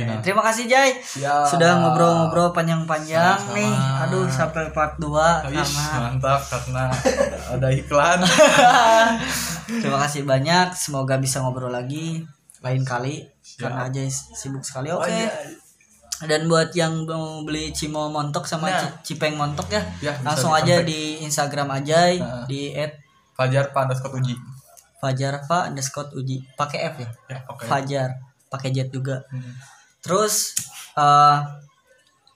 teman-teman. 0.00 0.08
nah. 0.08 0.20
terima 0.20 0.40
kasih 0.42 0.64
Jay 0.64 0.88
Ya. 1.14 1.44
sudah 1.44 1.70
ngobrol-ngobrol 1.78 2.48
panjang-panjang 2.50 3.36
nih 3.52 3.68
aduh 4.00 4.24
sampai 4.26 4.68
part 4.70 4.96
2 4.96 5.12
Habis, 5.44 5.68
karena 5.68 6.00
mantap 6.00 6.40
karena 6.42 6.84
ada 7.52 7.68
iklan 7.68 8.18
terima 9.66 9.98
kasih 10.00 10.24
banyak 10.24 10.72
semoga 10.72 11.16
bisa 11.16 11.38
ngobrol 11.38 11.68
lagi 11.68 12.24
lain 12.58 12.82
kali 12.82 13.20
Siap. 13.38 13.68
karena 13.68 13.80
aja 13.86 14.00
sibuk 14.08 14.60
sekali 14.60 14.88
oke 14.88 15.00
Oh, 15.00 15.06
iya. 15.06 15.28
dan 16.22 16.44
buat 16.46 16.72
yang 16.72 17.04
mau 17.04 17.40
beli 17.42 17.68
cimo 17.70 18.08
montok 18.08 18.44
sama 18.44 18.68
Nah. 18.68 18.76
Ci- 18.78 19.12
cipeng 19.12 19.32
montok 19.34 19.68
ya, 19.70 19.80
Ya, 20.02 20.12
langsung 20.20 20.52
aja 20.52 20.80
di 20.80 21.20
Instagram 21.20 21.68
aja 21.74 22.12
Nah. 22.14 22.44
di 22.44 22.72
Fajar 23.32 23.72
Pandas 23.72 24.00
Ketuji 24.00 24.36
Fajar 25.00 25.40
Fa 25.42 25.66
underscore 25.66 26.12
uji. 26.14 26.44
Pakai 26.54 26.92
F 26.92 26.94
ya? 27.00 27.08
Ya 27.26 27.38
oke 27.48 27.64
Fajar. 27.64 28.20
Pakai 28.46 28.70
jet 28.70 28.88
juga. 28.88 29.24
Hmm. 29.30 29.54
terus 30.00 30.56
eh 30.94 31.38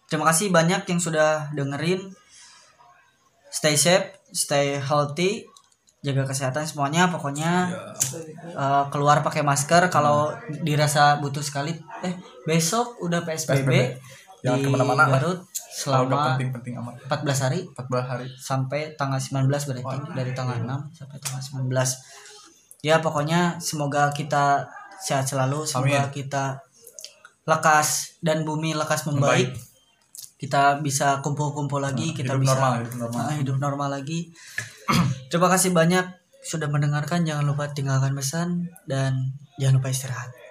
terima 0.04 0.28
kasih 0.28 0.48
banyak 0.48 0.84
yang 0.84 1.00
sudah 1.00 1.48
dengerin. 1.52 2.12
Stay 3.48 3.76
safe 3.76 4.10
stay 4.28 4.76
healthy 4.78 5.46
jaga 6.00 6.28
kesehatan 6.28 6.64
semuanya. 6.64 7.08
Pokoknya 7.08 7.72
Ya. 7.72 7.80
eh, 8.52 8.84
keluar 8.92 9.20
pakai 9.20 9.40
masker 9.40 9.88
kalau 9.88 10.32
dirasa 10.60 11.16
butuh 11.18 11.40
sekali. 11.40 11.72
Eh 12.00 12.12
besok 12.44 13.00
udah 13.00 13.24
PSBB, 13.24 13.64
PSBB. 13.64 13.74
Jangan 14.44 14.58
di 14.60 14.64
ke 14.64 14.68
mana-mana. 14.68 15.02
Lah. 15.08 15.10
Garut 15.16 15.40
nggak 15.40 15.72
selama 15.74 16.18
penting-penting 16.36 16.74
amat. 16.78 16.94
14 17.10 17.44
hari. 17.48 17.60
14 17.66 18.06
hari. 18.06 18.26
Sampai 18.36 18.80
tanggal 18.94 19.18
19 19.18 19.48
berarti. 19.48 19.82
Wah. 19.82 19.98
dari 20.12 20.30
tanggal 20.30 20.60
6 20.60 20.92
sampai 20.92 21.16
tanggal 21.18 21.42
19 21.42 21.66
ya 22.84 23.00
pokoknya 23.00 23.56
semoga 23.64 24.12
kita 24.12 24.68
sehat 25.00 25.24
selalu 25.24 25.64
semoga 25.64 26.04
Amin. 26.04 26.12
kita 26.12 26.60
lekas 27.48 28.20
dan 28.20 28.44
bumi 28.44 28.76
lekas 28.76 29.08
membaik. 29.08 29.56
Kita 30.36 30.84
bisa 30.84 31.24
kumpul-kumpul 31.24 31.80
lagi 31.80 32.12
kita 32.12 32.36
Nah, 32.36 32.36
hidup 32.36 32.44
bisa 32.44 32.52
normal 32.52 32.72
hidup 32.84 32.96
normal. 33.00 33.22
Ah, 33.24 33.36
hidup 33.40 33.56
normal 33.56 33.88
lagi. 33.88 34.20
Terima 35.32 35.48
kasih 35.48 35.72
banyak 35.72 36.04
sudah 36.44 36.68
mendengarkan. 36.68 37.24
Jangan 37.24 37.48
lupa 37.48 37.72
tinggalkan 37.72 38.12
pesan 38.12 38.68
dan 38.84 39.32
jangan 39.56 39.80
lupa 39.80 39.88
istirahat 39.88 40.43